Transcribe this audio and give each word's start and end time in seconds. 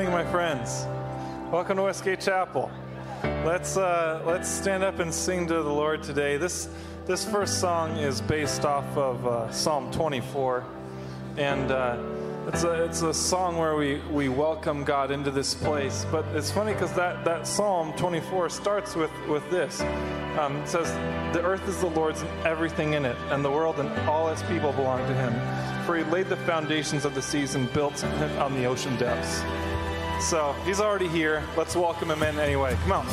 Morning, 0.00 0.14
my 0.14 0.32
friends. 0.32 0.86
Welcome 1.52 1.76
to 1.76 1.82
Westgate 1.82 2.22
Chapel. 2.22 2.70
Let's 3.44 3.76
uh, 3.76 4.22
let's 4.24 4.48
stand 4.48 4.82
up 4.82 4.98
and 4.98 5.12
sing 5.12 5.46
to 5.48 5.52
the 5.52 5.68
Lord 5.68 6.02
today. 6.02 6.38
This 6.38 6.70
this 7.04 7.22
first 7.22 7.60
song 7.60 7.98
is 7.98 8.22
based 8.22 8.64
off 8.64 8.86
of 8.96 9.26
uh, 9.26 9.50
Psalm 9.50 9.90
24, 9.90 10.64
and 11.36 11.70
uh, 11.70 11.98
it's 12.46 12.64
a 12.64 12.84
it's 12.84 13.02
a 13.02 13.12
song 13.12 13.58
where 13.58 13.76
we 13.76 14.00
we 14.10 14.30
welcome 14.30 14.84
God 14.84 15.10
into 15.10 15.30
this 15.30 15.52
place. 15.52 16.06
But 16.10 16.24
it's 16.28 16.50
funny 16.50 16.72
because 16.72 16.94
that 16.94 17.22
that 17.26 17.46
Psalm 17.46 17.92
24 17.98 18.48
starts 18.48 18.96
with 18.96 19.12
with 19.28 19.48
this. 19.50 19.82
Um, 20.40 20.56
it 20.62 20.68
says, 20.68 20.90
"The 21.34 21.42
earth 21.42 21.68
is 21.68 21.78
the 21.78 21.88
Lord's 21.88 22.22
and 22.22 22.46
everything 22.46 22.94
in 22.94 23.04
it, 23.04 23.18
and 23.28 23.44
the 23.44 23.50
world 23.50 23.78
and 23.78 23.90
all 24.08 24.30
its 24.30 24.42
people 24.44 24.72
belong 24.72 25.06
to 25.06 25.14
Him." 25.14 25.84
For 25.84 25.98
He 25.98 26.04
laid 26.04 26.30
the 26.30 26.36
foundations 26.36 27.04
of 27.04 27.14
the 27.14 27.20
seas 27.20 27.54
and 27.54 27.70
built 27.74 28.02
on 28.02 28.54
the 28.54 28.64
ocean 28.64 28.96
depths. 28.96 29.42
So 30.20 30.54
he's 30.64 30.80
already 30.80 31.08
here. 31.08 31.42
Let's 31.56 31.74
welcome 31.74 32.10
him 32.10 32.22
in 32.22 32.38
anyway. 32.38 32.76
Come 32.82 32.92
on. 32.92 33.06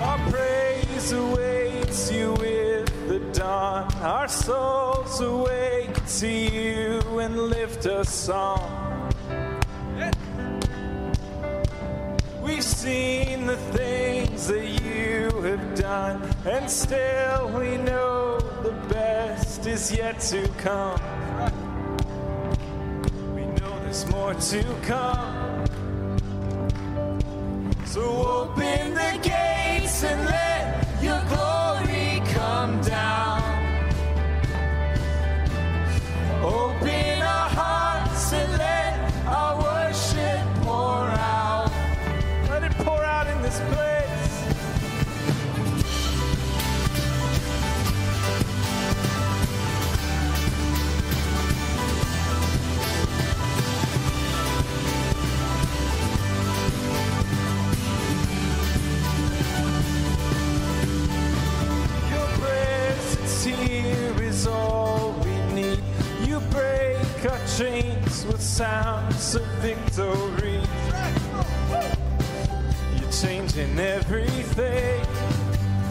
Our 0.00 0.30
praise 0.30 1.12
awaits 1.12 2.10
you 2.10 2.32
with 2.32 3.08
the 3.08 3.20
dawn. 3.38 3.92
Our 3.96 4.26
souls 4.26 5.20
awake 5.20 5.94
to 6.18 6.28
you 6.28 7.18
and 7.18 7.38
lift 7.38 7.84
a 7.86 8.04
song. 8.04 8.81
Still 16.92 17.48
we 17.58 17.78
know 17.78 18.38
the 18.62 18.72
best 18.92 19.66
is 19.66 19.90
yet 19.96 20.20
to 20.20 20.46
come. 20.58 21.00
We 23.34 23.44
know 23.46 23.72
there's 23.82 24.06
more 24.10 24.34
to 24.34 24.62
come. 24.82 25.66
So 27.86 28.02
open 28.02 28.94
the 28.94 29.12
gates 29.22 30.04
and 30.04 30.31
sounds 68.52 69.34
of 69.34 69.46
victory. 69.62 70.60
You're 72.98 73.10
changing 73.10 73.78
everything. 73.78 75.02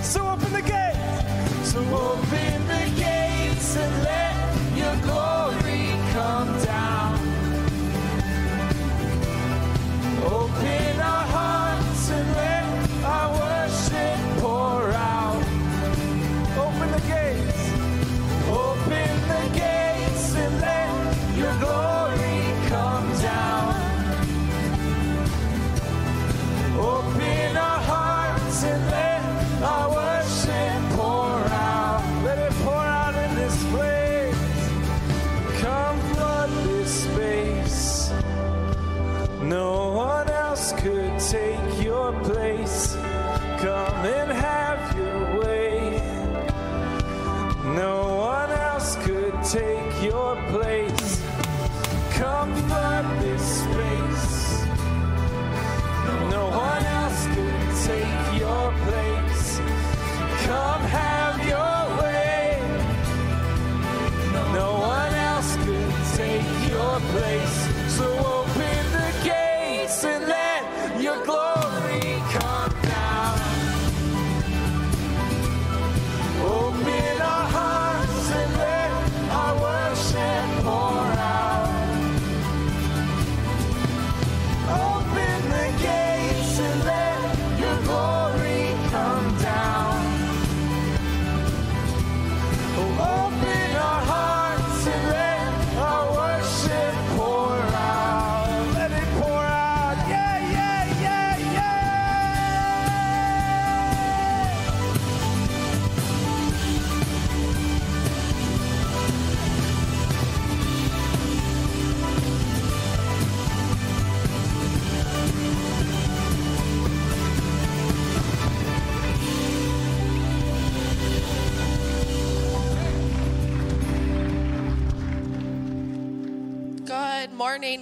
So 0.03 0.29
open 0.29 0.53
the 0.53 0.61
gates. 0.61 1.71
So 1.71 1.79
open 1.79 2.67
the 2.67 2.85
gates 2.95 3.75
and 3.77 4.03
let 4.03 4.77
your 4.77 4.95
glory 5.07 5.89
come 6.13 6.63
down. 6.63 7.00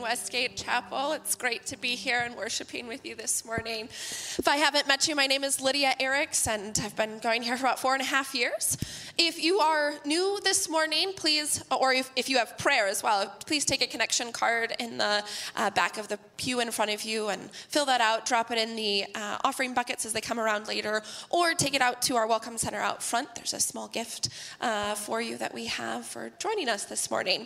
Westgate 0.10 0.58
Chapel. 0.58 1.12
It's 1.12 1.36
great 1.36 1.68
to 1.68 1.78
be 1.78 1.90
here 1.90 2.22
and 2.26 2.36
worshiping 2.36 2.88
with 2.88 3.06
you 3.06 3.14
this 3.14 3.46
morning. 3.46 3.86
If 3.86 4.48
I 4.48 4.56
haven't 4.56 4.88
met 4.88 5.08
you, 5.08 5.16
my 5.16 5.28
name 5.28 5.44
is 5.44 5.62
Lydia 5.62 5.94
Eriks, 6.00 6.48
and 6.48 6.76
I've 6.84 6.96
been 6.96 7.20
going 7.20 7.44
here 7.44 7.56
for 7.56 7.68
about 7.68 7.78
four 7.78 7.94
and 7.94 8.02
a 8.02 8.06
half 8.06 8.34
years. 8.34 8.76
If 9.20 9.44
you 9.44 9.60
are 9.60 9.94
new 10.06 10.40
this 10.44 10.68
morning, 10.68 11.14
please, 11.16 11.64
or 11.70 11.94
if, 11.94 12.10
if 12.16 12.28
you 12.28 12.40
have 12.40 12.58
prayer 12.58 12.88
as 12.88 13.04
well, 13.04 13.32
please 13.46 13.66
take 13.66 13.84
a 13.84 13.86
connection 13.86 14.32
card 14.32 14.74
in 14.80 14.98
the 14.98 15.24
uh, 15.56 15.70
back 15.70 16.00
of 16.00 16.08
the 16.08 16.18
pew 16.38 16.60
in 16.60 16.72
front 16.72 16.90
of 16.90 17.04
you 17.04 17.28
and 17.28 17.52
fill 17.52 17.86
that 17.86 18.02
out. 18.02 18.26
Drop 18.26 18.50
it 18.50 18.58
in 18.58 18.76
the 18.76 19.06
uh, 19.14 19.38
offering 19.44 19.76
buckets 19.76 20.08
as 20.08 20.14
they 20.14 20.22
come 20.22 20.40
around 20.40 20.68
later, 20.68 21.04
or 21.30 21.54
take 21.54 21.76
it 21.76 21.84
out 21.84 22.02
to 22.02 22.16
our 22.16 22.26
Welcome 22.26 22.58
Center 22.58 22.80
out 22.80 23.04
front. 23.04 23.36
There's 23.36 23.54
a 23.54 23.60
small 23.60 23.88
gift 23.88 24.30
uh, 24.60 24.96
for 24.96 25.22
you 25.22 25.38
that 25.38 25.54
we 25.54 25.68
have 25.68 26.04
for 26.04 26.32
joining 26.40 26.68
us 26.68 26.86
this 26.86 27.12
morning. 27.12 27.46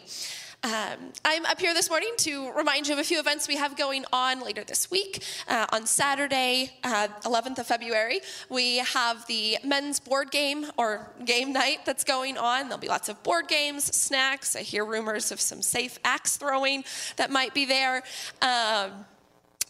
Um, 0.65 1.11
I'm 1.25 1.45
up 1.45 1.59
here 1.59 1.73
this 1.73 1.89
morning 1.89 2.13
to 2.19 2.49
remind 2.53 2.87
you 2.87 2.93
of 2.93 2.99
a 2.99 3.03
few 3.03 3.19
events 3.19 3.49
we 3.49 3.57
have 3.57 3.75
going 3.75 4.05
on 4.13 4.39
later 4.39 4.63
this 4.63 4.89
week. 4.89 5.21
Uh, 5.45 5.65
on 5.73 5.85
Saturday, 5.85 6.71
uh, 6.85 7.09
11th 7.25 7.59
of 7.59 7.67
February, 7.67 8.21
we 8.49 8.77
have 8.77 9.27
the 9.27 9.57
men's 9.65 9.99
board 9.99 10.31
game 10.31 10.67
or 10.77 11.11
game 11.25 11.51
night 11.51 11.79
that's 11.85 12.05
going 12.05 12.37
on. 12.37 12.69
There'll 12.69 12.77
be 12.77 12.87
lots 12.87 13.09
of 13.09 13.21
board 13.23 13.49
games, 13.49 13.83
snacks. 13.83 14.55
I 14.55 14.61
hear 14.61 14.85
rumors 14.85 15.33
of 15.33 15.41
some 15.41 15.61
safe 15.61 15.99
axe 16.05 16.37
throwing 16.37 16.85
that 17.17 17.29
might 17.29 17.53
be 17.53 17.65
there. 17.65 18.01
Um, 18.41 19.03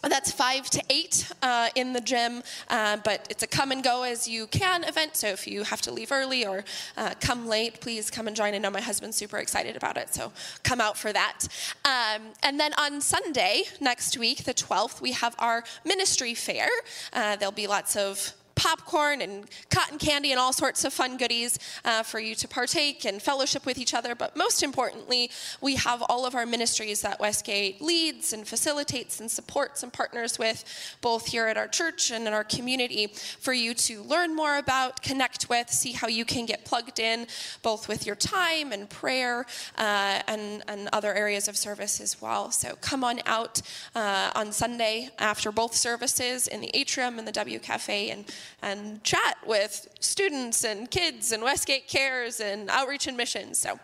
that's 0.10 0.32
five 0.32 0.70
to 0.72 0.84
eight 0.90 1.32
uh, 1.42 1.70
in 1.76 1.94
the 1.94 2.02
gym, 2.02 2.44
uh, 2.70 2.98
but 3.04 3.28
it's 3.30 3.44
a 3.44 3.48
come 3.48 3.72
and 3.72 3.84
go 3.84 4.04
as 4.04 4.28
you 4.28 4.48
can 4.48 4.84
event. 4.84 5.16
So 5.16 5.28
if 5.28 5.48
you 5.48 5.64
have 5.64 5.82
to 5.82 5.92
leave 5.92 6.12
early 6.12 6.46
or 6.46 6.66
uh, 6.98 7.14
come 7.20 7.48
late, 7.48 7.82
please 7.82 8.10
come 8.10 8.28
and 8.28 8.36
join. 8.36 8.54
I 8.54 8.58
know 8.58 8.70
my 8.70 8.82
husband's 8.82 9.18
super 9.18 9.38
excited 9.38 9.76
about 9.76 9.98
it, 9.98 10.14
so 10.14 10.32
come 10.64 10.82
out 10.82 10.98
for 10.98 11.14
that. 11.14 11.48
Um, 11.86 12.24
and 12.42 12.60
then 12.60 12.74
on 12.78 13.02
Sunday 13.02 13.64
next 13.80 14.18
week, 14.18 14.44
the 14.44 14.54
12th, 14.54 15.02
we 15.02 15.14
have 15.14 15.36
our 15.40 15.64
ministry 15.86 16.34
fair. 16.34 16.70
Uh, 17.12 17.36
there'll 17.36 17.52
be 17.52 17.68
lots 17.68 17.96
of 17.96 18.34
popcorn 18.56 19.22
and 19.22 19.46
cotton 19.70 19.98
candy 19.98 20.32
and 20.32 20.40
all 20.40 20.54
sorts 20.54 20.86
of 20.86 20.94
fun 20.94 21.18
goodies 21.18 21.60
uh, 21.86 22.04
for 22.04 22.20
you 22.20 22.36
to 22.36 22.48
partake 22.48 23.06
and 23.06 23.22
fellowship 23.22 23.66
with 23.66 23.78
each 23.78 23.94
other. 23.94 24.16
But 24.16 24.36
most 24.36 24.64
importantly, 24.64 25.32
we 25.62 25.76
have 25.76 26.04
all 26.04 26.26
of 26.26 26.36
our 26.36 26.46
ministries 26.46 27.02
that 27.02 27.20
Westgate 27.20 27.82
leads 27.82 28.34
and 28.34 28.48
facilitates 28.48 29.20
and 29.20 29.30
supports 29.30 29.84
and 29.84 29.92
partners 29.92 30.38
with, 30.38 30.64
both 31.02 31.28
here 31.28 31.48
at 31.48 31.58
our 31.58 31.68
church 31.68 32.12
and 32.12 32.28
in 32.28 32.34
our 32.34 32.44
community, 32.44 33.08
for 33.08 33.54
you 33.54 33.74
to 33.74 34.02
learn 34.04 34.36
more 34.36 34.58
about, 34.58 35.02
connect 35.02 35.50
with, 35.50 35.70
see 35.70 35.92
how 35.92 36.08
you 36.08 36.26
can 36.26 36.46
get 36.46 36.66
plugged 36.66 37.00
in, 37.00 37.28
both 37.62 37.88
with 37.88 38.06
your 38.06 38.16
time 38.16 38.72
and 38.72 38.90
prayer 38.90 39.46
uh, 39.78 40.22
and, 40.28 40.64
and 40.68 40.90
other 40.94 41.14
areas 41.14 41.48
of 41.48 41.58
service 41.58 42.00
as 42.00 42.22
well. 42.22 42.52
So 42.52 42.76
come 42.82 43.04
on 43.04 43.20
out 43.26 43.62
uh, 43.96 44.32
on 44.36 44.52
Sunday 44.52 45.10
after 45.20 45.52
both 45.52 45.76
services 45.76 46.48
in 46.48 46.62
the 46.62 46.72
atrium 46.74 47.20
and 47.20 47.28
the 47.28 47.32
W 47.32 47.60
Cafe 47.60 48.10
and 48.10 48.26
and 48.62 49.04
chat 49.04 49.38
with 49.46 49.88
students 50.00 50.64
and 50.64 50.90
kids 50.90 51.32
and 51.32 51.44
Westgate 51.44 51.88
Cares 51.88 52.40
and 52.40 52.70
Outreach 52.70 53.08
and 53.08 53.18
Missions. 53.18 53.58
So 53.58 53.80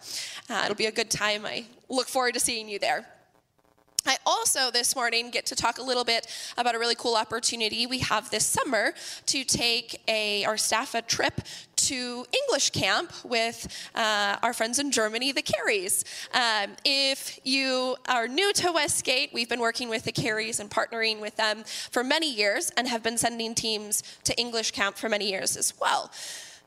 uh, 0.50 0.62
it'll 0.64 0.76
be 0.76 0.88
a 0.88 0.92
good 0.92 1.10
time. 1.10 1.46
I 1.46 1.66
look 1.90 2.08
forward 2.08 2.34
to 2.36 2.40
seeing 2.40 2.70
you 2.70 2.80
there. 2.80 3.06
I 4.06 4.18
also 4.26 4.72
this 4.72 4.96
morning 4.96 5.30
get 5.30 5.46
to 5.48 5.56
talk 5.56 5.78
a 5.78 5.84
little 5.84 6.06
bit 6.06 6.26
about 6.58 6.74
a 6.74 6.80
really 6.80 6.96
cool 6.96 7.16
opportunity 7.16 7.86
we 7.86 8.00
have 8.00 8.30
this 8.30 8.46
summer 8.46 8.94
to 9.26 9.44
take 9.44 10.02
a 10.08 10.46
our 10.46 10.58
staff 10.58 10.96
a 10.96 11.02
trip 11.02 11.42
to 11.88 12.26
English 12.32 12.72
camp 12.72 13.12
with 13.24 13.68
uh, 13.96 14.38
our 14.44 14.54
friends 14.54 14.80
in 14.80 14.92
Germany, 14.92 15.32
the 15.32 15.42
Careys. 15.42 16.04
Um, 16.34 16.72
if 16.86 17.40
you 17.44 17.96
are 18.08 18.28
new 18.28 18.52
to 18.54 18.72
Westgate, 18.72 19.32
we've 19.34 19.50
been 19.50 19.60
working 19.60 19.90
with 19.90 20.04
the 20.04 20.12
Careys 20.12 20.60
and 20.60 20.70
partnering 20.70 21.22
with 21.22 21.36
them 21.36 21.64
for 21.92 22.04
many 22.04 22.32
years 22.32 22.72
and 22.78 22.88
have 22.88 23.04
been 23.04 23.18
sending 23.18 23.56
teams 23.56 24.04
to 24.24 24.38
English 24.38 24.72
camp 24.72 24.98
for 24.98 25.10
many 25.10 25.30
years 25.30 25.56
as 25.56 25.74
well. 25.80 26.12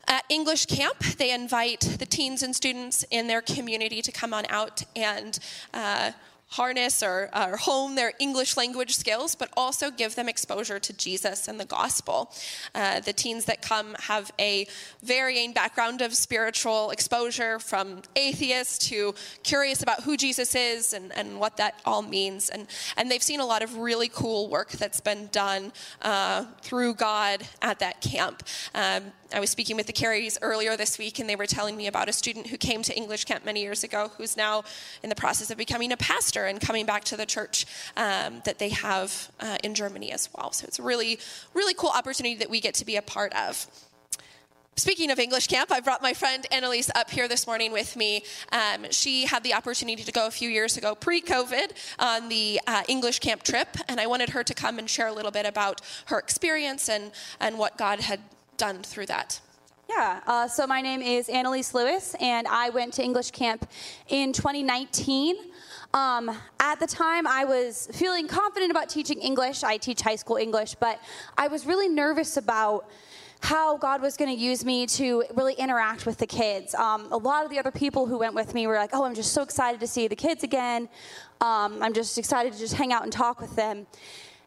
At 0.09 0.25
English 0.29 0.67
Camp, 0.67 0.99
they 0.99 1.33
invite 1.33 1.81
the 1.99 2.07
teens 2.07 2.43
and 2.43 2.55
students 2.57 3.05
in 3.11 3.29
their 3.29 3.41
community 3.41 4.03
to 4.03 4.11
come 4.11 4.35
on 4.35 4.45
out 4.49 4.83
and 4.97 5.39
uh, 5.73 6.11
harness 6.53 7.03
or, 7.03 7.31
or, 7.35 7.57
hone 7.57 7.95
their 7.95 8.13
English 8.19 8.57
language 8.57 8.95
skills, 8.95 9.35
but 9.35 9.49
also 9.57 9.91
give 9.91 10.15
them 10.15 10.29
exposure 10.29 10.79
to 10.79 10.93
Jesus 10.93 11.49
and 11.49 11.59
the 11.59 11.65
gospel. 11.65 12.31
Uh, 12.75 13.01
the 13.01 13.13
teens 13.13 13.47
that 13.47 13.63
come 13.63 13.95
have 14.01 14.31
a 14.39 14.67
varying 15.03 15.53
background 15.53 16.03
of 16.03 16.15
spiritual 16.15 16.91
exposure 16.91 17.59
from 17.59 18.03
atheists 18.17 18.87
to 18.89 19.15
curious 19.43 19.83
about 19.83 20.03
who 20.03 20.17
Jesus 20.17 20.55
is 20.55 20.93
and, 20.93 21.11
and 21.17 21.41
what 21.41 21.57
that 21.57 21.81
all 21.87 22.03
means. 22.03 22.51
And, 22.51 22.67
and 22.97 23.11
they've 23.11 23.23
seen 23.23 23.41
a 23.41 23.47
lot 23.47 23.63
of 23.63 23.79
really 23.79 24.09
cool 24.09 24.49
work 24.49 24.73
that's 24.73 25.01
been 25.01 25.29
done 25.33 25.73
uh, 26.03 26.45
through 26.61 26.95
God 26.95 27.43
at 27.63 27.79
that 27.79 28.03
camp. 28.03 28.43
Um, 28.75 29.13
I 29.33 29.41
was 29.41 29.51
speaking 29.51 29.77
with 29.77 29.87
the 29.87 29.93
Careys 29.93 30.37
earlier 30.43 30.77
this 30.77 30.99
week, 30.99 31.19
and 31.19 31.29
they 31.29 31.37
were 31.37 31.47
telling 31.47 31.77
me 31.77 31.87
about 31.87 32.09
a 32.09 32.13
student 32.13 32.49
who 32.49 32.59
came 32.59 32.83
to 32.83 32.95
English 32.95 33.25
camp 33.25 33.45
many 33.45 33.63
years 33.63 33.83
ago 33.83 34.11
who's 34.19 34.37
now 34.37 34.65
in 35.03 35.09
the 35.09 35.15
process 35.15 35.51
of 35.51 35.57
becoming 35.57 35.93
a 35.93 35.97
pastor 35.97 36.47
and 36.47 36.61
coming 36.61 36.85
back 36.85 37.05
to 37.05 37.17
the 37.17 37.25
church 37.25 37.65
um, 37.97 38.43
that 38.45 38.59
they 38.59 38.69
have 38.69 39.31
uh, 39.41 39.57
in 39.65 39.75
Germany 39.75 40.13
as 40.13 40.29
well. 40.37 40.53
So 40.53 40.67
it's 40.67 40.79
a 40.79 40.83
really, 40.83 41.19
really 41.55 41.75
cool 41.75 41.91
opportunity 41.91 42.35
that 42.37 42.51
we 42.51 42.61
get 42.61 42.75
to 42.75 42.85
be 42.85 42.97
a 42.97 43.03
part 43.03 43.33
of. 43.35 43.67
Speaking 44.77 45.11
of 45.11 45.19
English 45.19 45.49
camp, 45.49 45.71
I 45.71 45.81
brought 45.81 46.01
my 46.01 46.15
friend 46.15 46.47
Annalise 46.51 46.91
up 46.95 47.11
here 47.11 47.29
this 47.29 47.47
morning 47.47 47.73
with 47.73 47.95
me. 47.95 48.25
Um, 48.53 48.87
she 48.91 49.27
had 49.27 49.45
the 49.45 49.53
opportunity 49.53 50.03
to 50.03 50.13
go 50.13 50.27
a 50.27 50.31
few 50.31 50.49
years 50.49 50.79
ago, 50.79 50.95
pre 50.95 51.21
COVID, 51.21 51.73
on 51.99 52.31
the 52.31 52.59
uh, 52.67 52.83
English 52.89 53.19
camp 53.21 53.43
trip, 53.43 53.69
and 53.89 54.01
I 54.01 54.07
wanted 54.07 54.31
her 54.31 54.43
to 54.43 54.55
come 54.55 54.79
and 54.79 54.89
share 54.89 55.09
a 55.09 55.13
little 55.13 55.31
bit 55.31 55.45
about 55.45 55.83
her 56.07 56.19
experience 56.19 56.89
and, 56.89 57.13
and 57.39 57.59
what 57.59 57.77
God 57.77 58.01
had 58.01 58.21
done 58.63 58.81
through 58.81 59.07
that. 59.07 59.41
Yeah, 59.89 60.21
uh, 60.25 60.47
so 60.47 60.69
my 60.69 60.81
name 60.81 61.03
is 61.03 61.29
Annalise 61.29 61.75
Lewis, 61.75 62.15
and 62.21 62.47
I 62.47 62.71
went 62.71 62.93
to 62.95 63.03
English 63.03 63.33
camp 63.33 63.69
in 64.07 64.33
2019. 64.33 65.35
Um, 65.93 66.31
at 66.61 66.79
the 66.79 66.87
time, 66.87 67.27
I 67.27 67.45
was 67.45 67.89
feeling 67.93 68.29
confident 68.29 68.71
about 68.71 68.89
teaching 68.89 69.19
English. 69.19 69.65
I 69.65 69.79
teach 69.79 70.01
high 70.01 70.15
school 70.15 70.37
English, 70.37 70.77
but 70.77 71.01
I 71.37 71.49
was 71.49 71.67
really 71.67 71.89
nervous 71.89 72.37
about 72.37 72.89
how 73.41 73.77
God 73.79 74.01
was 74.01 74.17
going 74.17 74.33
to 74.33 74.41
use 74.41 74.65
me 74.65 74.87
to 74.87 75.25
really 75.35 75.55
interact 75.55 76.07
with 76.07 76.19
the 76.19 76.29
kids. 76.29 76.73
Um, 76.77 77.09
a 77.11 77.17
lot 77.17 77.45
of 77.45 77.51
the 77.51 77.59
other 77.59 77.73
people 77.73 78.07
who 78.07 78.17
went 78.17 78.37
with 78.37 78.55
me 78.55 78.69
were 78.69 78.77
like, 78.77 78.91
oh, 78.93 79.03
I'm 79.03 79.17
just 79.17 79.33
so 79.33 79.43
excited 79.43 79.81
to 79.81 79.89
see 79.89 80.07
the 80.07 80.15
kids 80.15 80.45
again. 80.45 80.89
Um, 81.41 81.83
I'm 81.83 81.95
just 81.95 82.17
excited 82.17 82.53
to 82.53 82.59
just 82.61 82.75
hang 82.75 82.93
out 82.93 83.03
and 83.03 83.13
talk 83.13 83.41
with 83.41 83.57
them. 83.57 83.89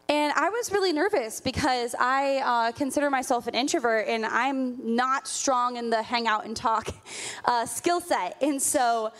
And 0.08 0.32
I 0.34 0.50
was 0.50 0.72
really 0.72 0.94
nervous 0.94 1.42
because 1.42 1.96
I 2.00 2.38
uh, 2.38 2.72
consider 2.74 3.10
myself 3.10 3.48
an 3.48 3.56
introvert 3.56 4.08
and 4.08 4.24
I'm 4.24 4.96
not 4.96 5.28
strong 5.28 5.78
in 5.78 5.90
the 5.90 6.04
hang 6.04 6.28
out 6.28 6.46
and 6.46 6.56
talk 6.56 6.90
uh, 7.46 7.66
skill 7.66 8.00
set. 8.02 8.38
And 8.42 8.62
so 8.62 9.12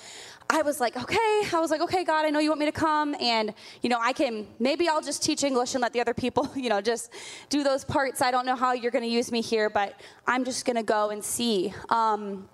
I 0.48 0.62
was 0.62 0.80
like, 0.80 0.96
okay, 0.96 1.42
I 1.54 1.60
was 1.60 1.72
like, 1.72 1.82
okay, 1.82 2.04
God, 2.04 2.26
I 2.26 2.30
know 2.30 2.38
you 2.40 2.50
want 2.50 2.60
me 2.60 2.68
to 2.68 2.72
come, 2.72 3.16
and 3.20 3.52
you 3.82 3.90
know, 3.90 3.98
I 4.00 4.14
can 4.14 4.46
maybe 4.60 4.88
I'll 4.88 5.02
just 5.02 5.24
teach 5.24 5.44
English 5.44 5.74
and 5.74 5.82
let 5.82 5.92
the 5.92 6.02
other 6.02 6.14
people, 6.14 6.52
you 6.56 6.70
know, 6.70 6.82
just 6.82 7.12
do 7.50 7.64
those 7.64 7.84
parts. 7.84 8.22
I 8.22 8.30
don't 8.30 8.46
know 8.46 8.56
how 8.56 8.74
you're 8.74 8.92
going 8.92 9.04
to 9.04 9.10
use 9.10 9.32
me 9.32 9.42
here, 9.42 9.72
but 9.72 10.00
I'm 10.28 10.46
just 10.46 10.66
going 10.66 10.76
to 10.76 10.84
go 10.84 11.10
and 11.10 11.24
see. 11.24 11.74
Um, 11.90 12.48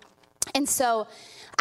and 0.56 0.68
so 0.68 1.08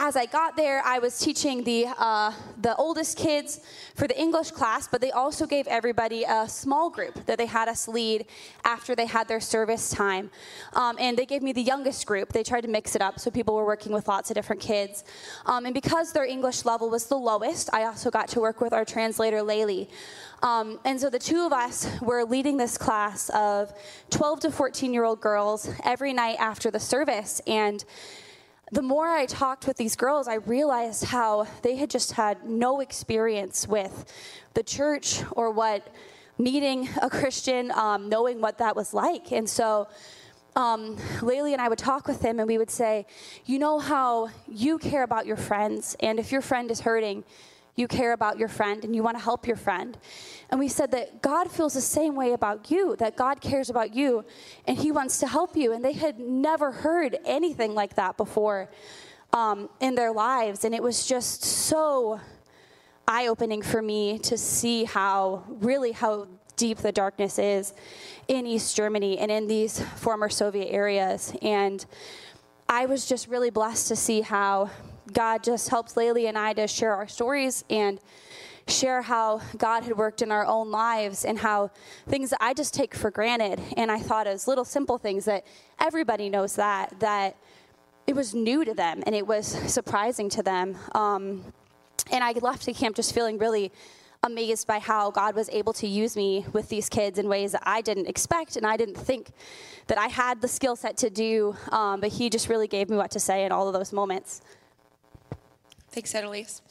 as 0.03 0.17
I 0.17 0.25
got 0.25 0.57
there, 0.57 0.83
I 0.83 0.99
was 0.99 1.19
teaching 1.19 1.63
the, 1.63 1.89
uh, 1.99 2.33
the 2.63 2.75
oldest 2.77 3.19
kids 3.19 3.61
for 3.95 4.09
the 4.09 4.19
English 4.19 4.51
class, 4.51 4.89
but 4.89 5.03
they 5.03 5.11
also 5.11 5.47
gave 5.47 5.67
everybody 5.67 6.25
a 6.25 6.49
small 6.49 6.89
group 6.89 7.27
that 7.27 7.37
they 7.37 7.45
had 7.45 7.69
us 7.69 7.87
lead 7.87 8.25
after 8.65 8.95
they 8.95 9.05
had 9.05 9.29
their 9.29 9.41
service 9.41 9.91
time. 9.91 10.31
Um, 10.73 10.97
and 10.99 11.19
they 11.19 11.27
gave 11.27 11.43
me 11.43 11.53
the 11.53 11.61
youngest 11.61 12.07
group. 12.07 12.33
They 12.33 12.43
tried 12.43 12.63
to 12.63 12.69
mix 12.69 12.97
it 12.97 13.03
up 13.03 13.21
so 13.21 13.31
people 13.31 13.55
were 13.55 13.67
working 13.67 13.93
with 13.93 14.09
lots 14.09 14.31
of 14.31 14.37
different 14.37 14.63
kids. 14.63 15.05
Um, 15.45 15.67
and 15.67 15.75
because 15.75 16.13
their 16.15 16.25
English 16.25 16.65
level 16.65 16.89
was 16.89 17.05
the 17.05 17.19
lowest, 17.19 17.69
I 17.75 17.85
also 17.85 18.11
got 18.11 18.29
to 18.29 18.41
work 18.41 18.63
with 18.63 18.73
our 18.73 18.87
translator, 18.87 19.41
Laylee. 19.41 19.91
Um, 20.43 20.81
and 20.87 20.99
so 20.99 21.11
the 21.11 21.19
two 21.19 21.45
of 21.45 21.53
us 21.53 21.87
were 22.01 22.25
leading 22.25 22.57
this 22.57 22.79
class 22.79 23.29
of 23.35 23.71
12 24.09 24.41
to 24.41 24.51
14 24.51 24.95
year 24.95 25.05
old 25.05 25.21
girls 25.21 25.69
every 25.85 26.15
night 26.15 26.37
after 26.39 26.71
the 26.71 26.81
service. 26.81 27.43
And 27.47 27.85
the 28.73 28.83
more 28.83 29.09
I 29.09 29.27
talked 29.27 29.67
with 29.67 29.77
these 29.77 29.97
girls, 29.97 30.29
I 30.29 30.35
realized 30.35 31.05
how 31.05 31.47
they 31.63 31.77
had 31.77 31.91
just 31.91 32.13
had 32.13 32.49
no 32.49 32.81
experience 32.81 33.67
with 33.67 34.05
the 34.55 34.63
church 34.63 35.23
or 35.33 35.51
what 35.51 35.89
meeting 36.39 36.89
a 37.03 37.11
Christian, 37.11 37.71
um, 37.73 38.09
knowing 38.09 38.41
what 38.41 38.59
that 38.59 38.77
was 38.77 38.95
like. 38.95 39.33
And 39.33 39.49
so 39.49 39.89
um, 40.57 40.97
Laylee 41.19 41.53
and 41.53 41.61
I 41.61 41.69
would 41.69 41.79
talk 41.79 42.07
with 42.07 42.21
them 42.21 42.39
and 42.39 42.49
we 42.49 42.59
would 42.59 42.71
say, 42.71 43.07
You 43.45 43.59
know 43.59 43.79
how 43.79 44.31
you 44.49 44.79
care 44.79 45.03
about 45.03 45.27
your 45.27 45.37
friends, 45.37 45.97
and 46.01 46.19
if 46.19 46.33
your 46.33 46.43
friend 46.43 46.71
is 46.71 46.81
hurting, 46.81 47.25
you 47.77 47.89
care 47.89 48.13
about 48.13 48.39
your 48.39 48.49
friend 48.49 48.85
and 48.85 48.95
you 48.95 49.03
want 49.03 49.17
to 49.17 49.23
help 49.23 49.47
your 49.47 49.57
friend. 49.57 49.97
And 50.51 50.59
we 50.59 50.69
said 50.69 50.91
that 50.91 51.23
God 51.23 51.51
feels 51.51 51.75
the 51.75 51.81
same 51.81 52.15
way 52.15 52.33
about 52.33 52.71
you, 52.71 52.97
that 52.97 53.17
God 53.17 53.41
cares 53.41 53.71
about 53.71 53.95
you 53.95 54.25
and 54.67 54.77
He 54.77 54.93
wants 54.93 55.19
to 55.21 55.27
help 55.27 55.57
you. 55.57 55.73
And 55.73 55.85
they 55.85 55.93
had 55.93 56.19
never 56.19 56.73
heard 56.73 57.19
anything 57.25 57.75
like 57.75 57.95
that 57.95 58.17
before 58.17 58.71
um, 59.33 59.69
in 59.81 59.95
their 59.95 60.13
lives. 60.13 60.65
And 60.65 60.75
it 60.75 60.83
was 60.83 61.07
just 61.07 61.45
so 61.45 62.21
eye 63.07 63.27
opening 63.27 63.63
for 63.63 63.83
me 63.83 64.19
to 64.21 64.37
see 64.37 64.85
how, 64.85 65.45
really, 65.49 65.93
how 65.93 66.29
deep 66.57 66.79
the 66.79 66.93
darkness 66.93 67.39
is 67.39 67.73
in 68.29 68.47
East 68.47 68.77
Germany 68.77 69.19
and 69.19 69.31
in 69.31 69.47
these 69.47 69.81
former 69.97 70.29
Soviet 70.29 70.67
areas. 70.71 71.33
And 71.43 71.85
I 72.69 72.87
was 72.87 73.07
just 73.07 73.29
really 73.29 73.51
blessed 73.51 73.89
to 73.89 73.97
see 73.97 74.21
how 74.21 74.71
God 75.13 75.43
just 75.43 75.69
helped 75.69 75.95
Laylee 75.95 76.29
and 76.29 76.39
I 76.39 76.53
to 76.55 76.67
share 76.67 76.95
our 76.95 77.09
stories 77.09 77.65
and 77.71 78.01
share 78.69 79.03
how 79.03 79.41
God 79.57 79.83
had 79.83 79.97
worked 79.97 80.23
in 80.23 80.31
our 80.31 80.47
own 80.47 80.71
lives 80.71 81.25
and 81.25 81.39
how 81.39 81.71
things 82.07 82.31
that 82.31 82.39
I 82.41 82.55
just 82.55 82.73
take 82.73 82.95
for 82.95 83.11
granted 83.11 83.61
and 83.77 83.91
I 83.91 83.99
thought 83.99 84.27
as 84.27 84.47
little 84.47 84.65
simple 84.65 84.99
things 84.99 85.25
that 85.25 85.45
everybody 85.81 86.29
knows 86.29 86.55
that 86.57 87.01
that 87.01 87.37
it 88.07 88.15
was 88.15 88.35
new 88.35 88.65
to 88.65 88.75
them 88.75 89.03
and 89.07 89.15
it 89.15 89.27
was 89.27 89.47
surprising 89.47 90.29
to 90.31 90.43
them. 90.43 90.77
Um, 90.95 91.45
And 92.13 92.25
I 92.25 92.33
left 92.33 92.67
the 92.67 92.73
camp 92.73 92.97
just 92.97 93.15
feeling 93.15 93.39
really 93.39 93.71
amazed 94.23 94.67
by 94.67 94.79
how 94.79 95.11
God 95.11 95.35
was 95.35 95.49
able 95.51 95.73
to 95.75 95.87
use 95.87 96.17
me 96.17 96.45
with 96.53 96.69
these 96.69 96.89
kids 96.89 97.19
in 97.19 97.29
ways 97.29 97.53
that 97.53 97.63
I 97.65 97.81
didn't 97.81 98.07
expect 98.07 98.57
and 98.57 98.67
I 98.67 98.77
didn't 98.77 98.97
think 98.97 99.31
that 99.87 99.97
I 99.97 100.09
had 100.09 100.41
the 100.41 100.49
skill 100.49 100.77
set 100.77 100.97
to 100.99 101.11
do. 101.11 101.57
Um, 101.71 102.01
but 102.01 102.11
He 102.11 102.29
just 102.29 102.49
really 102.49 102.69
gave 102.69 102.91
me 102.91 102.97
what 102.97 103.11
to 103.13 103.21
say 103.21 103.45
in 103.45 103.53
all 103.53 103.67
of 103.69 103.75
those 103.75 103.93
moments. 103.93 104.43
Thanks, 105.93 106.15
Annalise. 106.15 106.63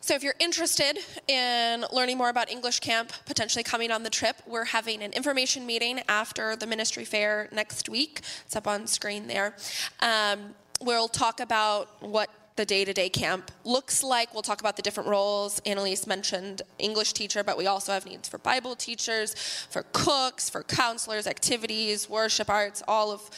So, 0.00 0.14
if 0.14 0.22
you're 0.22 0.34
interested 0.40 0.98
in 1.28 1.84
learning 1.92 2.18
more 2.18 2.28
about 2.28 2.50
English 2.50 2.80
Camp, 2.80 3.12
potentially 3.24 3.62
coming 3.62 3.90
on 3.92 4.02
the 4.02 4.10
trip, 4.10 4.36
we're 4.46 4.64
having 4.64 5.02
an 5.02 5.12
information 5.12 5.64
meeting 5.64 6.00
after 6.08 6.56
the 6.56 6.66
ministry 6.66 7.04
fair 7.04 7.48
next 7.52 7.88
week. 7.88 8.20
It's 8.44 8.56
up 8.56 8.66
on 8.66 8.86
screen 8.88 9.28
there. 9.28 9.54
Um, 10.00 10.54
we'll 10.80 11.08
talk 11.08 11.38
about 11.38 11.88
what 12.02 12.28
the 12.56 12.64
day 12.64 12.84
to 12.84 12.92
day 12.92 13.08
camp 13.08 13.50
looks 13.64 14.02
like. 14.02 14.32
We'll 14.32 14.42
talk 14.42 14.60
about 14.60 14.76
the 14.76 14.82
different 14.82 15.08
roles. 15.08 15.60
Annalise 15.64 16.06
mentioned 16.06 16.62
English 16.78 17.12
teacher, 17.14 17.42
but 17.42 17.56
we 17.56 17.66
also 17.66 17.92
have 17.92 18.04
needs 18.04 18.28
for 18.28 18.38
Bible 18.38 18.76
teachers, 18.76 19.34
for 19.70 19.84
cooks, 19.92 20.50
for 20.50 20.62
counselors, 20.62 21.26
activities, 21.26 22.08
worship 22.10 22.50
arts, 22.50 22.82
all 22.86 23.10
of 23.10 23.30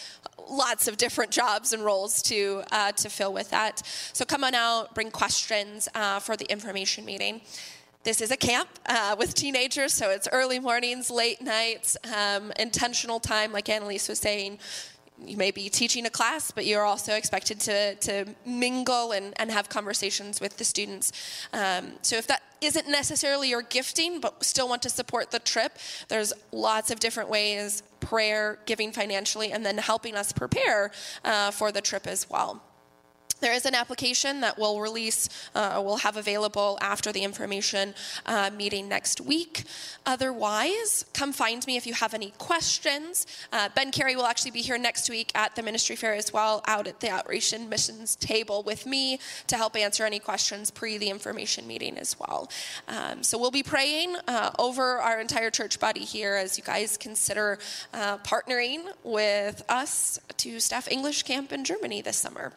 lots 0.48 0.88
of 0.88 0.96
different 0.96 1.30
jobs 1.30 1.72
and 1.72 1.84
roles 1.84 2.22
to, 2.22 2.62
uh, 2.70 2.92
to 2.92 3.08
fill 3.08 3.32
with 3.32 3.50
that. 3.50 3.82
So 4.12 4.24
come 4.24 4.44
on 4.44 4.54
out, 4.54 4.94
bring 4.94 5.10
questions 5.10 5.88
uh, 5.94 6.20
for 6.20 6.36
the 6.36 6.50
information 6.50 7.04
meeting. 7.04 7.40
This 8.02 8.20
is 8.20 8.30
a 8.30 8.36
camp 8.36 8.68
uh, 8.84 9.16
with 9.18 9.34
teenagers, 9.34 9.94
so 9.94 10.10
it's 10.10 10.28
early 10.30 10.58
mornings, 10.58 11.10
late 11.10 11.40
nights, 11.40 11.96
um, 12.14 12.52
intentional 12.58 13.18
time, 13.18 13.50
like 13.50 13.70
Annalise 13.70 14.10
was 14.10 14.18
saying 14.18 14.58
you 15.28 15.36
may 15.36 15.50
be 15.50 15.68
teaching 15.68 16.06
a 16.06 16.10
class, 16.10 16.50
but 16.50 16.66
you're 16.66 16.84
also 16.84 17.14
expected 17.14 17.60
to, 17.60 17.94
to 17.96 18.26
mingle 18.44 19.12
and, 19.12 19.32
and 19.36 19.50
have 19.50 19.68
conversations 19.68 20.40
with 20.40 20.56
the 20.56 20.64
students. 20.64 21.12
Um, 21.52 21.92
so 22.02 22.16
if 22.16 22.26
that 22.26 22.42
isn't 22.60 22.88
necessarily 22.88 23.50
your 23.50 23.62
gifting, 23.62 24.20
but 24.20 24.44
still 24.44 24.68
want 24.68 24.82
to 24.82 24.90
support 24.90 25.30
the 25.30 25.38
trip, 25.38 25.78
there's 26.08 26.32
lots 26.52 26.90
of 26.90 27.00
different 27.00 27.28
ways 27.28 27.82
prayer, 28.00 28.58
giving 28.66 28.92
financially, 28.92 29.50
and 29.52 29.64
then 29.64 29.78
helping 29.78 30.14
us 30.14 30.32
prepare 30.32 30.90
uh, 31.24 31.50
for 31.50 31.72
the 31.72 31.80
trip 31.80 32.06
as 32.06 32.28
well. 32.28 32.62
There 33.44 33.52
is 33.52 33.66
an 33.66 33.74
application 33.74 34.40
that 34.40 34.58
we'll 34.58 34.80
release, 34.80 35.28
uh, 35.54 35.78
we'll 35.84 35.98
have 35.98 36.16
available 36.16 36.78
after 36.80 37.12
the 37.12 37.24
information 37.24 37.94
uh, 38.24 38.50
meeting 38.56 38.88
next 38.88 39.20
week. 39.20 39.64
Otherwise, 40.06 41.04
come 41.12 41.30
find 41.30 41.66
me 41.66 41.76
if 41.76 41.86
you 41.86 41.92
have 41.92 42.14
any 42.14 42.30
questions. 42.38 43.26
Uh, 43.52 43.68
ben 43.74 43.90
Carey 43.90 44.16
will 44.16 44.24
actually 44.24 44.52
be 44.52 44.62
here 44.62 44.78
next 44.78 45.10
week 45.10 45.30
at 45.34 45.54
the 45.56 45.62
ministry 45.62 45.94
fair 45.94 46.14
as 46.14 46.32
well, 46.32 46.62
out 46.66 46.86
at 46.86 47.00
the 47.00 47.10
outreach 47.10 47.52
and 47.52 47.68
missions 47.68 48.16
table 48.16 48.62
with 48.62 48.86
me 48.86 49.18
to 49.46 49.58
help 49.58 49.76
answer 49.76 50.06
any 50.06 50.20
questions 50.20 50.70
pre 50.70 50.96
the 50.96 51.10
information 51.10 51.66
meeting 51.66 51.98
as 51.98 52.18
well. 52.18 52.50
Um, 52.88 53.22
so 53.22 53.36
we'll 53.36 53.50
be 53.50 53.62
praying 53.62 54.16
uh, 54.26 54.52
over 54.58 55.00
our 55.00 55.20
entire 55.20 55.50
church 55.50 55.78
body 55.78 56.00
here 56.00 56.34
as 56.34 56.56
you 56.56 56.64
guys 56.64 56.96
consider 56.96 57.58
uh, 57.92 58.16
partnering 58.18 58.86
with 59.02 59.62
us 59.68 60.18
to 60.38 60.60
staff 60.60 60.90
English 60.90 61.24
camp 61.24 61.52
in 61.52 61.62
Germany 61.62 62.00
this 62.00 62.16
summer. 62.16 62.54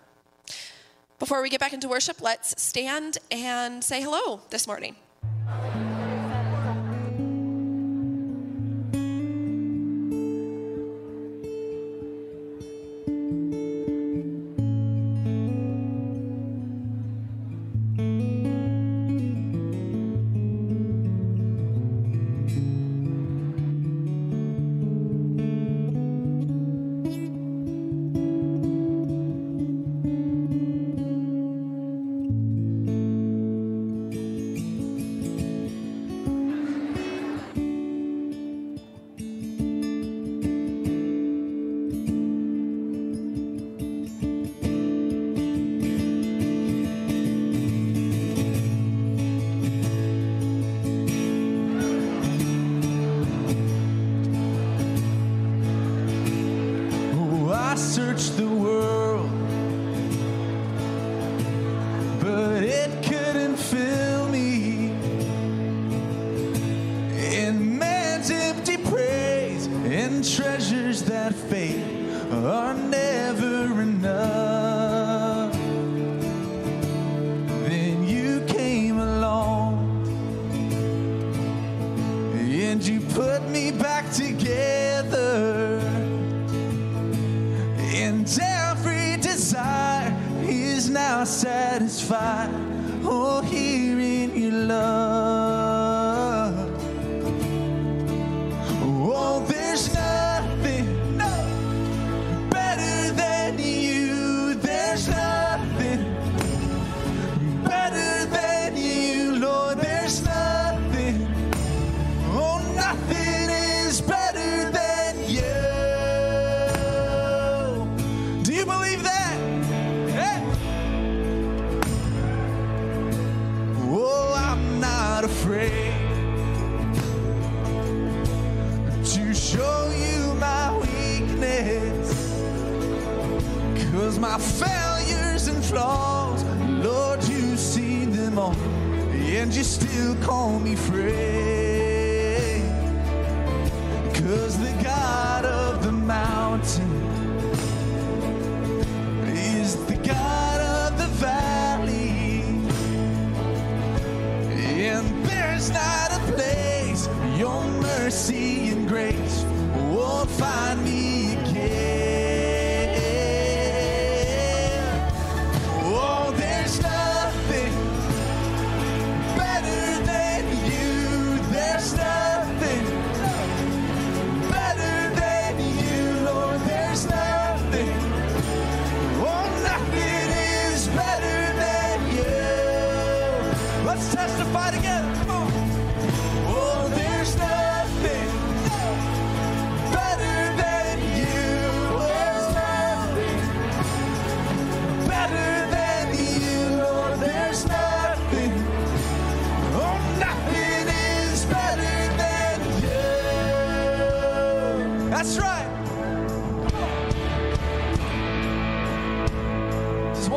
Before 1.19 1.41
we 1.41 1.49
get 1.49 1.59
back 1.59 1.73
into 1.73 1.89
worship, 1.89 2.21
let's 2.21 2.61
stand 2.61 3.17
and 3.31 3.83
say 3.83 4.03
hello 4.03 4.41
this 4.51 4.67
morning. 4.67 4.95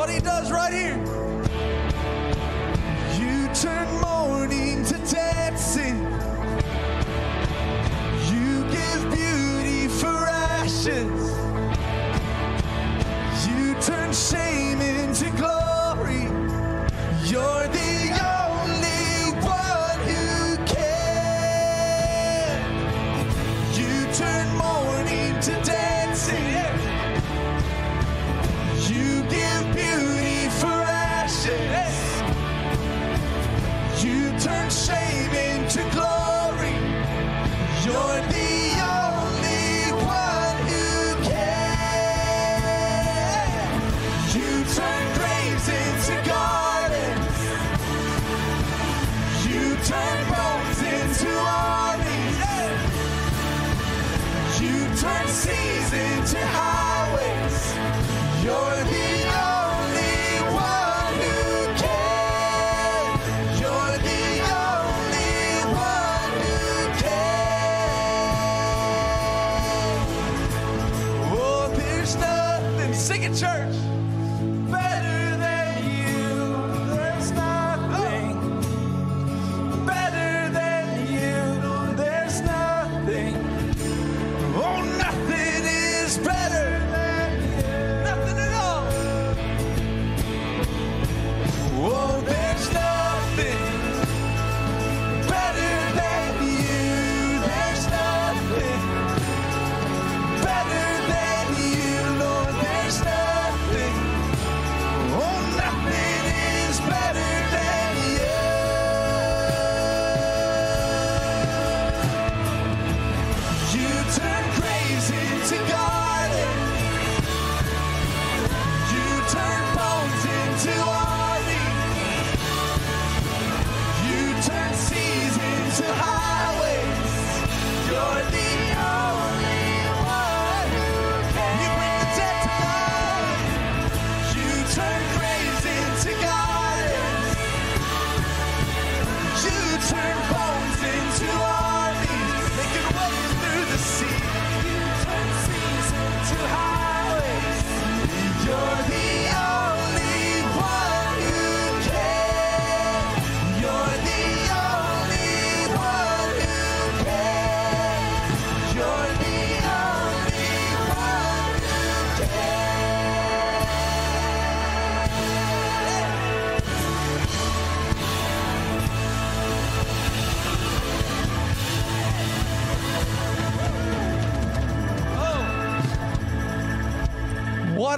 what 0.00 0.08
he 0.08 0.18
does 0.18 0.50
right 0.50 0.72
here. 0.72 1.29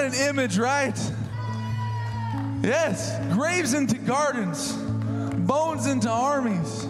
an 0.03 0.15
image, 0.15 0.59
right? 0.59 0.99
Yes, 2.63 3.19
graves 3.33 3.75
into 3.75 3.99
gardens, 3.99 4.73
bones 4.73 5.87
into 5.87 6.09
armies. 6.11 6.87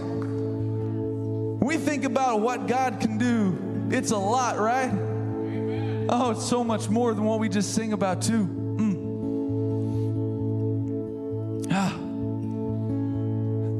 We 1.62 1.76
think 1.78 2.04
about 2.04 2.40
what 2.40 2.66
God 2.66 3.00
can 3.00 3.18
do. 3.18 3.56
It's 3.90 4.10
a 4.10 4.16
lot, 4.16 4.58
right? 4.58 4.90
Amen. 4.90 6.06
Oh, 6.10 6.32
it's 6.32 6.44
so 6.44 6.64
much 6.64 6.88
more 6.88 7.14
than 7.14 7.24
what 7.24 7.38
we 7.38 7.48
just 7.48 7.74
sing 7.74 7.92
about, 7.92 8.20
too. 8.20 8.46
Mm. 8.46 9.02
Ah. 11.70 11.96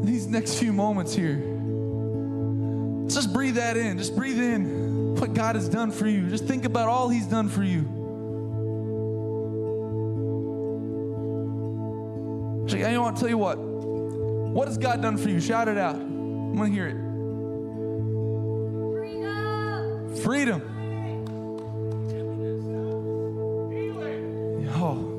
These 0.05 0.29
next 0.29 0.59
few 0.59 0.73
moments 0.73 1.15
here, 1.15 1.37
just 3.09 3.33
breathe 3.33 3.57
that 3.57 3.77
in. 3.77 3.99
Just 3.99 4.17
breathe 4.17 4.41
in 4.41 5.15
what 5.17 5.35
God 5.35 5.57
has 5.57 5.69
done 5.69 5.91
for 5.91 6.07
you. 6.07 6.29
Just 6.29 6.45
think 6.45 6.65
about 6.65 6.89
all 6.89 7.09
He's 7.09 7.27
done 7.27 7.49
for 7.49 7.63
you. 7.63 8.02
I'll 13.13 13.19
tell 13.19 13.29
you 13.29 13.37
what. 13.37 13.59
What 13.59 14.69
has 14.69 14.79
God 14.79 15.03
done 15.03 15.19
for 15.19 15.29
you? 15.29 15.39
Shout 15.39 15.69
it 15.69 15.77
out. 15.77 15.97
I'm 15.97 16.57
going 16.57 16.71
to 16.71 16.75
hear 16.75 16.87
it. 16.89 16.97
Freedom. 20.23 20.23
Freedom. 20.23 20.63
Oh. 24.75 25.11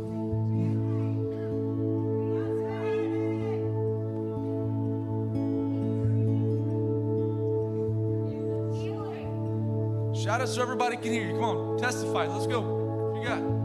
Shout 10.20 10.42
out 10.42 10.50
so 10.50 10.64
everybody 10.64 10.98
can 10.98 11.14
hear 11.14 11.28
you. 11.28 11.34
Come 11.34 11.44
on, 11.44 11.78
testify. 11.78 12.26
Let's 12.26 12.48
go. 12.48 13.20
You 13.22 13.28
got 13.28 13.63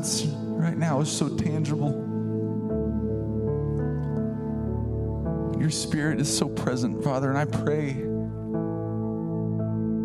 presence 0.00 0.34
right 0.46 0.78
now 0.78 1.00
is 1.00 1.10
so 1.10 1.28
tangible. 1.28 1.90
Your 5.60 5.68
spirit 5.68 6.20
is 6.20 6.34
so 6.34 6.48
present, 6.48 7.04
Father, 7.04 7.28
and 7.28 7.36
I 7.36 7.44
pray 7.44 7.92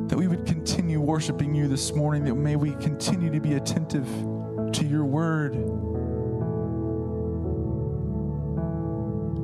that 0.10 0.18
we 0.18 0.28
would 0.28 0.46
continue 0.46 1.00
worshiping 1.00 1.56
you 1.56 1.70
this 1.70 1.94
morning, 1.94 2.26
that 2.26 2.36
may 2.36 2.58
we 2.58 2.72
continue 2.72 3.32
to 3.32 3.40
be 3.40 3.54
attentive 3.54 4.06
to 4.74 4.86
your 4.86 5.06
word. 5.06 5.56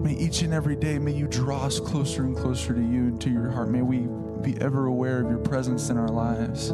May 0.03 0.13
each 0.15 0.41
and 0.41 0.53
every 0.53 0.75
day, 0.75 0.99
may 0.99 1.13
you 1.13 1.27
draw 1.27 1.63
us 1.65 1.79
closer 1.79 2.23
and 2.23 2.35
closer 2.35 2.73
to 2.73 2.81
you 2.81 3.07
and 3.07 3.21
to 3.21 3.29
your 3.29 3.49
heart. 3.51 3.69
May 3.69 3.83
we 3.83 4.07
be 4.41 4.59
ever 4.61 4.87
aware 4.87 5.21
of 5.21 5.29
your 5.29 5.39
presence 5.39 5.89
in 5.89 5.97
our 5.97 6.09
lives. 6.09 6.73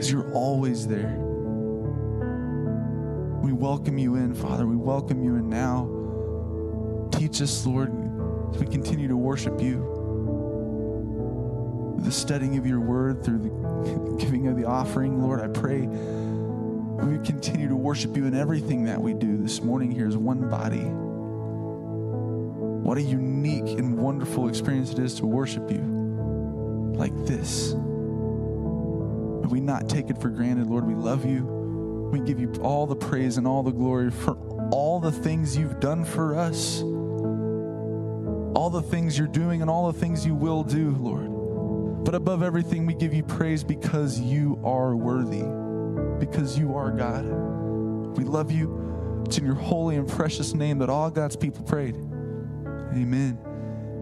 Because 0.00 0.12
you're 0.12 0.32
always 0.32 0.86
there. 0.86 1.14
We 3.42 3.52
welcome 3.52 3.98
you 3.98 4.14
in, 4.14 4.34
Father. 4.34 4.66
We 4.66 4.74
welcome 4.74 5.22
you 5.22 5.36
in 5.36 5.50
now. 5.50 7.10
Teach 7.12 7.42
us, 7.42 7.66
Lord, 7.66 7.92
as 8.50 8.58
we 8.58 8.66
continue 8.66 9.08
to 9.08 9.16
worship 9.18 9.60
you. 9.60 9.84
The 12.02 12.10
studying 12.10 12.56
of 12.56 12.66
your 12.66 12.80
word, 12.80 13.22
through 13.22 13.40
the 13.40 14.16
giving 14.24 14.46
of 14.46 14.56
the 14.56 14.64
offering, 14.64 15.20
Lord, 15.20 15.42
I 15.42 15.48
pray 15.48 15.80
we 15.82 17.18
continue 17.22 17.68
to 17.68 17.76
worship 17.76 18.16
you 18.16 18.24
in 18.24 18.34
everything 18.34 18.84
that 18.84 18.98
we 18.98 19.12
do 19.12 19.36
this 19.36 19.60
morning 19.60 19.90
here 19.90 20.08
as 20.08 20.16
one 20.16 20.48
body. 20.48 20.86
What 22.88 22.96
a 22.96 23.02
unique 23.02 23.78
and 23.78 23.98
wonderful 23.98 24.48
experience 24.48 24.92
it 24.92 24.98
is 24.98 25.16
to 25.16 25.26
worship 25.26 25.70
you 25.70 25.82
like 26.96 27.14
this. 27.26 27.74
We 29.50 29.60
not 29.60 29.88
take 29.88 30.10
it 30.10 30.20
for 30.20 30.28
granted, 30.28 30.68
Lord. 30.68 30.86
We 30.86 30.94
love 30.94 31.24
you. 31.24 31.44
We 32.12 32.20
give 32.20 32.40
you 32.40 32.52
all 32.62 32.86
the 32.86 32.96
praise 32.96 33.36
and 33.36 33.46
all 33.46 33.62
the 33.62 33.72
glory 33.72 34.10
for 34.10 34.36
all 34.72 35.00
the 35.00 35.12
things 35.12 35.56
you've 35.56 35.80
done 35.80 36.04
for 36.04 36.36
us, 36.36 36.80
all 36.82 38.70
the 38.70 38.82
things 38.82 39.18
you're 39.18 39.28
doing, 39.28 39.60
and 39.60 39.70
all 39.70 39.92
the 39.92 39.98
things 39.98 40.24
you 40.24 40.34
will 40.34 40.62
do, 40.62 40.90
Lord. 40.90 42.04
But 42.04 42.14
above 42.14 42.42
everything, 42.42 42.86
we 42.86 42.94
give 42.94 43.12
you 43.12 43.22
praise 43.22 43.62
because 43.62 44.18
you 44.18 44.60
are 44.64 44.96
worthy 44.96 45.44
because 46.20 46.58
you 46.58 46.76
are 46.76 46.90
God. 46.90 47.24
We 48.16 48.24
love 48.24 48.52
you. 48.52 49.22
It's 49.26 49.38
in 49.38 49.44
your 49.44 49.54
holy 49.54 49.96
and 49.96 50.08
precious 50.08 50.54
name 50.54 50.78
that 50.78 50.90
all 50.90 51.10
God's 51.10 51.36
people 51.36 51.64
prayed. 51.64 51.96
Amen. 51.96 53.38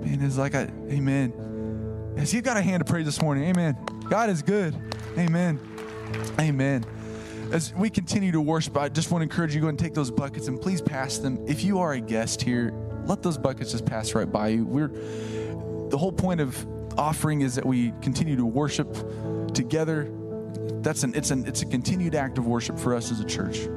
Man, 0.03 0.23
it's 0.23 0.37
like 0.37 0.55
I, 0.55 0.69
amen. 0.91 2.15
Yes, 2.17 2.33
you've 2.33 2.45
got 2.45 2.57
a 2.57 2.63
hand 2.63 2.85
to 2.85 2.91
praise 2.91 3.07
this 3.07 3.23
morning. 3.23 3.45
Amen. 3.45 3.77
God 4.09 4.31
is 4.31 4.43
good. 4.43 4.75
Amen. 5.19 5.61
Amen. 6.41 6.85
As 7.53 7.75
we 7.75 7.91
continue 7.91 8.33
to 8.33 8.41
worship, 8.41 8.77
I 8.77 8.89
just 8.89 9.11
want 9.11 9.21
to 9.21 9.25
encourage 9.25 9.55
you 9.55 9.61
to 9.61 9.65
go 9.65 9.69
and 9.69 9.79
take 9.79 9.95
those 9.95 10.11
buckets 10.11 10.49
and 10.49 10.61
please 10.61 10.81
pass 10.81 11.19
them. 11.19 11.45
If 11.47 11.63
you 11.63 11.79
are 11.79 11.93
a 11.93 12.01
guest 12.01 12.43
here, 12.43 12.73
let 13.05 13.23
those 13.23 13.39
buckets 13.39 13.73
just 13.73 13.85
pass 13.85 14.15
right 14.15 14.31
by 14.31 14.49
you. 14.49 14.65
We're 14.65 14.89
the 15.89 15.99
whole 15.99 16.13
point 16.13 16.41
of 16.41 16.67
offering 16.99 17.43
is 17.43 17.55
that 17.55 17.65
we 17.65 17.93
continue 18.03 18.37
to 18.37 18.45
worship 18.45 18.95
together 19.55 20.11
that's 20.83 21.03
an 21.03 21.15
it's 21.15 21.31
an 21.31 21.47
it's 21.47 21.63
a 21.63 21.67
continued 21.67 22.15
act 22.15 22.39
of 22.39 22.47
worship 22.47 22.79
for 22.79 22.95
us 22.95 23.11
as 23.11 23.21
a 23.21 23.25
church. 23.25 23.69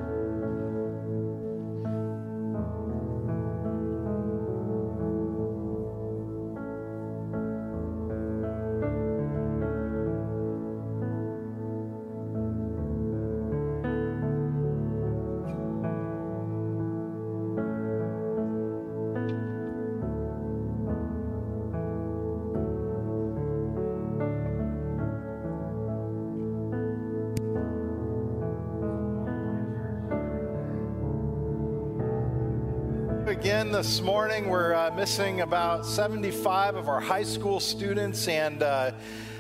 This 33.82 34.00
morning. 34.00 34.48
We're 34.48 34.76
uh, 34.76 34.92
missing 34.96 35.42
about 35.42 35.88
75 35.88 36.76
of 36.76 36.88
our 36.88 37.00
high 37.00 37.24
school 37.24 37.60
students 37.60 38.28
and 38.28 38.62
uh, 38.62 38.92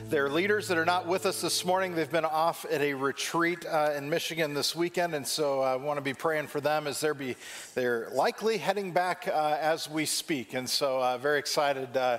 their 0.09 0.29
leaders 0.29 0.67
that 0.69 0.79
are 0.79 0.85
not 0.85 1.05
with 1.05 1.27
us 1.27 1.41
this 1.41 1.63
morning. 1.63 1.93
They've 1.93 2.09
been 2.09 2.25
off 2.25 2.65
at 2.71 2.81
a 2.81 2.95
retreat 2.95 3.67
uh, 3.67 3.93
in 3.95 4.09
Michigan 4.09 4.55
this 4.55 4.75
weekend, 4.75 5.13
and 5.13 5.27
so 5.27 5.61
I 5.61 5.75
want 5.75 5.97
to 5.97 6.01
be 6.01 6.15
praying 6.15 6.47
for 6.47 6.59
them 6.59 6.87
as 6.87 6.99
they're 6.99 7.13
be 7.13 7.35
they're 7.75 8.09
likely 8.13 8.57
heading 8.57 8.93
back 8.93 9.27
uh, 9.27 9.57
as 9.61 9.87
we 9.87 10.07
speak. 10.07 10.55
And 10.55 10.67
so, 10.67 10.99
uh, 10.99 11.19
very 11.19 11.37
excited 11.37 11.95
uh, 11.95 12.17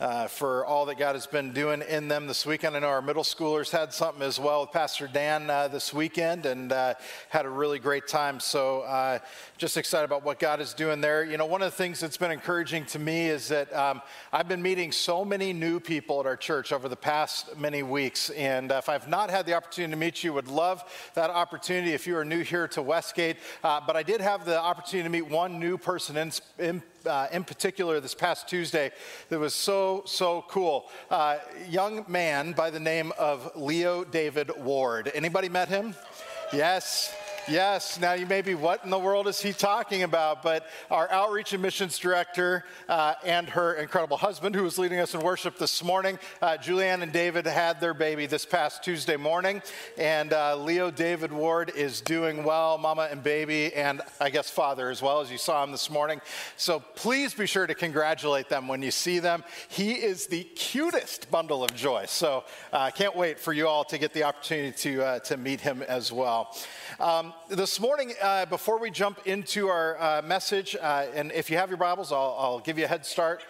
uh, 0.00 0.26
for 0.26 0.66
all 0.66 0.86
that 0.86 0.98
God 0.98 1.14
has 1.14 1.26
been 1.26 1.52
doing 1.52 1.82
in 1.82 2.08
them 2.08 2.26
this 2.26 2.44
weekend. 2.44 2.76
I 2.76 2.80
know 2.80 2.88
our 2.88 3.02
middle 3.02 3.22
schoolers 3.22 3.70
had 3.70 3.92
something 3.92 4.22
as 4.22 4.40
well 4.40 4.62
with 4.62 4.72
Pastor 4.72 5.06
Dan 5.06 5.48
uh, 5.48 5.68
this 5.68 5.94
weekend 5.94 6.46
and 6.46 6.72
uh, 6.72 6.94
had 7.28 7.46
a 7.46 7.48
really 7.48 7.78
great 7.78 8.08
time. 8.08 8.40
So 8.40 9.20
just 9.56 9.76
excited 9.76 10.04
about 10.04 10.24
what 10.24 10.40
God 10.40 10.60
is 10.60 10.74
doing 10.74 11.00
there. 11.00 11.24
You 11.24 11.36
know, 11.36 11.46
one 11.46 11.62
of 11.62 11.70
the 11.70 11.76
things 11.76 12.00
that's 12.00 12.16
been 12.16 12.32
encouraging 12.32 12.86
to 12.86 12.98
me 12.98 13.28
is 13.28 13.48
that 13.48 13.72
um, 13.72 14.02
I've 14.32 14.48
been 14.48 14.62
meeting 14.62 14.90
so 14.90 15.24
many 15.24 15.52
new 15.52 15.78
people 15.78 16.18
at 16.18 16.26
our 16.26 16.36
church 16.36 16.72
over 16.72 16.88
the 16.88 16.96
past 16.96 17.56
many 17.56 17.84
weeks. 17.84 18.30
And 18.30 18.72
uh, 18.72 18.76
if 18.76 18.88
I've 18.88 19.08
not 19.08 19.30
had 19.30 19.46
the 19.46 19.54
opportunity 19.54 19.92
to 19.92 19.96
meet 19.96 20.24
you, 20.24 20.32
would 20.32 20.48
love 20.48 20.82
that 21.14 21.30
opportunity 21.30 21.92
if 21.92 22.04
you 22.06 22.16
are 22.16 22.24
new 22.24 22.42
here 22.42 22.66
to 22.68 22.82
Westgate. 22.82 23.36
Uh, 23.62 23.80
but 23.86 23.94
I 23.94 24.02
did 24.02 24.20
have 24.20 24.44
the 24.44 24.60
opportunity 24.60 25.04
to 25.04 25.12
meet 25.12 25.30
one 25.30 25.60
new 25.60 25.78
person 25.78 26.16
in, 26.16 26.32
in 26.58 26.82
uh, 27.06 27.28
in 27.32 27.44
particular 27.44 28.00
this 28.00 28.14
past 28.14 28.48
Tuesday 28.48 28.90
that 29.28 29.38
was 29.38 29.54
so, 29.54 30.02
so 30.06 30.44
cool. 30.48 30.90
Uh, 31.10 31.36
young 31.68 32.04
man 32.08 32.52
by 32.52 32.70
the 32.70 32.80
name 32.80 33.12
of 33.18 33.52
Leo 33.54 34.04
David 34.04 34.50
Ward. 34.64 35.12
Anybody 35.14 35.48
met 35.48 35.68
him? 35.68 35.94
Yes. 36.52 37.14
Yes, 37.46 38.00
now 38.00 38.14
you 38.14 38.24
may 38.24 38.40
be, 38.40 38.54
what 38.54 38.84
in 38.84 38.90
the 38.90 38.98
world 38.98 39.28
is 39.28 39.38
he 39.38 39.52
talking 39.52 40.02
about? 40.02 40.42
But 40.42 40.66
our 40.90 41.10
outreach 41.10 41.52
and 41.52 41.60
missions 41.60 41.98
director 41.98 42.64
uh, 42.88 43.14
and 43.22 43.46
her 43.50 43.74
incredible 43.74 44.16
husband, 44.16 44.54
who 44.54 44.62
was 44.62 44.78
leading 44.78 44.98
us 44.98 45.14
in 45.14 45.20
worship 45.20 45.58
this 45.58 45.84
morning, 45.84 46.18
uh, 46.40 46.56
Julianne 46.56 47.02
and 47.02 47.12
David 47.12 47.44
had 47.44 47.82
their 47.82 47.92
baby 47.92 48.24
this 48.24 48.46
past 48.46 48.82
Tuesday 48.82 49.16
morning. 49.16 49.60
And 49.98 50.32
uh, 50.32 50.56
Leo 50.56 50.90
David 50.90 51.32
Ward 51.32 51.70
is 51.76 52.00
doing 52.00 52.44
well, 52.44 52.78
mama 52.78 53.08
and 53.10 53.22
baby, 53.22 53.74
and 53.74 54.00
I 54.18 54.30
guess 54.30 54.48
father 54.48 54.88
as 54.88 55.02
well, 55.02 55.20
as 55.20 55.30
you 55.30 55.36
saw 55.36 55.62
him 55.62 55.70
this 55.70 55.90
morning. 55.90 56.22
So 56.56 56.80
please 56.94 57.34
be 57.34 57.44
sure 57.44 57.66
to 57.66 57.74
congratulate 57.74 58.48
them 58.48 58.68
when 58.68 58.80
you 58.80 58.90
see 58.90 59.18
them. 59.18 59.44
He 59.68 59.92
is 59.92 60.28
the 60.28 60.44
cutest 60.44 61.30
bundle 61.30 61.62
of 61.62 61.74
joy. 61.74 62.06
So 62.06 62.44
I 62.72 62.88
uh, 62.88 62.90
can't 62.90 63.14
wait 63.14 63.38
for 63.38 63.52
you 63.52 63.68
all 63.68 63.84
to 63.84 63.98
get 63.98 64.14
the 64.14 64.22
opportunity 64.22 64.72
to, 64.78 65.04
uh, 65.04 65.18
to 65.20 65.36
meet 65.36 65.60
him 65.60 65.82
as 65.82 66.10
well. 66.10 66.56
Um, 66.98 67.33
this 67.48 67.78
morning, 67.78 68.14
uh, 68.22 68.46
before 68.46 68.78
we 68.78 68.90
jump 68.90 69.26
into 69.26 69.68
our 69.68 70.00
uh, 70.00 70.22
message, 70.22 70.76
uh, 70.80 71.06
and 71.14 71.30
if 71.32 71.50
you 71.50 71.56
have 71.56 71.68
your 71.68 71.76
Bibles, 71.76 72.12
I'll, 72.12 72.36
I'll 72.38 72.58
give 72.60 72.78
you 72.78 72.84
a 72.84 72.88
head 72.88 73.04
start. 73.04 73.42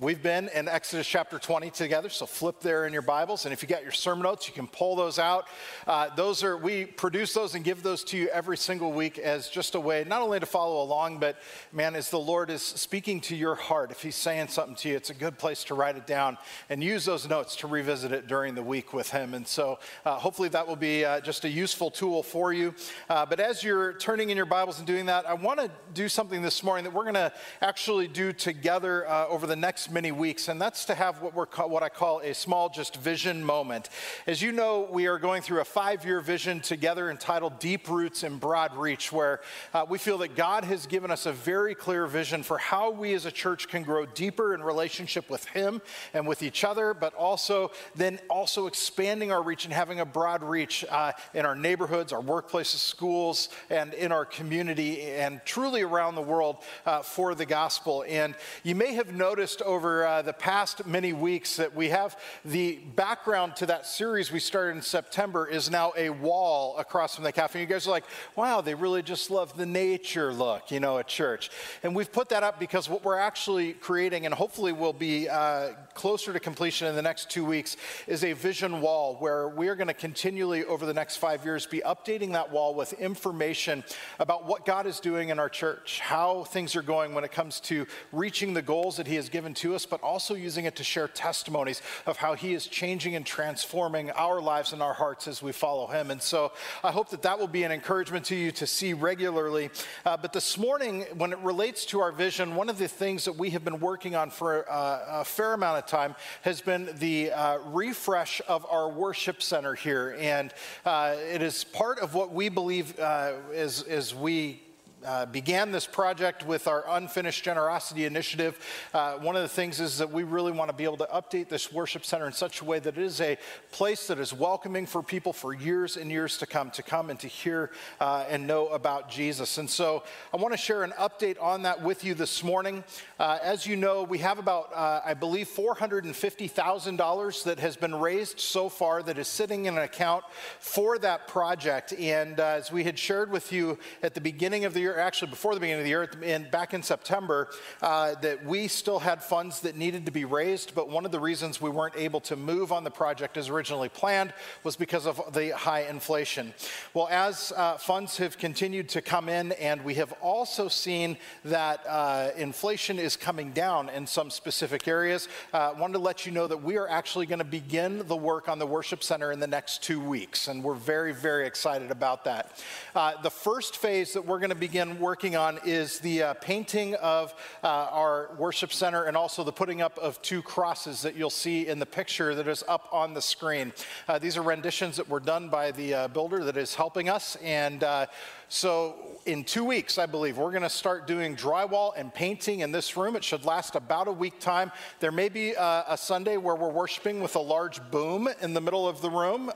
We've 0.00 0.22
been 0.22 0.48
in 0.54 0.68
Exodus 0.68 1.06
chapter 1.06 1.38
20 1.38 1.68
together, 1.68 2.08
so 2.08 2.24
flip 2.24 2.60
there 2.60 2.86
in 2.86 2.94
your 2.94 3.02
Bibles. 3.02 3.44
And 3.44 3.52
if 3.52 3.60
you 3.60 3.68
got 3.68 3.82
your 3.82 3.92
sermon 3.92 4.22
notes, 4.22 4.48
you 4.48 4.54
can 4.54 4.66
pull 4.66 4.96
those 4.96 5.18
out. 5.18 5.48
Uh, 5.86 6.08
those 6.16 6.42
are, 6.42 6.56
we 6.56 6.86
produce 6.86 7.34
those 7.34 7.54
and 7.54 7.62
give 7.62 7.82
those 7.82 8.02
to 8.04 8.16
you 8.16 8.28
every 8.28 8.56
single 8.56 8.90
week 8.90 9.18
as 9.18 9.50
just 9.50 9.74
a 9.74 9.80
way, 9.80 10.02
not 10.08 10.22
only 10.22 10.40
to 10.40 10.46
follow 10.46 10.82
along, 10.82 11.18
but 11.18 11.36
man, 11.74 11.94
as 11.94 12.08
the 12.08 12.18
Lord 12.18 12.48
is 12.48 12.62
speaking 12.62 13.20
to 13.20 13.36
your 13.36 13.54
heart, 13.54 13.90
if 13.90 14.02
He's 14.02 14.16
saying 14.16 14.48
something 14.48 14.76
to 14.76 14.88
you, 14.88 14.96
it's 14.96 15.10
a 15.10 15.14
good 15.14 15.36
place 15.36 15.62
to 15.64 15.74
write 15.74 15.98
it 15.98 16.06
down 16.06 16.38
and 16.70 16.82
use 16.82 17.04
those 17.04 17.28
notes 17.28 17.54
to 17.56 17.66
revisit 17.66 18.12
it 18.12 18.26
during 18.26 18.54
the 18.54 18.62
week 18.62 18.94
with 18.94 19.10
Him. 19.10 19.34
And 19.34 19.46
so 19.46 19.78
uh, 20.06 20.14
hopefully 20.14 20.48
that 20.48 20.66
will 20.66 20.74
be 20.74 21.04
uh, 21.04 21.20
just 21.20 21.44
a 21.44 21.50
useful 21.50 21.90
tool 21.90 22.22
for 22.22 22.54
you. 22.54 22.74
Uh, 23.10 23.26
but 23.26 23.40
as 23.40 23.62
you're 23.62 23.92
turning 23.92 24.30
in 24.30 24.38
your 24.38 24.46
Bibles 24.46 24.78
and 24.78 24.86
doing 24.86 25.04
that, 25.06 25.26
I 25.26 25.34
want 25.34 25.60
to 25.60 25.70
do 25.92 26.08
something 26.08 26.40
this 26.40 26.62
morning 26.62 26.84
that 26.84 26.94
we're 26.94 27.04
going 27.04 27.14
to 27.14 27.30
actually 27.60 28.08
do 28.08 28.32
together 28.32 29.06
uh, 29.06 29.26
over 29.26 29.46
the 29.46 29.54
next 29.54 29.81
next 29.82 29.92
many 29.92 30.12
weeks, 30.12 30.46
and 30.46 30.60
that's 30.60 30.84
to 30.84 30.94
have 30.94 31.20
what, 31.22 31.34
we're 31.34 31.44
call, 31.44 31.68
what 31.68 31.82
I 31.82 31.88
call 31.88 32.20
a 32.20 32.34
small 32.34 32.68
just 32.68 32.94
vision 32.98 33.44
moment. 33.44 33.88
As 34.28 34.40
you 34.40 34.52
know, 34.52 34.86
we 34.88 35.08
are 35.08 35.18
going 35.18 35.42
through 35.42 35.60
a 35.60 35.64
five 35.64 36.04
year 36.04 36.20
vision 36.20 36.60
together 36.60 37.10
entitled 37.10 37.58
Deep 37.58 37.88
Roots 37.88 38.22
and 38.22 38.38
Broad 38.38 38.76
Reach, 38.76 39.10
where 39.10 39.40
uh, 39.74 39.84
we 39.88 39.98
feel 39.98 40.18
that 40.18 40.36
God 40.36 40.62
has 40.62 40.86
given 40.86 41.10
us 41.10 41.26
a 41.26 41.32
very 41.32 41.74
clear 41.74 42.06
vision 42.06 42.44
for 42.44 42.58
how 42.58 42.90
we 42.90 43.12
as 43.14 43.26
a 43.26 43.32
church 43.32 43.66
can 43.66 43.82
grow 43.82 44.06
deeper 44.06 44.54
in 44.54 44.62
relationship 44.62 45.28
with 45.28 45.44
Him 45.46 45.82
and 46.14 46.28
with 46.28 46.44
each 46.44 46.62
other, 46.62 46.94
but 46.94 47.12
also 47.14 47.72
then 47.96 48.20
also 48.30 48.68
expanding 48.68 49.32
our 49.32 49.42
reach 49.42 49.64
and 49.64 49.74
having 49.74 49.98
a 49.98 50.06
broad 50.06 50.44
reach 50.44 50.84
uh, 50.90 51.10
in 51.34 51.44
our 51.44 51.56
neighborhoods, 51.56 52.12
our 52.12 52.22
workplaces, 52.22 52.76
schools, 52.76 53.48
and 53.68 53.94
in 53.94 54.12
our 54.12 54.24
community, 54.24 55.02
and 55.02 55.40
truly 55.44 55.82
around 55.82 56.14
the 56.14 56.22
world 56.22 56.58
uh, 56.86 57.02
for 57.02 57.34
the 57.34 57.46
gospel. 57.46 58.04
And 58.06 58.36
you 58.62 58.76
may 58.76 58.94
have 58.94 59.12
noticed 59.12 59.60
over 59.72 60.06
uh, 60.06 60.20
the 60.20 60.32
past 60.34 60.86
many 60.86 61.14
weeks 61.14 61.56
that 61.56 61.74
we 61.74 61.88
have 61.88 62.18
the 62.44 62.76
background 62.94 63.56
to 63.56 63.64
that 63.64 63.86
series 63.86 64.30
we 64.30 64.38
started 64.38 64.76
in 64.76 64.82
September 64.82 65.46
is 65.46 65.70
now 65.70 65.92
a 65.96 66.10
wall 66.10 66.76
across 66.76 67.14
from 67.14 67.24
the 67.24 67.32
cafe. 67.32 67.60
And 67.60 67.68
you 67.68 67.74
guys 67.74 67.86
are 67.86 67.90
like, 67.90 68.04
wow, 68.36 68.60
they 68.60 68.74
really 68.74 69.02
just 69.02 69.30
love 69.30 69.56
the 69.56 69.64
nature 69.64 70.30
look, 70.32 70.70
you 70.70 70.78
know, 70.78 70.98
at 70.98 71.08
church. 71.08 71.50
And 71.82 71.96
we've 71.96 72.12
put 72.12 72.28
that 72.28 72.42
up 72.42 72.60
because 72.60 72.86
what 72.88 73.02
we're 73.02 73.16
actually 73.16 73.72
creating, 73.72 74.26
and 74.26 74.34
hopefully 74.34 74.72
will 74.72 74.92
be 74.92 75.28
uh, 75.28 75.70
closer 75.94 76.34
to 76.34 76.40
completion 76.40 76.86
in 76.86 76.94
the 76.94 77.02
next 77.02 77.30
two 77.30 77.44
weeks, 77.44 77.78
is 78.06 78.24
a 78.24 78.34
vision 78.34 78.82
wall 78.82 79.16
where 79.20 79.48
we 79.48 79.68
are 79.68 79.74
going 79.74 79.88
to 79.88 79.94
continually, 79.94 80.66
over 80.66 80.84
the 80.84 80.94
next 80.94 81.16
five 81.16 81.46
years, 81.46 81.64
be 81.64 81.80
updating 81.80 82.32
that 82.32 82.52
wall 82.52 82.74
with 82.74 82.92
information 82.94 83.84
about 84.18 84.46
what 84.46 84.66
God 84.66 84.86
is 84.86 85.00
doing 85.00 85.30
in 85.30 85.38
our 85.38 85.48
church, 85.48 86.00
how 86.00 86.44
things 86.44 86.76
are 86.76 86.82
going 86.82 87.14
when 87.14 87.24
it 87.24 87.32
comes 87.32 87.58
to 87.60 87.86
reaching 88.12 88.52
the 88.52 88.60
goals 88.60 88.98
that 88.98 89.06
He 89.06 89.14
has 89.14 89.30
given 89.30 89.54
to 89.54 89.61
us, 89.68 89.86
but 89.86 90.02
also 90.02 90.34
using 90.34 90.64
it 90.64 90.76
to 90.76 90.84
share 90.84 91.08
testimonies 91.08 91.80
of 92.06 92.16
how 92.16 92.34
He 92.34 92.54
is 92.54 92.66
changing 92.66 93.14
and 93.14 93.24
transforming 93.24 94.10
our 94.10 94.40
lives 94.40 94.72
and 94.72 94.82
our 94.82 94.94
hearts 94.94 95.28
as 95.28 95.42
we 95.42 95.52
follow 95.52 95.86
Him. 95.86 96.10
And 96.10 96.20
so 96.20 96.52
I 96.82 96.90
hope 96.90 97.10
that 97.10 97.22
that 97.22 97.38
will 97.38 97.48
be 97.48 97.62
an 97.64 97.72
encouragement 97.72 98.26
to 98.26 98.36
you 98.36 98.50
to 98.52 98.66
see 98.66 98.92
regularly. 98.92 99.70
Uh, 100.04 100.16
but 100.16 100.32
this 100.32 100.58
morning, 100.58 101.06
when 101.16 101.32
it 101.32 101.38
relates 101.38 101.86
to 101.86 102.00
our 102.00 102.12
vision, 102.12 102.56
one 102.56 102.68
of 102.68 102.78
the 102.78 102.88
things 102.88 103.24
that 103.24 103.36
we 103.36 103.50
have 103.50 103.64
been 103.64 103.80
working 103.80 104.14
on 104.14 104.30
for 104.30 104.70
uh, 104.70 105.20
a 105.20 105.24
fair 105.24 105.54
amount 105.54 105.78
of 105.78 105.86
time 105.86 106.14
has 106.42 106.60
been 106.60 106.88
the 106.98 107.32
uh, 107.32 107.58
refresh 107.66 108.40
of 108.48 108.66
our 108.70 108.88
worship 108.88 109.42
center 109.42 109.74
here. 109.74 110.16
And 110.18 110.52
uh, 110.84 111.16
it 111.32 111.42
is 111.42 111.64
part 111.64 111.98
of 112.00 112.14
what 112.14 112.32
we 112.32 112.48
believe 112.48 112.98
uh, 112.98 113.34
is, 113.52 113.82
is 113.82 114.14
we 114.14 114.60
uh, 115.04 115.26
began 115.26 115.72
this 115.72 115.86
project 115.86 116.46
with 116.46 116.66
our 116.68 116.84
unfinished 116.88 117.44
generosity 117.44 118.04
initiative. 118.04 118.58
Uh, 118.94 119.14
one 119.14 119.36
of 119.36 119.42
the 119.42 119.48
things 119.48 119.80
is 119.80 119.98
that 119.98 120.10
we 120.10 120.22
really 120.22 120.52
want 120.52 120.70
to 120.70 120.76
be 120.76 120.84
able 120.84 120.96
to 120.96 121.08
update 121.12 121.48
this 121.48 121.72
worship 121.72 122.04
center 122.04 122.26
in 122.26 122.32
such 122.32 122.60
a 122.60 122.64
way 122.64 122.78
that 122.78 122.96
it 122.96 123.02
is 123.02 123.20
a 123.20 123.36
place 123.70 124.06
that 124.06 124.18
is 124.18 124.32
welcoming 124.32 124.86
for 124.86 125.02
people 125.02 125.32
for 125.32 125.52
years 125.52 125.96
and 125.96 126.10
years 126.10 126.38
to 126.38 126.46
come, 126.46 126.70
to 126.70 126.82
come 126.82 127.10
and 127.10 127.18
to 127.18 127.26
hear 127.26 127.70
uh, 128.00 128.24
and 128.28 128.46
know 128.46 128.68
about 128.68 129.10
Jesus. 129.10 129.58
And 129.58 129.68
so 129.68 130.04
I 130.32 130.36
want 130.36 130.52
to 130.52 130.58
share 130.58 130.84
an 130.84 130.92
update 130.92 131.40
on 131.42 131.62
that 131.62 131.82
with 131.82 132.04
you 132.04 132.14
this 132.14 132.44
morning. 132.44 132.84
Uh, 133.18 133.38
as 133.42 133.66
you 133.66 133.76
know, 133.76 134.02
we 134.04 134.18
have 134.18 134.38
about, 134.38 134.72
uh, 134.74 135.00
I 135.04 135.14
believe, 135.14 135.48
$450,000 135.48 137.44
that 137.44 137.58
has 137.58 137.76
been 137.76 137.94
raised 137.94 138.38
so 138.40 138.68
far 138.68 139.02
that 139.02 139.18
is 139.18 139.28
sitting 139.28 139.66
in 139.66 139.76
an 139.76 139.82
account 139.82 140.24
for 140.58 140.98
that 140.98 141.28
project. 141.28 141.92
And 141.94 142.38
as 142.38 142.70
we 142.70 142.84
had 142.84 142.98
shared 142.98 143.30
with 143.30 143.52
you 143.52 143.78
at 144.02 144.14
the 144.14 144.20
beginning 144.20 144.64
of 144.64 144.74
the 144.74 144.80
year, 144.80 144.91
year, 144.92 145.00
actually 145.00 145.30
before 145.30 145.54
the 145.54 145.60
beginning 145.60 145.80
of 145.80 145.84
the 145.84 145.90
year, 145.90 146.08
in, 146.22 146.48
back 146.50 146.74
in 146.74 146.82
September, 146.82 147.48
uh, 147.80 148.14
that 148.20 148.44
we 148.44 148.68
still 148.68 148.98
had 148.98 149.22
funds 149.22 149.60
that 149.60 149.76
needed 149.76 150.06
to 150.06 150.12
be 150.12 150.24
raised. 150.24 150.74
But 150.74 150.88
one 150.88 151.04
of 151.04 151.12
the 151.12 151.20
reasons 151.20 151.60
we 151.60 151.70
weren't 151.70 151.96
able 151.96 152.20
to 152.22 152.36
move 152.36 152.72
on 152.72 152.84
the 152.84 152.90
project 152.90 153.36
as 153.36 153.48
originally 153.48 153.88
planned 153.88 154.32
was 154.64 154.76
because 154.76 155.06
of 155.06 155.32
the 155.32 155.50
high 155.50 155.82
inflation. 155.82 156.54
Well, 156.94 157.08
as 157.10 157.52
uh, 157.56 157.78
funds 157.78 158.16
have 158.18 158.38
continued 158.38 158.88
to 158.90 159.02
come 159.02 159.28
in, 159.28 159.52
and 159.52 159.84
we 159.84 159.94
have 159.94 160.12
also 160.20 160.68
seen 160.68 161.16
that 161.44 161.84
uh, 161.88 162.30
inflation 162.36 162.98
is 162.98 163.16
coming 163.16 163.52
down 163.52 163.88
in 163.88 164.06
some 164.06 164.30
specific 164.30 164.86
areas, 164.86 165.28
uh, 165.52 165.74
wanted 165.78 165.94
to 165.94 165.98
let 165.98 166.26
you 166.26 166.32
know 166.32 166.46
that 166.46 166.62
we 166.62 166.76
are 166.76 166.88
actually 166.88 167.26
going 167.26 167.38
to 167.38 167.44
begin 167.44 168.06
the 168.06 168.16
work 168.16 168.48
on 168.48 168.58
the 168.58 168.66
worship 168.66 169.02
center 169.02 169.32
in 169.32 169.40
the 169.40 169.46
next 169.46 169.82
two 169.82 170.00
weeks, 170.00 170.48
and 170.48 170.62
we're 170.62 170.74
very, 170.74 171.12
very 171.12 171.46
excited 171.46 171.90
about 171.90 172.24
that. 172.24 172.62
Uh, 172.94 173.20
the 173.22 173.30
first 173.30 173.76
phase 173.76 174.12
that 174.12 174.24
we're 174.24 174.38
going 174.38 174.50
to 174.50 174.54
begin 174.54 174.81
working 174.90 175.36
on 175.36 175.58
is 175.64 175.98
the 176.00 176.22
uh, 176.22 176.34
painting 176.34 176.94
of 176.96 177.34
uh, 177.62 177.66
our 177.66 178.30
worship 178.36 178.72
center 178.72 179.04
and 179.04 179.16
also 179.16 179.44
the 179.44 179.52
putting 179.52 179.80
up 179.80 179.98
of 179.98 180.20
two 180.22 180.42
crosses 180.42 181.02
that 181.02 181.16
you'll 181.16 181.30
see 181.30 181.66
in 181.66 181.78
the 181.78 181.86
picture 181.86 182.34
that 182.34 182.48
is 182.48 182.64
up 182.68 182.88
on 182.92 183.14
the 183.14 183.22
screen. 183.22 183.72
Uh, 184.08 184.18
these 184.18 184.36
are 184.36 184.42
renditions 184.42 184.96
that 184.96 185.08
were 185.08 185.20
done 185.20 185.48
by 185.48 185.70
the 185.70 185.94
uh, 185.94 186.08
builder 186.08 186.44
that 186.44 186.56
is 186.56 186.74
helping 186.74 187.08
us. 187.08 187.36
And 187.36 187.84
uh, 187.84 188.06
so, 188.48 188.96
in 189.24 189.44
two 189.44 189.64
weeks, 189.64 189.98
I 189.98 190.06
believe, 190.06 190.36
we're 190.36 190.50
going 190.50 190.62
to 190.62 190.68
start 190.68 191.06
doing 191.06 191.36
drywall 191.36 191.92
and 191.96 192.12
painting 192.12 192.60
in 192.60 192.72
this 192.72 192.96
room. 192.96 193.16
It 193.16 193.24
should 193.24 193.44
last 193.44 193.76
about 193.76 194.08
a 194.08 194.12
week 194.12 194.40
time. 194.40 194.72
There 195.00 195.12
may 195.12 195.28
be 195.28 195.56
uh, 195.56 195.84
a 195.88 195.96
Sunday 195.96 196.36
where 196.36 196.56
we're 196.56 196.72
worshiping 196.72 197.20
with 197.20 197.36
a 197.36 197.40
large 197.40 197.80
boom 197.90 198.28
in 198.42 198.52
the 198.52 198.60
middle 198.60 198.86
of 198.86 199.00
the 199.00 199.10
room 199.10 199.50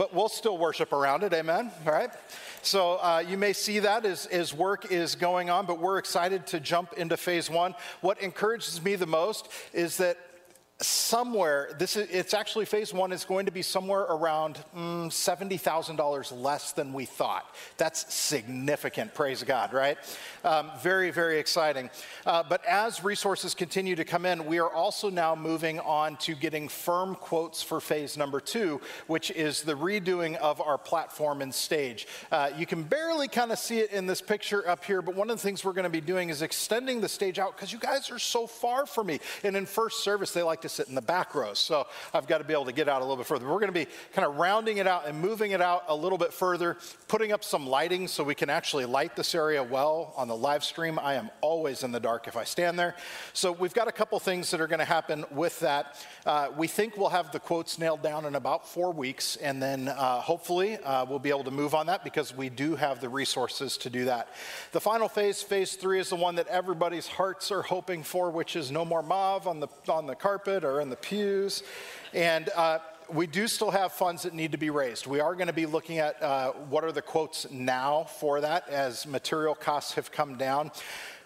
but 0.00 0.14
we'll 0.14 0.30
still 0.30 0.56
worship 0.56 0.94
around 0.94 1.24
it. 1.24 1.34
Amen. 1.34 1.70
All 1.84 1.92
right. 1.92 2.08
So 2.62 2.92
uh, 2.92 3.22
you 3.28 3.36
may 3.36 3.52
see 3.52 3.80
that 3.80 4.06
as, 4.06 4.24
as 4.24 4.54
work 4.54 4.90
is 4.90 5.14
going 5.14 5.50
on, 5.50 5.66
but 5.66 5.78
we're 5.78 5.98
excited 5.98 6.46
to 6.46 6.58
jump 6.58 6.94
into 6.94 7.18
phase 7.18 7.50
one. 7.50 7.74
What 8.00 8.18
encourages 8.22 8.82
me 8.82 8.96
the 8.96 9.04
most 9.04 9.50
is 9.74 9.98
that 9.98 10.16
somewhere 10.80 11.70
this 11.78 11.96
is 11.96 12.08
it's 12.10 12.32
actually 12.32 12.64
phase 12.64 12.94
one 12.94 13.12
is 13.12 13.24
going 13.24 13.46
to 13.46 13.52
be 13.52 13.60
somewhere 13.60 14.00
around 14.00 14.58
mm, 14.74 15.08
$70000 15.08 16.42
less 16.42 16.72
than 16.72 16.92
we 16.92 17.04
thought. 17.04 17.54
That's 17.76 18.12
significant 18.12 19.14
praise 19.14 19.42
god 19.42 19.72
right? 19.74 19.98
Um, 20.44 20.70
very 20.82 21.10
very 21.10 21.38
exciting. 21.38 21.90
Uh, 22.24 22.42
but 22.48 22.64
as 22.64 23.04
resources 23.04 23.54
continue 23.54 23.94
to 23.94 24.04
come 24.04 24.24
in 24.24 24.46
we 24.46 24.58
are 24.58 24.70
also 24.70 25.10
now 25.10 25.34
moving 25.34 25.80
on 25.80 26.16
to 26.16 26.34
getting 26.34 26.68
firm 26.68 27.14
quotes 27.14 27.62
for 27.62 27.80
phase 27.80 28.16
number 28.16 28.40
two 28.40 28.80
which 29.06 29.30
is 29.32 29.62
the 29.62 29.74
redoing 29.74 30.36
of 30.36 30.60
our 30.60 30.78
platform 30.78 31.42
and 31.42 31.54
stage. 31.54 32.06
Uh, 32.32 32.50
you 32.56 32.64
can 32.64 32.82
barely 32.82 33.28
kind 33.28 33.52
of 33.52 33.58
see 33.58 33.80
it 33.80 33.92
in 33.92 34.06
this 34.06 34.22
picture 34.22 34.66
up 34.66 34.82
here 34.84 35.02
but 35.02 35.14
one 35.14 35.28
of 35.28 35.36
the 35.36 35.42
things 35.42 35.62
we're 35.62 35.72
going 35.72 35.84
to 35.84 35.90
be 35.90 36.00
doing 36.00 36.30
is 36.30 36.40
extending 36.40 37.02
the 37.02 37.08
stage 37.08 37.38
out 37.38 37.54
because 37.54 37.70
you 37.70 37.78
guys 37.78 38.10
are 38.10 38.18
so 38.18 38.46
far 38.46 38.86
from 38.86 39.08
me. 39.08 39.20
And 39.44 39.56
in 39.56 39.66
first 39.66 40.02
service 40.02 40.32
they 40.32 40.42
like 40.42 40.62
to 40.62 40.69
sit 40.70 40.88
in 40.88 40.94
the 40.94 41.02
back 41.02 41.34
rows. 41.34 41.58
So 41.58 41.86
I've 42.14 42.26
got 42.26 42.38
to 42.38 42.44
be 42.44 42.52
able 42.52 42.66
to 42.66 42.72
get 42.72 42.88
out 42.88 43.02
a 43.02 43.04
little 43.04 43.16
bit 43.16 43.26
further. 43.26 43.46
We're 43.46 43.60
going 43.60 43.66
to 43.66 43.72
be 43.72 43.86
kind 44.12 44.26
of 44.26 44.36
rounding 44.36 44.78
it 44.78 44.86
out 44.86 45.06
and 45.06 45.20
moving 45.20 45.50
it 45.50 45.60
out 45.60 45.84
a 45.88 45.94
little 45.94 46.18
bit 46.18 46.32
further, 46.32 46.76
putting 47.08 47.32
up 47.32 47.44
some 47.44 47.66
lighting 47.66 48.08
so 48.08 48.24
we 48.24 48.34
can 48.34 48.50
actually 48.50 48.84
light 48.84 49.16
this 49.16 49.34
area 49.34 49.62
well 49.62 50.12
on 50.16 50.28
the 50.28 50.36
live 50.36 50.64
stream. 50.64 50.98
I 50.98 51.14
am 51.14 51.30
always 51.40 51.82
in 51.82 51.92
the 51.92 52.00
dark 52.00 52.28
if 52.28 52.36
I 52.36 52.44
stand 52.44 52.78
there. 52.78 52.94
So 53.32 53.52
we've 53.52 53.74
got 53.74 53.88
a 53.88 53.92
couple 53.92 54.18
things 54.18 54.50
that 54.50 54.60
are 54.60 54.66
going 54.66 54.78
to 54.78 54.84
happen 54.84 55.24
with 55.30 55.58
that. 55.60 55.96
Uh, 56.24 56.48
we 56.56 56.66
think 56.66 56.96
we'll 56.96 57.08
have 57.08 57.32
the 57.32 57.40
quotes 57.40 57.78
nailed 57.78 58.02
down 58.02 58.24
in 58.24 58.34
about 58.34 58.68
four 58.68 58.92
weeks, 58.92 59.36
and 59.36 59.62
then 59.62 59.88
uh, 59.88 60.20
hopefully 60.20 60.76
uh, 60.78 61.04
we'll 61.08 61.18
be 61.18 61.30
able 61.30 61.44
to 61.44 61.50
move 61.50 61.74
on 61.74 61.86
that 61.86 62.04
because 62.04 62.36
we 62.36 62.48
do 62.48 62.76
have 62.76 63.00
the 63.00 63.08
resources 63.08 63.76
to 63.78 63.90
do 63.90 64.04
that. 64.04 64.28
The 64.72 64.80
final 64.80 65.08
phase, 65.08 65.42
phase 65.42 65.74
three, 65.74 65.98
is 65.98 66.10
the 66.10 66.16
one 66.16 66.36
that 66.36 66.46
everybody's 66.48 67.06
hearts 67.06 67.50
are 67.50 67.62
hoping 67.62 68.02
for, 68.02 68.30
which 68.30 68.56
is 68.56 68.70
no 68.70 68.84
more 68.84 69.02
mauve 69.02 69.46
on 69.46 69.60
the 69.60 69.68
on 69.88 70.06
the 70.06 70.14
carpet 70.14 70.59
or 70.64 70.80
in 70.80 70.90
the 70.90 70.96
pews, 70.96 71.62
and. 72.12 72.48
Uh, 72.54 72.78
we 73.12 73.26
do 73.26 73.48
still 73.48 73.72
have 73.72 73.92
funds 73.92 74.22
that 74.22 74.34
need 74.34 74.52
to 74.52 74.58
be 74.58 74.70
raised. 74.70 75.06
We 75.06 75.18
are 75.18 75.34
going 75.34 75.48
to 75.48 75.52
be 75.52 75.66
looking 75.66 75.98
at 75.98 76.22
uh, 76.22 76.52
what 76.52 76.84
are 76.84 76.92
the 76.92 77.02
quotes 77.02 77.50
now 77.50 78.04
for 78.04 78.40
that 78.40 78.68
as 78.68 79.04
material 79.04 79.56
costs 79.56 79.94
have 79.94 80.12
come 80.12 80.36
down. 80.36 80.70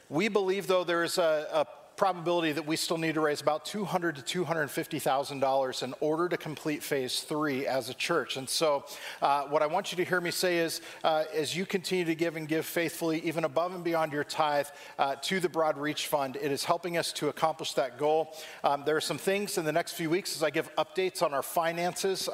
We 0.08 0.28
believe, 0.28 0.66
though, 0.66 0.84
there 0.84 1.04
is 1.04 1.18
a, 1.18 1.46
a 1.52 1.66
probability 1.96 2.52
that 2.52 2.66
we 2.66 2.76
still 2.76 2.98
need 2.98 3.14
to 3.14 3.20
raise 3.20 3.40
about 3.40 3.64
200 3.64 4.16
to 4.16 4.22
250 4.22 4.98
thousand 4.98 5.40
dollars 5.40 5.82
in 5.82 5.94
order 6.00 6.28
to 6.28 6.36
complete 6.36 6.82
phase 6.82 7.20
three 7.20 7.66
as 7.66 7.88
a 7.88 7.94
church. 7.94 8.36
And 8.36 8.48
so, 8.48 8.84
uh, 9.22 9.44
what 9.44 9.62
I 9.62 9.66
want 9.66 9.92
you 9.92 9.96
to 9.96 10.04
hear 10.04 10.20
me 10.20 10.30
say 10.30 10.58
is, 10.58 10.80
uh, 11.04 11.24
as 11.34 11.56
you 11.56 11.66
continue 11.66 12.04
to 12.04 12.14
give 12.14 12.36
and 12.36 12.48
give 12.48 12.66
faithfully, 12.66 13.20
even 13.20 13.44
above 13.44 13.74
and 13.74 13.84
beyond 13.84 14.12
your 14.12 14.24
tithe 14.24 14.66
uh, 14.98 15.16
to 15.22 15.40
the 15.40 15.48
Broad 15.48 15.78
Reach 15.78 16.06
Fund, 16.06 16.36
it 16.36 16.50
is 16.50 16.64
helping 16.64 16.96
us 16.96 17.12
to 17.14 17.28
accomplish 17.28 17.74
that 17.74 17.98
goal. 17.98 18.34
Um, 18.62 18.82
there 18.84 18.96
are 18.96 19.00
some 19.00 19.18
things 19.18 19.58
in 19.58 19.64
the 19.64 19.72
next 19.72 19.92
few 19.92 20.10
weeks 20.10 20.34
as 20.36 20.42
I 20.42 20.50
give 20.50 20.74
updates 20.76 21.22
on 21.22 21.32
our 21.32 21.42
finances. 21.42 22.28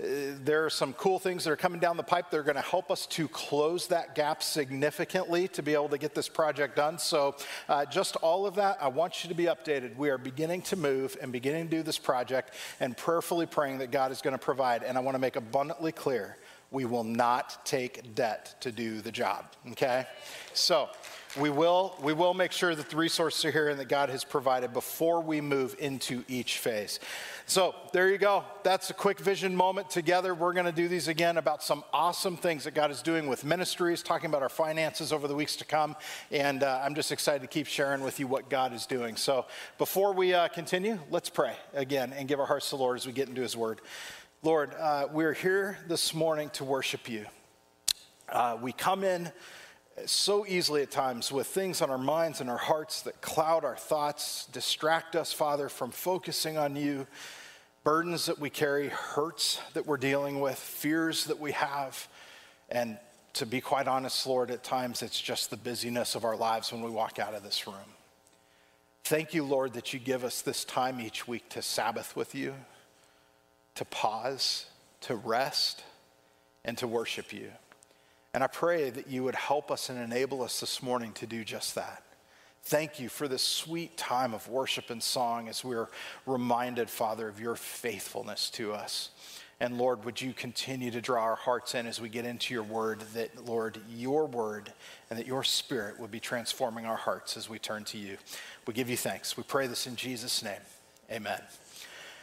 Uh, 0.00 0.06
there 0.44 0.64
are 0.64 0.70
some 0.70 0.92
cool 0.92 1.18
things 1.18 1.42
that 1.42 1.50
are 1.50 1.56
coming 1.56 1.80
down 1.80 1.96
the 1.96 2.02
pipe 2.04 2.30
that 2.30 2.36
are 2.38 2.44
going 2.44 2.54
to 2.54 2.62
help 2.62 2.88
us 2.88 3.04
to 3.04 3.26
close 3.26 3.88
that 3.88 4.14
gap 4.14 4.44
significantly 4.44 5.48
to 5.48 5.60
be 5.60 5.74
able 5.74 5.88
to 5.88 5.98
get 5.98 6.14
this 6.14 6.28
project 6.28 6.76
done. 6.76 6.98
So, 6.98 7.34
uh, 7.68 7.84
just 7.84 8.14
all 8.16 8.46
of 8.46 8.54
that, 8.54 8.78
I 8.80 8.86
want 8.88 9.24
you 9.24 9.28
to 9.28 9.34
be 9.34 9.46
updated. 9.46 9.96
We 9.96 10.10
are 10.10 10.18
beginning 10.18 10.62
to 10.62 10.76
move 10.76 11.16
and 11.20 11.32
beginning 11.32 11.68
to 11.68 11.76
do 11.78 11.82
this 11.82 11.98
project 11.98 12.54
and 12.78 12.96
prayerfully 12.96 13.46
praying 13.46 13.78
that 13.78 13.90
God 13.90 14.12
is 14.12 14.22
going 14.22 14.34
to 14.34 14.38
provide. 14.38 14.84
And 14.84 14.96
I 14.96 15.00
want 15.00 15.16
to 15.16 15.20
make 15.20 15.34
abundantly 15.34 15.90
clear 15.90 16.36
we 16.70 16.84
will 16.84 17.04
not 17.04 17.64
take 17.64 18.14
debt 18.14 18.54
to 18.60 18.70
do 18.70 19.00
the 19.00 19.10
job, 19.10 19.46
okay? 19.70 20.06
So, 20.52 20.90
we 21.38 21.50
will, 21.50 21.94
we 22.02 22.12
will 22.12 22.34
make 22.34 22.52
sure 22.52 22.74
that 22.74 22.88
the 22.90 22.96
resources 22.96 23.44
are 23.44 23.50
here 23.50 23.68
and 23.68 23.78
that 23.78 23.88
God 23.88 24.08
has 24.08 24.24
provided 24.24 24.72
before 24.72 25.20
we 25.20 25.40
move 25.40 25.76
into 25.78 26.24
each 26.26 26.58
phase. 26.58 27.00
So 27.48 27.74
there 27.94 28.10
you 28.10 28.18
go. 28.18 28.44
That's 28.62 28.90
a 28.90 28.92
quick 28.92 29.18
vision 29.18 29.56
moment 29.56 29.88
together. 29.88 30.34
We're 30.34 30.52
going 30.52 30.66
to 30.66 30.72
do 30.72 30.86
these 30.86 31.08
again 31.08 31.38
about 31.38 31.62
some 31.62 31.82
awesome 31.94 32.36
things 32.36 32.64
that 32.64 32.74
God 32.74 32.90
is 32.90 33.00
doing 33.00 33.26
with 33.26 33.42
ministries, 33.42 34.02
talking 34.02 34.28
about 34.28 34.42
our 34.42 34.50
finances 34.50 35.14
over 35.14 35.26
the 35.26 35.34
weeks 35.34 35.56
to 35.56 35.64
come. 35.64 35.96
And 36.30 36.62
uh, 36.62 36.82
I'm 36.84 36.94
just 36.94 37.10
excited 37.10 37.40
to 37.40 37.48
keep 37.48 37.66
sharing 37.66 38.02
with 38.02 38.20
you 38.20 38.26
what 38.26 38.50
God 38.50 38.74
is 38.74 38.84
doing. 38.84 39.16
So 39.16 39.46
before 39.78 40.12
we 40.12 40.34
uh, 40.34 40.48
continue, 40.48 40.98
let's 41.10 41.30
pray 41.30 41.54
again 41.72 42.12
and 42.12 42.28
give 42.28 42.38
our 42.38 42.44
hearts 42.44 42.68
to 42.68 42.76
the 42.76 42.82
Lord 42.82 42.98
as 42.98 43.06
we 43.06 43.14
get 43.14 43.30
into 43.30 43.40
His 43.40 43.56
Word. 43.56 43.80
Lord, 44.42 44.74
uh, 44.78 45.06
we're 45.10 45.32
here 45.32 45.78
this 45.88 46.12
morning 46.12 46.50
to 46.50 46.64
worship 46.64 47.08
you. 47.08 47.24
Uh, 48.28 48.58
we 48.60 48.72
come 48.72 49.02
in 49.02 49.32
so 50.06 50.46
easily 50.46 50.82
at 50.82 50.90
times 50.90 51.32
with 51.32 51.46
things 51.46 51.82
on 51.82 51.90
our 51.90 51.98
minds 51.98 52.40
and 52.40 52.50
our 52.50 52.58
hearts 52.58 53.02
that 53.02 53.20
cloud 53.20 53.64
our 53.64 53.76
thoughts, 53.76 54.46
distract 54.52 55.16
us, 55.16 55.32
Father, 55.32 55.68
from 55.68 55.90
focusing 55.90 56.56
on 56.58 56.76
you, 56.76 57.06
burdens 57.88 58.26
that 58.26 58.38
we 58.38 58.50
carry, 58.50 58.88
hurts 58.88 59.62
that 59.72 59.86
we're 59.86 59.96
dealing 59.96 60.40
with, 60.40 60.58
fears 60.58 61.24
that 61.24 61.40
we 61.40 61.52
have. 61.52 62.06
And 62.68 62.98
to 63.32 63.46
be 63.46 63.62
quite 63.62 63.88
honest, 63.88 64.26
Lord, 64.26 64.50
at 64.50 64.62
times 64.62 65.00
it's 65.00 65.18
just 65.18 65.48
the 65.48 65.56
busyness 65.56 66.14
of 66.14 66.22
our 66.22 66.36
lives 66.36 66.70
when 66.70 66.82
we 66.82 66.90
walk 66.90 67.18
out 67.18 67.32
of 67.32 67.42
this 67.42 67.66
room. 67.66 67.94
Thank 69.04 69.32
you, 69.32 69.42
Lord, 69.42 69.72
that 69.72 69.94
you 69.94 70.00
give 70.00 70.22
us 70.22 70.42
this 70.42 70.66
time 70.66 71.00
each 71.00 71.26
week 71.26 71.48
to 71.48 71.62
Sabbath 71.62 72.14
with 72.14 72.34
you, 72.34 72.52
to 73.76 73.86
pause, 73.86 74.66
to 75.00 75.16
rest, 75.16 75.82
and 76.66 76.76
to 76.76 76.86
worship 76.86 77.32
you. 77.32 77.50
And 78.34 78.44
I 78.44 78.48
pray 78.48 78.90
that 78.90 79.08
you 79.08 79.24
would 79.24 79.34
help 79.34 79.70
us 79.70 79.88
and 79.88 79.98
enable 79.98 80.42
us 80.42 80.60
this 80.60 80.82
morning 80.82 81.12
to 81.12 81.26
do 81.26 81.42
just 81.42 81.74
that. 81.76 82.02
Thank 82.68 83.00
you 83.00 83.08
for 83.08 83.28
this 83.28 83.42
sweet 83.42 83.96
time 83.96 84.34
of 84.34 84.46
worship 84.46 84.90
and 84.90 85.02
song 85.02 85.48
as 85.48 85.64
we're 85.64 85.88
reminded, 86.26 86.90
Father, 86.90 87.26
of 87.26 87.40
your 87.40 87.56
faithfulness 87.56 88.50
to 88.50 88.74
us. 88.74 89.08
And 89.58 89.78
Lord, 89.78 90.04
would 90.04 90.20
you 90.20 90.34
continue 90.34 90.90
to 90.90 91.00
draw 91.00 91.22
our 91.22 91.34
hearts 91.34 91.74
in 91.74 91.86
as 91.86 91.98
we 91.98 92.10
get 92.10 92.26
into 92.26 92.52
your 92.52 92.62
word, 92.62 93.00
that, 93.14 93.46
Lord, 93.46 93.78
your 93.88 94.26
word 94.26 94.70
and 95.08 95.18
that 95.18 95.26
your 95.26 95.44
spirit 95.44 95.98
would 95.98 96.10
be 96.10 96.20
transforming 96.20 96.84
our 96.84 96.98
hearts 96.98 97.38
as 97.38 97.48
we 97.48 97.58
turn 97.58 97.84
to 97.84 97.96
you. 97.96 98.18
We 98.66 98.74
give 98.74 98.90
you 98.90 98.98
thanks. 98.98 99.34
We 99.34 99.44
pray 99.44 99.66
this 99.66 99.86
in 99.86 99.96
Jesus' 99.96 100.42
name. 100.42 100.60
Amen. 101.10 101.40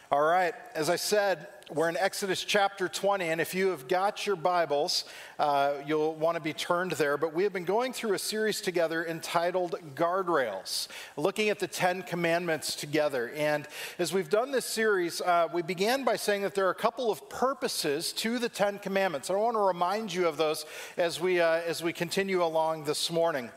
All 0.08 0.22
right, 0.22 0.54
as 0.76 0.88
I 0.88 0.94
said, 0.94 1.48
we're 1.68 1.88
in 1.88 1.96
Exodus 1.96 2.44
chapter 2.44 2.88
20, 2.88 3.24
and 3.24 3.40
if 3.40 3.56
you 3.56 3.70
have 3.70 3.88
got 3.88 4.24
your 4.24 4.36
Bibles, 4.36 5.02
uh, 5.36 5.72
you'll 5.84 6.14
want 6.14 6.36
to 6.36 6.40
be 6.40 6.52
turned 6.52 6.92
there. 6.92 7.16
But 7.16 7.34
we 7.34 7.42
have 7.42 7.52
been 7.52 7.64
going 7.64 7.92
through 7.92 8.12
a 8.12 8.18
series 8.20 8.60
together 8.60 9.04
entitled 9.04 9.74
Guardrails, 9.96 10.86
looking 11.16 11.48
at 11.48 11.58
the 11.58 11.66
Ten 11.66 12.04
Commandments 12.04 12.76
together. 12.76 13.32
And 13.34 13.66
as 13.98 14.12
we've 14.12 14.30
done 14.30 14.52
this 14.52 14.64
series, 14.64 15.20
uh, 15.20 15.48
we 15.52 15.62
began 15.62 16.04
by 16.04 16.14
saying 16.14 16.42
that 16.42 16.54
there 16.54 16.68
are 16.68 16.70
a 16.70 16.74
couple 16.76 17.10
of 17.10 17.28
purposes 17.28 18.12
to 18.12 18.38
the 18.38 18.48
Ten 18.48 18.78
Commandments. 18.78 19.28
I 19.28 19.34
want 19.34 19.56
to 19.56 19.60
remind 19.60 20.14
you 20.14 20.28
of 20.28 20.36
those 20.36 20.66
as 20.96 21.20
we, 21.20 21.40
uh, 21.40 21.62
as 21.66 21.82
we 21.82 21.92
continue 21.92 22.44
along 22.44 22.84
this 22.84 23.10
morning. 23.10 23.50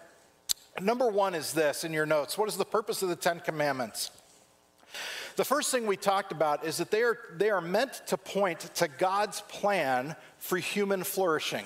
Number 0.82 1.10
one 1.10 1.36
is 1.36 1.54
this 1.54 1.84
in 1.84 1.94
your 1.94 2.08
notes 2.08 2.40
What 2.40 2.50
is 2.50 2.58
the 2.58 2.66
purpose 2.66 3.04
of 3.04 3.10
the 3.10 3.16
Ten 3.16 3.40
Commandments? 3.40 4.10
The 5.40 5.46
first 5.46 5.72
thing 5.72 5.88
we 5.88 5.96
talked 5.96 6.34
about 6.34 6.66
is 6.66 6.76
that 6.80 6.92
they 6.92 7.02
are, 7.02 7.18
they 7.38 7.50
are 7.50 7.62
meant 7.62 8.02
to 8.08 8.18
point 8.18 8.60
to 8.76 8.90
God's 8.90 9.40
plan 9.48 10.18
for 10.38 10.58
human 10.58 11.06
flourishing. 11.06 11.64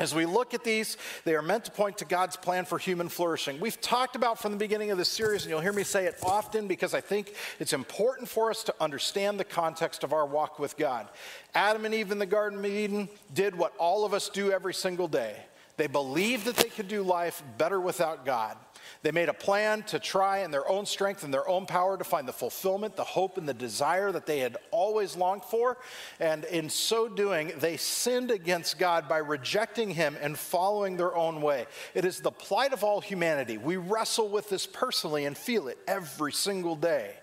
As 0.00 0.14
we 0.14 0.24
look 0.24 0.54
at 0.54 0.64
these, 0.64 0.96
they 1.24 1.34
are 1.34 1.42
meant 1.42 1.66
to 1.66 1.70
point 1.70 1.98
to 1.98 2.06
God's 2.06 2.38
plan 2.38 2.64
for 2.64 2.78
human 2.78 3.10
flourishing. 3.10 3.60
We've 3.60 3.78
talked 3.82 4.16
about 4.16 4.38
from 4.38 4.52
the 4.52 4.56
beginning 4.56 4.92
of 4.92 4.96
this 4.96 5.10
series, 5.10 5.42
and 5.42 5.50
you'll 5.50 5.60
hear 5.60 5.74
me 5.74 5.82
say 5.82 6.06
it 6.06 6.16
often 6.22 6.68
because 6.68 6.94
I 6.94 7.02
think 7.02 7.34
it's 7.60 7.74
important 7.74 8.30
for 8.30 8.48
us 8.48 8.62
to 8.62 8.74
understand 8.80 9.38
the 9.38 9.44
context 9.44 10.02
of 10.02 10.14
our 10.14 10.24
walk 10.24 10.58
with 10.58 10.78
God. 10.78 11.06
Adam 11.54 11.84
and 11.84 11.94
Eve 11.94 12.12
in 12.12 12.18
the 12.18 12.24
Garden 12.24 12.60
of 12.60 12.64
Eden 12.64 13.10
did 13.34 13.54
what 13.54 13.76
all 13.76 14.06
of 14.06 14.14
us 14.14 14.30
do 14.30 14.52
every 14.52 14.72
single 14.72 15.06
day. 15.06 15.36
They 15.76 15.86
believed 15.86 16.46
that 16.46 16.56
they 16.56 16.70
could 16.70 16.88
do 16.88 17.02
life 17.02 17.42
better 17.58 17.78
without 17.78 18.24
God. 18.24 18.56
They 19.02 19.12
made 19.12 19.28
a 19.28 19.34
plan 19.34 19.82
to 19.84 19.98
try 19.98 20.38
in 20.38 20.50
their 20.50 20.68
own 20.68 20.86
strength 20.86 21.24
and 21.24 21.32
their 21.32 21.48
own 21.48 21.66
power 21.66 21.96
to 21.96 22.04
find 22.04 22.26
the 22.26 22.32
fulfillment, 22.32 22.96
the 22.96 23.04
hope, 23.04 23.38
and 23.38 23.48
the 23.48 23.54
desire 23.54 24.12
that 24.12 24.26
they 24.26 24.40
had 24.40 24.56
always 24.70 25.16
longed 25.16 25.44
for. 25.44 25.78
And 26.20 26.44
in 26.44 26.68
so 26.70 27.08
doing, 27.08 27.52
they 27.58 27.76
sinned 27.76 28.30
against 28.30 28.78
God 28.78 29.08
by 29.08 29.18
rejecting 29.18 29.90
Him 29.90 30.16
and 30.20 30.38
following 30.38 30.96
their 30.96 31.14
own 31.14 31.40
way. 31.42 31.66
It 31.94 32.04
is 32.04 32.20
the 32.20 32.30
plight 32.30 32.72
of 32.72 32.84
all 32.84 33.00
humanity. 33.00 33.58
We 33.58 33.76
wrestle 33.76 34.28
with 34.28 34.48
this 34.48 34.66
personally 34.66 35.24
and 35.24 35.36
feel 35.36 35.68
it 35.68 35.78
every 35.86 36.32
single 36.32 36.76
day. 36.76 37.14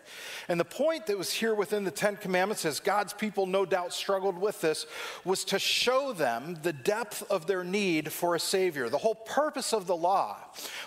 And 0.48 0.60
the 0.60 0.66
point 0.66 1.06
that 1.08 1.18
was 1.18 1.32
here 1.32 1.56
within 1.56 1.84
the 1.84 1.92
Ten 1.92 2.16
Commandments, 2.16 2.66
as 2.66 2.80
God's 2.80 3.14
people 3.14 3.46
no 3.46 3.66
doubt 3.66 3.94
struggled 3.94 4.38
with 4.38 4.62
this, 4.62 4.86
was 5.24 5.44
to 5.46 5.60
show 5.60 6.14
them 6.14 6.58
the 6.64 6.74
depth 6.74 7.24
of 7.30 7.48
their 7.48 7.64
need 7.64 8.12
for 8.12 8.36
a 8.36 8.40
Savior. 8.40 8.90
The 8.90 8.98
whole 8.98 9.16
purpose 9.16 9.74
of 9.74 9.88
the 9.88 9.96
law 9.96 10.38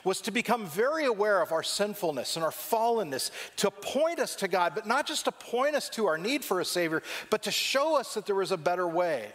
was 0.05 0.21
to 0.23 0.31
become 0.31 0.67
very 0.67 1.05
aware 1.05 1.41
of 1.41 1.53
our 1.53 1.63
sinfulness 1.63 2.37
and 2.37 2.45
our 2.45 2.51
fallenness, 2.51 3.31
to 3.57 3.71
point 3.71 4.19
us 4.19 4.37
to 4.37 4.49
God, 4.49 4.73
but 4.75 4.87
not 4.87 5.07
just 5.07 5.25
to 5.25 5.33
point 5.33 5.75
us 5.75 5.89
to 5.91 6.07
our 6.07 6.19
need 6.19 6.45
for 6.45 6.61
a 6.61 6.65
Savior, 6.65 7.03
but 7.31 7.43
to 7.45 7.51
show 7.51 7.97
us 7.97 8.15
that 8.15 8.27
there 8.27 8.35
was 8.35 8.53
a 8.53 8.57
better 8.57 8.87
way. 8.87 9.31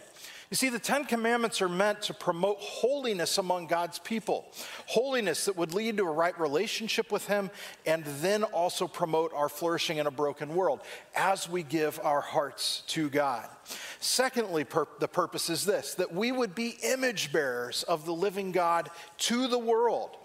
You 0.52 0.56
see, 0.56 0.68
the 0.68 0.78
Ten 0.78 1.06
Commandments 1.06 1.62
are 1.62 1.68
meant 1.70 2.02
to 2.02 2.12
promote 2.12 2.58
holiness 2.58 3.38
among 3.38 3.68
God's 3.68 3.98
people, 3.98 4.44
holiness 4.84 5.46
that 5.46 5.56
would 5.56 5.72
lead 5.72 5.96
to 5.96 6.04
a 6.04 6.12
right 6.12 6.38
relationship 6.38 7.10
with 7.10 7.26
Him, 7.26 7.50
and 7.86 8.04
then 8.20 8.44
also 8.44 8.86
promote 8.86 9.32
our 9.32 9.48
flourishing 9.48 9.96
in 9.96 10.06
a 10.06 10.10
broken 10.10 10.54
world 10.54 10.80
as 11.16 11.48
we 11.48 11.62
give 11.62 11.98
our 12.04 12.20
hearts 12.20 12.82
to 12.88 13.08
God. 13.08 13.48
Secondly, 14.04 14.64
pur- 14.64 14.88
the 14.98 15.06
purpose 15.06 15.48
is 15.48 15.64
this 15.64 15.94
that 15.94 16.12
we 16.12 16.32
would 16.32 16.56
be 16.56 16.76
image 16.82 17.32
bearers 17.32 17.84
of 17.84 18.04
the 18.04 18.12
living 18.12 18.50
God 18.50 18.90
to 19.18 19.46
the 19.46 19.60
world. 19.60 20.16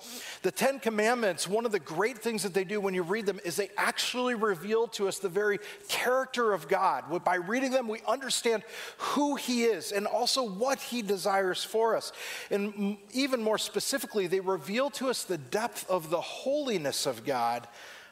The 0.41 0.49
Ten 0.49 0.79
Commandments, 0.79 1.47
one 1.47 1.63
of 1.63 1.71
the 1.71 1.79
great 1.79 2.17
things 2.17 2.41
that 2.41 2.55
they 2.55 2.63
do 2.63 2.81
when 2.81 2.95
you 2.95 3.03
read 3.03 3.27
them 3.27 3.39
is 3.45 3.55
they 3.55 3.69
actually 3.77 4.33
reveal 4.33 4.87
to 4.89 5.07
us 5.07 5.19
the 5.19 5.29
very 5.29 5.59
character 5.89 6.53
of 6.53 6.67
God. 6.67 7.23
By 7.23 7.35
reading 7.35 7.69
them, 7.69 7.87
we 7.87 8.01
understand 8.07 8.63
who 8.97 9.35
He 9.35 9.65
is 9.65 9.91
and 9.91 10.07
also 10.07 10.41
what 10.41 10.79
He 10.79 11.03
desires 11.03 11.63
for 11.63 11.95
us. 11.95 12.11
And 12.49 12.97
even 13.13 13.43
more 13.43 13.59
specifically, 13.59 14.25
they 14.25 14.39
reveal 14.39 14.89
to 14.91 15.11
us 15.11 15.23
the 15.23 15.37
depth 15.37 15.87
of 15.87 16.09
the 16.09 16.21
holiness 16.21 17.05
of 17.05 17.23
God, 17.23 17.67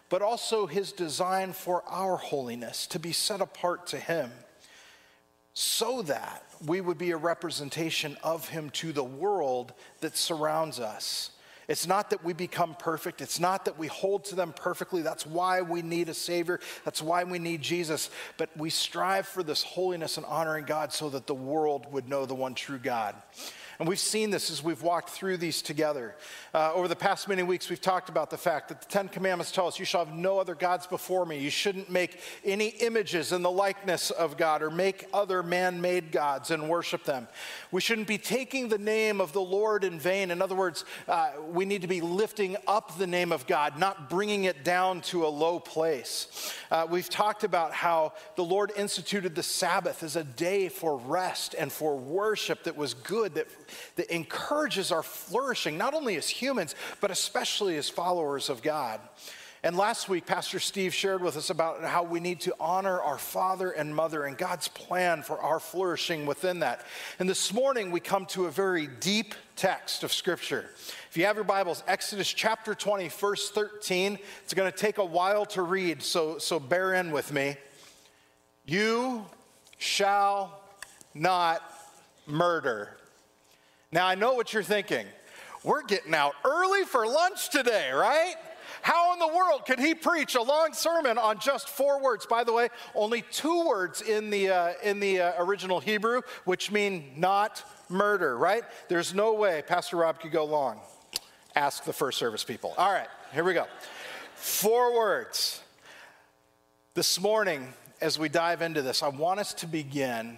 but 0.09 0.21
also 0.21 0.67
His 0.67 0.91
design 0.91 1.53
for 1.53 1.81
our 1.87 2.17
holiness 2.17 2.85
to 2.85 2.99
be 2.99 3.11
set 3.11 3.41
apart 3.41 3.87
to 3.87 3.97
Him 3.97 4.29
so 5.55 6.01
that 6.01 6.43
we 6.65 6.81
would 6.81 6.97
be 6.97 7.11
a 7.11 7.17
representation 7.17 8.17
of 8.21 8.49
Him 8.49 8.69
to 8.71 8.91
the 8.91 9.03
world 9.03 9.73
that 10.01 10.17
surrounds 10.17 10.81
us. 10.81 11.31
It's 11.67 11.87
not 11.87 12.09
that 12.11 12.23
we 12.23 12.33
become 12.33 12.75
perfect. 12.75 13.21
It's 13.21 13.39
not 13.39 13.65
that 13.65 13.79
we 13.79 13.87
hold 13.87 14.25
to 14.25 14.35
them 14.35 14.53
perfectly. 14.53 15.01
That's 15.01 15.25
why 15.25 15.61
we 15.61 15.81
need 15.81 16.09
a 16.09 16.13
Savior. 16.13 16.59
That's 16.83 17.01
why 17.01 17.23
we 17.23 17.39
need 17.39 17.61
Jesus. 17.61 18.11
But 18.37 18.55
we 18.57 18.69
strive 18.69 19.27
for 19.27 19.41
this 19.41 19.63
holiness 19.63 20.17
and 20.17 20.25
honoring 20.25 20.65
God 20.65 20.91
so 20.91 21.09
that 21.09 21.25
the 21.25 21.33
world 21.33 21.91
would 21.91 22.07
know 22.07 22.25
the 22.25 22.35
one 22.35 22.53
true 22.53 22.77
God. 22.77 23.15
And 23.79 23.87
we've 23.87 23.99
seen 23.99 24.29
this 24.29 24.49
as 24.49 24.63
we've 24.63 24.81
walked 24.81 25.09
through 25.09 25.37
these 25.37 25.61
together. 25.61 26.15
Uh, 26.53 26.73
over 26.73 26.87
the 26.87 26.95
past 26.95 27.27
many 27.27 27.43
weeks, 27.43 27.69
we've 27.69 27.81
talked 27.81 28.07
about 28.07 28.29
the 28.29 28.37
fact 28.37 28.69
that 28.69 28.81
the 28.81 28.87
Ten 28.87 29.09
Commandments 29.09 29.51
tell 29.51 29.67
us 29.67 29.77
you 29.77 29.85
shall 29.85 30.05
have 30.05 30.15
no 30.15 30.39
other 30.39 30.55
gods 30.55 30.87
before 30.87 31.25
me. 31.25 31.39
You 31.39 31.49
shouldn't 31.49 31.89
make 31.89 32.19
any 32.45 32.67
images 32.67 33.33
in 33.33 33.41
the 33.41 33.51
likeness 33.51 34.11
of 34.11 34.37
God 34.37 34.61
or 34.61 34.69
make 34.69 35.07
other 35.13 35.43
man 35.43 35.81
made 35.81 36.11
gods 36.11 36.51
and 36.51 36.69
worship 36.69 37.03
them. 37.03 37.27
We 37.71 37.81
shouldn't 37.81 38.07
be 38.07 38.17
taking 38.17 38.69
the 38.69 38.77
name 38.77 39.19
of 39.19 39.33
the 39.33 39.41
Lord 39.41 39.83
in 39.83 39.99
vain. 39.99 40.31
In 40.31 40.41
other 40.41 40.55
words, 40.55 40.85
uh, 41.07 41.31
we 41.49 41.65
need 41.65 41.81
to 41.81 41.87
be 41.87 41.99
lifting 41.99 42.55
up 42.67 42.97
the 42.97 43.07
name 43.07 43.33
of 43.33 43.45
God, 43.45 43.77
not 43.77 44.09
bringing 44.09 44.45
it 44.45 44.63
down 44.63 45.01
to 45.01 45.25
a 45.25 45.27
low 45.27 45.59
place. 45.59 46.53
Uh, 46.71 46.87
we've 46.89 47.09
talked 47.09 47.43
about 47.43 47.73
how 47.73 48.13
the 48.35 48.43
Lord 48.43 48.71
instituted 48.77 49.35
the 49.35 49.43
Sabbath 49.43 50.01
as 50.01 50.15
a 50.15 50.23
day 50.23 50.69
for 50.69 50.97
rest 50.97 51.55
and 51.57 51.71
for 51.71 51.97
worship 51.97 52.63
that 52.63 52.77
was 52.77 52.93
good, 52.93 53.35
that, 53.35 53.47
that 53.95 54.13
encourages 54.13 54.91
our 54.91 55.03
flourishing, 55.03 55.77
not 55.77 55.93
only 55.93 56.15
as 56.15 56.29
humans, 56.29 56.75
but 57.01 57.11
especially 57.11 57.77
as 57.77 57.89
followers 57.89 58.49
of 58.49 58.61
God. 58.61 58.99
And 59.65 59.75
last 59.75 60.09
week, 60.09 60.27
Pastor 60.27 60.59
Steve 60.59 60.93
shared 60.93 61.23
with 61.23 61.35
us 61.35 61.49
about 61.49 61.83
how 61.83 62.03
we 62.03 62.19
need 62.19 62.39
to 62.41 62.55
honor 62.59 63.01
our 63.01 63.17
father 63.17 63.71
and 63.71 63.95
mother 63.95 64.25
and 64.25 64.37
God's 64.37 64.67
plan 64.67 65.23
for 65.23 65.41
our 65.41 65.59
flourishing 65.59 66.27
within 66.27 66.59
that. 66.59 66.85
And 67.17 67.27
this 67.27 67.51
morning, 67.51 67.89
we 67.89 67.99
come 67.99 68.27
to 68.27 68.45
a 68.45 68.51
very 68.51 68.85
deep 68.85 69.33
text 69.55 70.03
of 70.03 70.13
Scripture. 70.13 70.69
If 71.09 71.17
you 71.17 71.25
have 71.25 71.35
your 71.35 71.45
Bibles, 71.45 71.81
Exodus 71.87 72.31
chapter 72.31 72.75
20, 72.75 73.07
verse 73.07 73.49
13, 73.49 74.19
it's 74.43 74.53
going 74.53 74.71
to 74.71 74.77
take 74.77 74.99
a 74.99 75.05
while 75.05 75.47
to 75.47 75.63
read, 75.63 76.03
so, 76.03 76.37
so 76.37 76.59
bear 76.59 76.93
in 76.93 77.09
with 77.09 77.33
me. 77.33 77.55
You 78.67 79.25
shall 79.79 80.61
not 81.15 81.63
murder. 82.27 82.94
Now, 83.91 84.07
I 84.07 84.15
know 84.15 84.33
what 84.33 84.53
you're 84.53 84.63
thinking. 84.63 85.05
We're 85.63 85.83
getting 85.83 86.13
out 86.13 86.35
early 86.43 86.83
for 86.83 87.07
lunch 87.07 87.49
today, 87.49 87.91
right? 87.91 88.35
How 88.81 89.13
in 89.13 89.19
the 89.19 89.27
world 89.27 89.65
could 89.65 89.79
he 89.79 89.95
preach 89.95 90.35
a 90.35 90.41
long 90.41 90.73
sermon 90.73 91.17
on 91.17 91.39
just 91.39 91.69
four 91.69 92.01
words? 92.01 92.27
By 92.27 92.43
the 92.43 92.53
way, 92.53 92.69
only 92.93 93.23
two 93.31 93.67
words 93.67 94.01
in 94.01 94.29
the, 94.29 94.49
uh, 94.49 94.73
in 94.83 94.99
the 94.99 95.21
uh, 95.21 95.43
original 95.43 95.79
Hebrew, 95.79 96.21
which 96.43 96.71
mean 96.71 97.13
not 97.17 97.63
murder, 97.89 98.37
right? 98.37 98.63
There's 98.87 99.13
no 99.13 99.33
way 99.33 99.63
Pastor 99.65 99.97
Rob 99.97 100.19
could 100.19 100.31
go 100.31 100.45
long. 100.45 100.79
Ask 101.55 101.83
the 101.83 101.93
first 101.93 102.19
service 102.19 102.43
people. 102.43 102.75
All 102.77 102.91
right, 102.91 103.07
here 103.33 103.43
we 103.43 103.53
go. 103.53 103.65
Four 104.35 104.93
words. 104.93 105.61
This 106.93 107.19
morning, 107.19 107.73
as 108.01 108.19
we 108.19 108.29
dive 108.29 108.61
into 108.61 108.81
this, 108.81 109.01
I 109.01 109.07
want 109.07 109.39
us 109.39 109.53
to 109.55 109.67
begin 109.67 110.37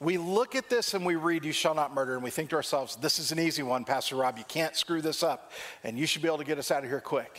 we 0.00 0.16
look 0.16 0.54
at 0.54 0.70
this 0.70 0.94
and 0.94 1.04
we 1.04 1.14
read, 1.14 1.44
You 1.44 1.52
shall 1.52 1.74
not 1.74 1.92
murder, 1.92 2.14
and 2.14 2.24
we 2.24 2.30
think 2.30 2.50
to 2.50 2.56
ourselves, 2.56 2.96
This 2.96 3.18
is 3.18 3.32
an 3.32 3.38
easy 3.38 3.62
one, 3.62 3.84
Pastor 3.84 4.16
Rob. 4.16 4.38
You 4.38 4.44
can't 4.44 4.74
screw 4.74 5.02
this 5.02 5.22
up, 5.22 5.52
and 5.84 5.98
you 5.98 6.06
should 6.06 6.22
be 6.22 6.28
able 6.28 6.38
to 6.38 6.44
get 6.44 6.58
us 6.58 6.70
out 6.70 6.82
of 6.82 6.88
here 6.88 7.00
quick. 7.00 7.38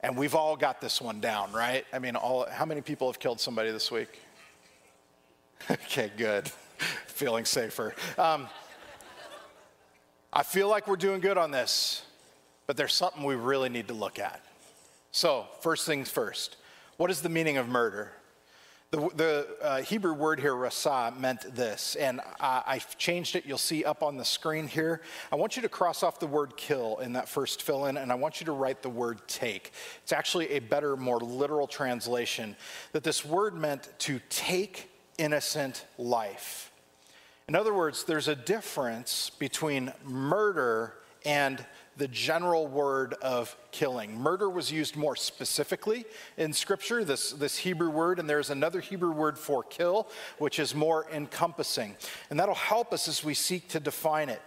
And 0.00 0.16
we've 0.16 0.34
all 0.34 0.56
got 0.56 0.80
this 0.80 1.00
one 1.00 1.20
down, 1.20 1.52
right? 1.52 1.84
I 1.92 1.98
mean, 1.98 2.16
all, 2.16 2.48
how 2.48 2.64
many 2.64 2.80
people 2.80 3.08
have 3.08 3.18
killed 3.18 3.40
somebody 3.40 3.70
this 3.70 3.90
week? 3.90 4.20
okay, 5.70 6.10
good. 6.16 6.48
Feeling 7.06 7.44
safer. 7.44 7.94
Um, 8.16 8.48
I 10.32 10.44
feel 10.44 10.68
like 10.68 10.86
we're 10.86 10.96
doing 10.96 11.20
good 11.20 11.36
on 11.36 11.50
this, 11.50 12.02
but 12.66 12.76
there's 12.76 12.94
something 12.94 13.24
we 13.24 13.34
really 13.34 13.68
need 13.68 13.88
to 13.88 13.94
look 13.94 14.18
at. 14.20 14.40
So, 15.10 15.46
first 15.60 15.86
things 15.86 16.08
first, 16.08 16.56
what 16.96 17.10
is 17.10 17.20
the 17.20 17.28
meaning 17.28 17.56
of 17.56 17.68
murder? 17.68 18.12
The, 18.92 19.08
the 19.14 19.46
uh, 19.62 19.82
Hebrew 19.82 20.14
word 20.14 20.40
here, 20.40 20.52
rasa, 20.52 21.14
meant 21.16 21.54
this, 21.54 21.94
and 21.94 22.20
I, 22.40 22.62
I've 22.66 22.98
changed 22.98 23.36
it. 23.36 23.46
You'll 23.46 23.56
see 23.56 23.84
up 23.84 24.02
on 24.02 24.16
the 24.16 24.24
screen 24.24 24.66
here. 24.66 25.00
I 25.30 25.36
want 25.36 25.54
you 25.54 25.62
to 25.62 25.68
cross 25.68 26.02
off 26.02 26.18
the 26.18 26.26
word 26.26 26.56
kill 26.56 26.98
in 26.98 27.12
that 27.12 27.28
first 27.28 27.62
fill 27.62 27.86
in, 27.86 27.96
and 27.96 28.10
I 28.10 28.16
want 28.16 28.40
you 28.40 28.46
to 28.46 28.52
write 28.52 28.82
the 28.82 28.88
word 28.88 29.20
take. 29.28 29.70
It's 30.02 30.10
actually 30.10 30.50
a 30.50 30.58
better, 30.58 30.96
more 30.96 31.20
literal 31.20 31.68
translation 31.68 32.56
that 32.90 33.04
this 33.04 33.24
word 33.24 33.54
meant 33.54 33.88
to 34.00 34.20
take 34.28 34.90
innocent 35.18 35.86
life. 35.96 36.72
In 37.46 37.54
other 37.54 37.72
words, 37.72 38.02
there's 38.02 38.26
a 38.26 38.34
difference 38.34 39.30
between 39.30 39.92
murder 40.04 40.94
and 41.24 41.64
the 42.00 42.08
general 42.08 42.66
word 42.66 43.12
of 43.20 43.54
killing. 43.72 44.18
Murder 44.18 44.48
was 44.48 44.72
used 44.72 44.96
more 44.96 45.14
specifically 45.14 46.06
in 46.38 46.54
Scripture, 46.54 47.04
this, 47.04 47.32
this 47.32 47.58
Hebrew 47.58 47.90
word, 47.90 48.18
and 48.18 48.28
there's 48.28 48.48
another 48.48 48.80
Hebrew 48.80 49.12
word 49.12 49.38
for 49.38 49.62
kill, 49.62 50.08
which 50.38 50.58
is 50.58 50.74
more 50.74 51.06
encompassing. 51.12 51.94
And 52.30 52.40
that'll 52.40 52.54
help 52.54 52.94
us 52.94 53.06
as 53.06 53.22
we 53.22 53.34
seek 53.34 53.68
to 53.68 53.80
define 53.80 54.30
it. 54.30 54.40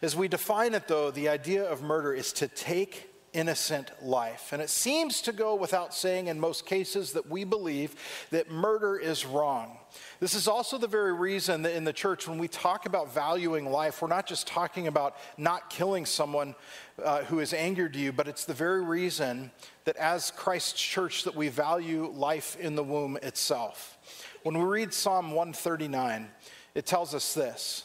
As 0.00 0.14
we 0.14 0.28
define 0.28 0.74
it, 0.74 0.86
though, 0.86 1.10
the 1.10 1.28
idea 1.28 1.64
of 1.64 1.82
murder 1.82 2.14
is 2.14 2.32
to 2.34 2.46
take 2.46 3.12
innocent 3.32 3.90
life. 4.02 4.52
And 4.52 4.60
it 4.60 4.70
seems 4.70 5.22
to 5.22 5.32
go 5.32 5.54
without 5.54 5.94
saying 5.94 6.26
in 6.26 6.38
most 6.38 6.66
cases 6.66 7.12
that 7.12 7.28
we 7.28 7.44
believe 7.44 7.94
that 8.30 8.50
murder 8.50 8.96
is 8.96 9.24
wrong. 9.24 9.78
This 10.20 10.34
is 10.34 10.48
also 10.48 10.78
the 10.78 10.86
very 10.86 11.12
reason 11.12 11.62
that 11.62 11.74
in 11.74 11.84
the 11.84 11.92
church, 11.92 12.28
when 12.28 12.38
we 12.38 12.48
talk 12.48 12.86
about 12.86 13.12
valuing 13.12 13.70
life, 13.70 14.02
we're 14.02 14.08
not 14.08 14.26
just 14.26 14.46
talking 14.46 14.86
about 14.86 15.16
not 15.36 15.70
killing 15.70 16.06
someone 16.06 16.54
uh, 17.02 17.24
who 17.24 17.38
has 17.38 17.52
angered 17.52 17.96
you, 17.96 18.12
but 18.12 18.28
it's 18.28 18.44
the 18.44 18.54
very 18.54 18.82
reason 18.82 19.50
that 19.84 19.96
as 19.96 20.30
Christ's 20.32 20.80
church 20.80 21.24
that 21.24 21.34
we 21.34 21.48
value 21.48 22.12
life 22.14 22.56
in 22.60 22.74
the 22.74 22.84
womb 22.84 23.16
itself. 23.22 23.98
When 24.42 24.58
we 24.58 24.64
read 24.64 24.92
Psalm 24.92 25.32
139, 25.32 26.28
it 26.74 26.86
tells 26.86 27.14
us 27.14 27.34
this 27.34 27.84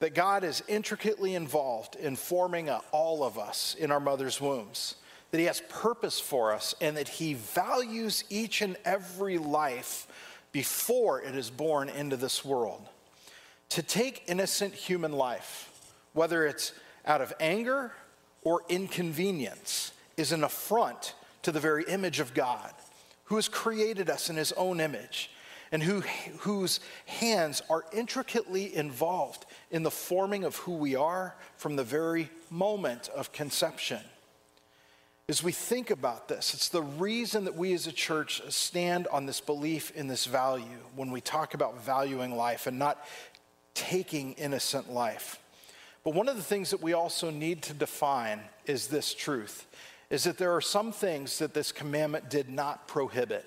that 0.00 0.14
God 0.14 0.44
is 0.44 0.62
intricately 0.68 1.34
involved 1.34 1.96
in 1.96 2.14
forming 2.14 2.70
all 2.92 3.24
of 3.24 3.36
us 3.36 3.74
in 3.76 3.90
our 3.90 3.98
mother's 3.98 4.40
wombs, 4.40 4.94
that 5.32 5.38
He 5.38 5.46
has 5.46 5.60
purpose 5.68 6.20
for 6.20 6.52
us, 6.52 6.72
and 6.80 6.96
that 6.96 7.08
He 7.08 7.34
values 7.34 8.22
each 8.30 8.62
and 8.62 8.76
every 8.84 9.38
life 9.38 10.06
before 10.52 11.20
it 11.20 11.34
is 11.34 11.50
born 11.50 11.88
into 11.88 12.16
this 12.16 12.44
world. 12.44 12.88
To 13.70 13.82
take 13.82 14.22
innocent 14.28 14.72
human 14.72 15.12
life, 15.12 15.68
whether 16.12 16.46
it's 16.46 16.72
out 17.04 17.20
of 17.20 17.32
anger 17.40 17.92
or 18.48 18.62
inconvenience, 18.70 19.92
is 20.16 20.32
an 20.32 20.42
affront 20.42 21.12
to 21.42 21.52
the 21.52 21.60
very 21.60 21.84
image 21.84 22.18
of 22.18 22.32
God, 22.32 22.72
who 23.24 23.36
has 23.36 23.46
created 23.46 24.08
us 24.08 24.30
in 24.30 24.36
His 24.36 24.52
own 24.52 24.80
image 24.80 25.30
and 25.70 25.82
who, 25.82 26.00
whose 26.38 26.80
hands 27.04 27.60
are 27.68 27.84
intricately 27.92 28.74
involved 28.74 29.44
in 29.70 29.82
the 29.82 29.90
forming 29.90 30.44
of 30.44 30.56
who 30.56 30.72
we 30.72 30.96
are 30.96 31.34
from 31.58 31.76
the 31.76 31.84
very 31.84 32.30
moment 32.48 33.10
of 33.14 33.32
conception. 33.32 34.00
As 35.28 35.42
we 35.42 35.52
think 35.52 35.90
about 35.90 36.28
this, 36.28 36.54
it's 36.54 36.70
the 36.70 36.80
reason 36.80 37.44
that 37.44 37.54
we 37.54 37.74
as 37.74 37.86
a 37.86 37.92
church 37.92 38.40
stand 38.48 39.08
on 39.08 39.26
this 39.26 39.42
belief 39.42 39.94
in 39.94 40.06
this 40.06 40.24
value 40.24 40.80
when 40.96 41.10
we 41.10 41.20
talk 41.20 41.52
about 41.52 41.82
valuing 41.82 42.34
life 42.34 42.66
and 42.66 42.78
not 42.78 43.06
taking 43.74 44.32
innocent 44.32 44.90
life. 44.90 45.38
But 46.04 46.14
one 46.14 46.28
of 46.28 46.36
the 46.36 46.42
things 46.42 46.70
that 46.70 46.82
we 46.82 46.92
also 46.92 47.30
need 47.30 47.62
to 47.62 47.74
define 47.74 48.40
is 48.66 48.88
this 48.88 49.14
truth 49.14 49.66
is 50.10 50.24
that 50.24 50.38
there 50.38 50.52
are 50.52 50.60
some 50.60 50.90
things 50.90 51.38
that 51.38 51.52
this 51.52 51.70
commandment 51.70 52.30
did 52.30 52.48
not 52.48 52.88
prohibit. 52.88 53.44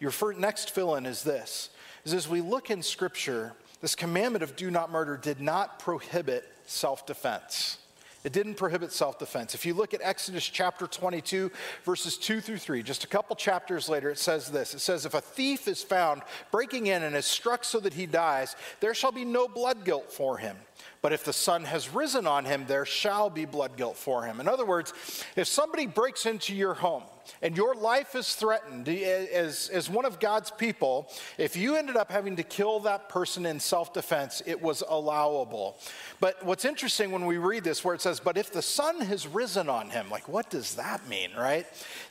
Your 0.00 0.10
first, 0.10 0.38
next 0.38 0.70
fill 0.70 0.96
in 0.96 1.06
is 1.06 1.22
this 1.22 1.70
is 2.04 2.14
as 2.14 2.28
we 2.28 2.40
look 2.40 2.70
in 2.70 2.82
scripture, 2.82 3.52
this 3.80 3.94
commandment 3.94 4.42
of 4.42 4.56
do 4.56 4.70
not 4.70 4.90
murder 4.90 5.16
did 5.16 5.40
not 5.40 5.78
prohibit 5.78 6.44
self 6.66 7.06
defense. 7.06 7.78
It 8.22 8.32
didn't 8.32 8.54
prohibit 8.54 8.92
self 8.92 9.18
defense. 9.18 9.54
If 9.54 9.64
you 9.64 9.74
look 9.74 9.94
at 9.94 10.00
Exodus 10.02 10.46
chapter 10.46 10.86
22, 10.86 11.50
verses 11.84 12.18
2 12.18 12.40
through 12.40 12.58
3, 12.58 12.82
just 12.82 13.04
a 13.04 13.06
couple 13.06 13.34
chapters 13.36 13.88
later, 13.88 14.10
it 14.10 14.18
says 14.18 14.50
this 14.50 14.74
It 14.74 14.80
says, 14.80 15.06
If 15.06 15.14
a 15.14 15.20
thief 15.20 15.68
is 15.68 15.82
found 15.82 16.22
breaking 16.50 16.86
in 16.88 17.02
and 17.02 17.16
is 17.16 17.26
struck 17.26 17.64
so 17.64 17.80
that 17.80 17.94
he 17.94 18.06
dies, 18.06 18.56
there 18.80 18.94
shall 18.94 19.12
be 19.12 19.24
no 19.24 19.48
blood 19.48 19.84
guilt 19.84 20.12
for 20.12 20.38
him. 20.38 20.56
But 21.02 21.12
if 21.12 21.24
the 21.24 21.32
sun 21.32 21.64
has 21.64 21.88
risen 21.88 22.26
on 22.26 22.44
him, 22.44 22.66
there 22.66 22.84
shall 22.84 23.30
be 23.30 23.44
blood 23.44 23.76
guilt 23.76 23.96
for 23.96 24.24
him. 24.24 24.40
In 24.40 24.48
other 24.48 24.66
words, 24.66 24.92
if 25.36 25.46
somebody 25.46 25.86
breaks 25.86 26.26
into 26.26 26.54
your 26.54 26.74
home, 26.74 27.04
and 27.42 27.56
your 27.56 27.74
life 27.74 28.14
is 28.14 28.34
threatened 28.34 28.88
eh, 28.88 29.26
as, 29.32 29.68
as 29.68 29.88
one 29.88 30.04
of 30.04 30.20
God's 30.20 30.50
people, 30.50 31.10
if 31.38 31.56
you 31.56 31.76
ended 31.76 31.96
up 31.96 32.10
having 32.10 32.36
to 32.36 32.42
kill 32.42 32.80
that 32.80 33.08
person 33.08 33.46
in 33.46 33.60
self 33.60 33.92
defense, 33.92 34.42
it 34.46 34.60
was 34.60 34.82
allowable. 34.88 35.76
But 36.20 36.44
what's 36.44 36.64
interesting 36.64 37.10
when 37.10 37.26
we 37.26 37.38
read 37.38 37.64
this, 37.64 37.84
where 37.84 37.94
it 37.94 38.00
says, 38.00 38.20
But 38.20 38.36
if 38.36 38.52
the 38.52 38.62
sun 38.62 39.00
has 39.02 39.26
risen 39.26 39.68
on 39.68 39.90
him, 39.90 40.10
like 40.10 40.28
what 40.28 40.50
does 40.50 40.74
that 40.74 41.08
mean, 41.08 41.30
right? 41.36 41.66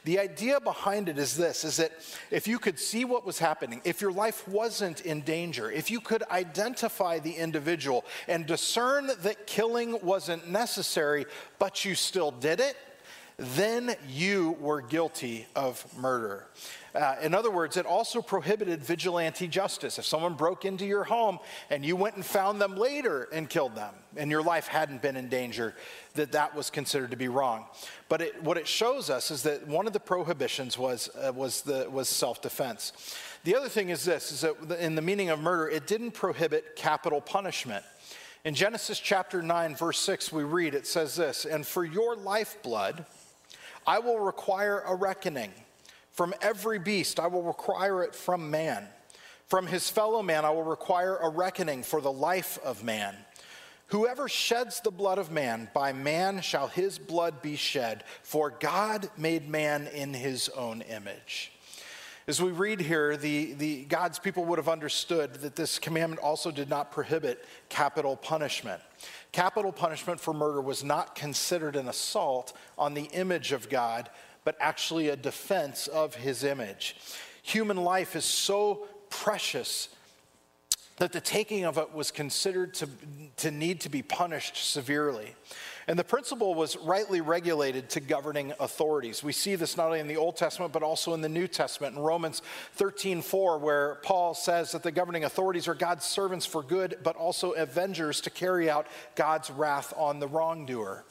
The 0.06 0.20
idea 0.20 0.60
behind 0.60 1.10
it 1.10 1.18
is 1.18 1.36
this 1.36 1.64
is 1.64 1.78
that 1.78 1.92
if 2.32 2.48
you 2.48 2.60
could 2.60 2.80
see 2.80 3.06
what 3.06 3.26
was 3.26 3.40
happening, 3.40 3.82
if 3.84 4.02
your 4.02 4.12
life 4.12 4.48
wasn't 4.48 5.02
in 5.02 5.22
danger, 5.22 5.70
if 5.70 5.92
you 5.92 6.00
could 6.00 6.24
identify 6.32 7.20
the 7.20 7.34
individual 7.34 8.06
and 8.28 8.46
discern 8.60 9.10
that 9.22 9.48
killing 9.48 9.98
wasn't 10.04 10.50
necessary, 10.50 11.26
but 11.60 11.86
you 11.86 11.96
still 11.96 12.32
did 12.32 12.60
it, 12.60 12.76
then 13.38 13.96
you 14.10 14.58
were 14.60 14.82
guilty 14.82 15.48
of 15.56 15.86
murder. 15.98 16.46
Uh, 16.94 17.16
in 17.22 17.34
other 17.34 17.52
words, 17.52 17.78
it 17.78 17.86
also 17.86 18.22
prohibited 18.22 18.84
vigilante 18.84 19.48
justice. 19.48 19.98
If 19.98 20.06
someone 20.06 20.34
broke 20.34 20.66
into 20.66 20.86
your 20.86 21.06
home 21.06 21.40
and 21.70 21.86
you 21.86 21.96
went 21.96 22.16
and 22.16 22.26
found 22.26 22.60
them 22.60 22.76
later 22.76 23.30
and 23.32 23.50
killed 23.50 23.76
them, 23.76 23.94
and 24.18 24.30
your 24.30 24.44
life 24.44 24.68
hadn't 24.68 25.02
been 25.02 25.16
in 25.16 25.30
danger, 25.30 25.74
that 26.16 26.34
that 26.34 26.54
was 26.54 26.70
considered 26.70 27.12
to 27.12 27.18
be 27.18 27.30
wrong. 27.30 27.66
But 28.10 28.22
it, 28.22 28.44
what 28.44 28.58
it 28.58 28.68
shows 28.68 29.10
us 29.10 29.32
is 29.32 29.44
that 29.44 29.68
one 29.68 29.88
of 29.88 29.94
the 29.94 30.00
prohibitions 30.02 30.78
was, 30.78 31.10
uh, 31.16 31.32
was, 31.32 31.62
the, 31.62 31.88
was 31.90 32.10
self-defense. 32.10 33.16
The 33.46 33.56
other 33.56 33.70
thing 33.70 33.90
is 33.90 34.04
this, 34.04 34.32
is 34.34 34.42
that 34.42 34.84
in 34.84 34.96
the 34.96 35.02
meaning 35.02 35.30
of 35.30 35.40
murder, 35.40 35.70
it 35.70 35.88
didn't 35.88 36.12
prohibit 36.12 36.76
capital 36.76 37.22
punishment. 37.22 37.86
In 38.46 38.56
Genesis 38.56 39.02
chapter 39.02 39.42
9, 39.42 39.76
verse 39.76 40.00
6, 40.00 40.32
we 40.32 40.44
read, 40.44 40.74
it 40.74 40.88
says 40.88 41.18
this, 41.18 41.44
and 41.44 41.68
for 41.68 41.84
your 41.84 42.16
lifeblood, 42.16 43.06
I 43.86 44.00
will 44.00 44.20
require 44.20 44.80
a 44.88 44.96
reckoning. 44.96 45.52
From 46.14 46.34
every 46.42 46.80
beast, 46.80 47.20
I 47.20 47.28
will 47.28 47.44
require 47.44 48.02
it 48.02 48.16
from 48.16 48.50
man. 48.50 48.88
From 49.48 49.68
his 49.68 49.90
fellow 49.90 50.24
man, 50.24 50.46
I 50.46 50.52
will 50.52 50.64
require 50.64 51.18
a 51.18 51.28
reckoning 51.28 51.84
for 51.84 52.00
the 52.00 52.14
life 52.14 52.58
of 52.64 52.82
man. 52.82 53.14
Whoever 53.88 54.30
sheds 54.30 54.80
the 54.80 54.92
blood 54.92 55.18
of 55.18 55.32
man, 55.32 55.70
by 55.74 55.92
man 55.92 56.40
shall 56.40 56.68
his 56.68 56.98
blood 56.98 57.42
be 57.42 57.58
shed, 57.58 58.06
for 58.24 58.52
God 58.52 59.10
made 59.18 59.50
man 59.50 59.88
in 59.88 60.14
his 60.14 60.48
own 60.50 60.82
image. 60.84 61.52
As 62.30 62.40
we 62.40 62.52
read 62.52 62.80
here, 62.80 63.18
the, 63.18 63.54
the 63.54 63.86
God's 63.86 64.20
people 64.20 64.46
would 64.46 64.60
have 64.60 64.70
understood 64.70 65.34
that 65.42 65.56
this 65.56 65.80
commandment 65.80 66.22
also 66.22 66.52
did 66.52 66.70
not 66.70 66.92
prohibit 66.92 67.44
capital 67.70 68.16
punishment. 68.16 68.80
Capital 69.32 69.72
punishment 69.72 70.20
for 70.20 70.32
murder 70.32 70.62
was 70.62 70.84
not 70.84 71.16
considered 71.16 71.76
an 71.76 71.88
assault 71.88 72.54
on 72.78 72.94
the 72.94 73.06
image 73.14 73.52
of 73.52 73.68
God, 73.68 74.12
but 74.44 74.56
actually 74.60 75.10
a 75.10 75.16
defense 75.16 75.88
of 75.88 76.14
his 76.14 76.44
image. 76.44 76.98
Human 77.42 77.78
life 77.78 78.16
is 78.16 78.26
so 78.26 78.88
precious 79.10 79.90
that 80.98 81.12
the 81.12 81.22
taking 81.22 81.66
of 81.66 81.80
it 81.80 81.96
was 81.96 82.12
considered 82.12 82.76
to, 82.76 82.90
to 83.38 83.50
need 83.50 83.80
to 83.82 83.90
be 83.90 84.04
punished 84.04 84.56
severely. 84.56 85.34
And 85.90 85.98
the 85.98 86.04
principle 86.04 86.54
was 86.54 86.78
rightly 86.78 87.20
regulated 87.20 87.90
to 87.90 88.00
governing 88.00 88.54
authorities. 88.60 89.24
We 89.24 89.32
see 89.32 89.56
this 89.56 89.76
not 89.76 89.88
only 89.88 90.00
in 90.00 90.08
the 90.08 90.18
Old 90.18 90.38
Testament, 90.38 90.72
but 90.72 90.84
also 90.84 91.16
in 91.16 91.22
the 91.22 91.30
New 91.30 91.48
Testament. 91.48 91.96
In 91.96 92.04
Romans 92.04 92.44
13 92.76 93.24
4, 93.24 93.58
where 93.58 93.96
Paul 94.04 94.36
says 94.36 94.72
that 94.74 94.84
the 94.84 94.92
governing 94.92 95.24
authorities 95.24 95.68
are 95.68 95.74
God's 95.74 96.06
servants 96.06 96.46
for 96.46 96.62
good, 96.62 97.00
but 97.02 97.16
also 97.16 97.54
avengers 97.54 98.22
to 98.22 98.30
carry 98.30 98.70
out 98.70 98.86
God's 99.16 99.50
wrath 99.50 99.92
on 99.98 100.20
the 100.20 100.28
wrongdoer. 100.28 101.06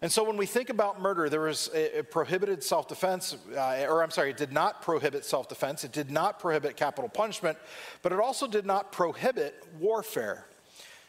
And 0.00 0.10
so 0.10 0.24
when 0.24 0.38
we 0.38 0.46
think 0.46 0.70
about 0.70 1.02
murder, 1.02 1.28
there 1.28 1.42
was 1.42 1.68
a, 1.74 2.02
prohibited 2.04 2.64
self 2.64 2.88
defense, 2.88 3.36
uh, 3.54 3.84
or 3.90 4.02
I'm 4.02 4.10
sorry, 4.10 4.30
it 4.30 4.38
did 4.38 4.54
not 4.54 4.80
prohibit 4.80 5.26
self 5.26 5.50
defense, 5.50 5.84
it 5.84 5.92
did 5.92 6.10
not 6.10 6.38
prohibit 6.40 6.78
capital 6.78 7.10
punishment, 7.10 7.58
but 8.00 8.10
it 8.10 8.18
also 8.18 8.46
did 8.46 8.64
not 8.64 8.90
prohibit 8.90 9.62
warfare. 9.78 10.46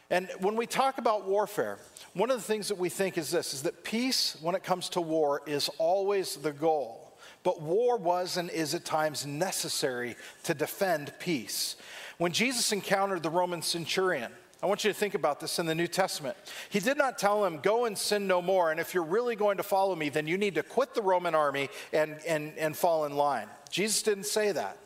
And 0.09 0.29
when 0.39 0.55
we 0.55 0.67
talk 0.67 0.97
about 0.97 1.27
warfare, 1.27 1.79
one 2.13 2.29
of 2.29 2.37
the 2.37 2.43
things 2.43 2.67
that 2.67 2.77
we 2.77 2.89
think 2.89 3.17
is 3.17 3.31
this 3.31 3.53
is 3.53 3.63
that 3.63 3.83
peace, 3.83 4.37
when 4.41 4.55
it 4.55 4.63
comes 4.63 4.89
to 4.89 5.01
war, 5.01 5.41
is 5.45 5.69
always 5.77 6.35
the 6.35 6.51
goal. 6.51 7.17
But 7.43 7.61
war 7.61 7.97
was 7.97 8.37
and 8.37 8.49
is 8.49 8.73
at 8.73 8.85
times 8.85 9.25
necessary 9.25 10.15
to 10.43 10.53
defend 10.53 11.13
peace. 11.19 11.75
When 12.17 12.31
Jesus 12.31 12.71
encountered 12.71 13.23
the 13.23 13.29
Roman 13.29 13.61
centurion, 13.61 14.31
I 14.63 14.67
want 14.67 14.83
you 14.83 14.91
to 14.91 14.97
think 14.97 15.13
about 15.13 15.39
this 15.39 15.59
in 15.59 15.65
the 15.65 15.75
New 15.75 15.87
Testament. 15.87 16.37
He 16.69 16.79
did 16.79 16.97
not 16.97 17.19
tell 17.19 17.45
him, 17.45 17.59
Go 17.59 17.85
and 17.85 17.97
sin 17.97 18.25
no 18.25 18.41
more. 18.41 18.71
And 18.71 18.79
if 18.79 18.93
you're 18.93 19.03
really 19.03 19.35
going 19.35 19.57
to 19.57 19.63
follow 19.63 19.95
me, 19.95 20.09
then 20.09 20.27
you 20.27 20.37
need 20.37 20.55
to 20.55 20.63
quit 20.63 20.95
the 20.95 21.01
Roman 21.01 21.35
army 21.35 21.69
and, 21.93 22.17
and, 22.27 22.57
and 22.57 22.75
fall 22.75 23.05
in 23.05 23.15
line. 23.15 23.47
Jesus 23.69 24.01
didn't 24.01 24.25
say 24.25 24.51
that. 24.51 24.77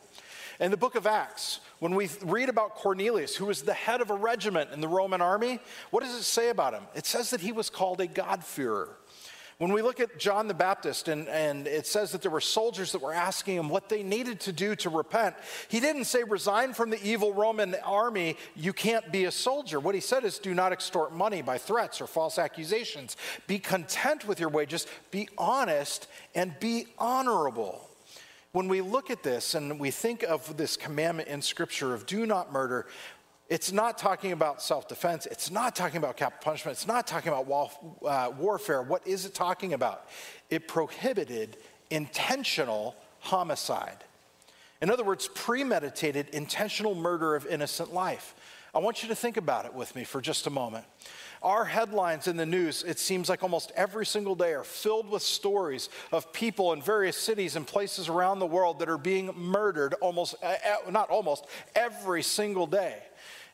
In 0.58 0.70
the 0.70 0.76
book 0.76 0.96
of 0.96 1.06
Acts, 1.06 1.60
when 1.80 1.94
we 1.94 2.08
read 2.22 2.48
about 2.48 2.76
Cornelius, 2.76 3.34
who 3.34 3.46
was 3.46 3.62
the 3.62 3.74
head 3.74 4.00
of 4.00 4.10
a 4.10 4.14
regiment 4.14 4.70
in 4.72 4.80
the 4.80 4.88
Roman 4.88 5.20
army, 5.20 5.58
what 5.90 6.02
does 6.02 6.14
it 6.14 6.22
say 6.22 6.50
about 6.50 6.74
him? 6.74 6.84
It 6.94 7.06
says 7.06 7.30
that 7.30 7.40
he 7.40 7.52
was 7.52 7.68
called 7.68 8.00
a 8.00 8.06
God-fearer. 8.06 8.96
When 9.56 9.74
we 9.74 9.82
look 9.82 10.00
at 10.00 10.18
John 10.18 10.48
the 10.48 10.54
Baptist, 10.54 11.08
and, 11.08 11.28
and 11.28 11.66
it 11.66 11.86
says 11.86 12.12
that 12.12 12.22
there 12.22 12.30
were 12.30 12.40
soldiers 12.40 12.92
that 12.92 13.02
were 13.02 13.12
asking 13.12 13.56
him 13.56 13.68
what 13.68 13.90
they 13.90 14.02
needed 14.02 14.40
to 14.40 14.52
do 14.52 14.74
to 14.76 14.88
repent, 14.88 15.36
he 15.68 15.80
didn't 15.80 16.04
say, 16.04 16.22
resign 16.22 16.72
from 16.72 16.88
the 16.88 17.02
evil 17.06 17.34
Roman 17.34 17.74
army, 17.84 18.38
you 18.56 18.72
can't 18.72 19.12
be 19.12 19.26
a 19.26 19.30
soldier. 19.30 19.78
What 19.78 19.94
he 19.94 20.00
said 20.00 20.24
is, 20.24 20.38
do 20.38 20.54
not 20.54 20.72
extort 20.72 21.12
money 21.12 21.42
by 21.42 21.58
threats 21.58 22.00
or 22.00 22.06
false 22.06 22.38
accusations. 22.38 23.18
Be 23.46 23.58
content 23.58 24.26
with 24.26 24.40
your 24.40 24.48
wages, 24.48 24.86
be 25.10 25.28
honest, 25.36 26.08
and 26.34 26.58
be 26.58 26.86
honorable. 26.98 27.89
When 28.52 28.66
we 28.66 28.80
look 28.80 29.10
at 29.10 29.22
this 29.22 29.54
and 29.54 29.78
we 29.78 29.92
think 29.92 30.24
of 30.24 30.56
this 30.56 30.76
commandment 30.76 31.28
in 31.28 31.40
Scripture 31.40 31.94
of 31.94 32.06
do 32.06 32.26
not 32.26 32.52
murder, 32.52 32.86
it's 33.48 33.70
not 33.70 33.96
talking 33.96 34.32
about 34.32 34.60
self 34.60 34.88
defense. 34.88 35.26
It's 35.26 35.50
not 35.50 35.76
talking 35.76 35.98
about 35.98 36.16
capital 36.16 36.42
punishment. 36.42 36.76
It's 36.76 36.86
not 36.86 37.06
talking 37.06 37.32
about 37.32 37.72
uh, 38.04 38.32
warfare. 38.36 38.82
What 38.82 39.06
is 39.06 39.24
it 39.24 39.34
talking 39.34 39.72
about? 39.72 40.06
It 40.50 40.66
prohibited 40.66 41.58
intentional 41.90 42.96
homicide. 43.20 44.04
In 44.82 44.90
other 44.90 45.04
words, 45.04 45.28
premeditated, 45.28 46.30
intentional 46.30 46.94
murder 46.94 47.36
of 47.36 47.46
innocent 47.46 47.92
life. 47.92 48.34
I 48.74 48.78
want 48.78 49.02
you 49.02 49.08
to 49.08 49.16
think 49.16 49.36
about 49.36 49.66
it 49.66 49.74
with 49.74 49.94
me 49.94 50.04
for 50.04 50.20
just 50.20 50.46
a 50.46 50.50
moment. 50.50 50.84
Our 51.42 51.64
headlines 51.64 52.28
in 52.28 52.36
the 52.36 52.44
news, 52.44 52.84
it 52.86 52.98
seems 52.98 53.30
like 53.30 53.42
almost 53.42 53.72
every 53.74 54.04
single 54.04 54.34
day, 54.34 54.52
are 54.52 54.64
filled 54.64 55.08
with 55.08 55.22
stories 55.22 55.88
of 56.12 56.32
people 56.34 56.74
in 56.74 56.82
various 56.82 57.16
cities 57.16 57.56
and 57.56 57.66
places 57.66 58.10
around 58.10 58.40
the 58.40 58.46
world 58.46 58.78
that 58.80 58.90
are 58.90 58.98
being 58.98 59.32
murdered 59.34 59.94
almost, 60.02 60.34
uh, 60.42 60.54
uh 60.86 60.90
not 60.90 61.08
almost, 61.08 61.46
every 61.74 62.22
single 62.22 62.66
day. 62.66 62.98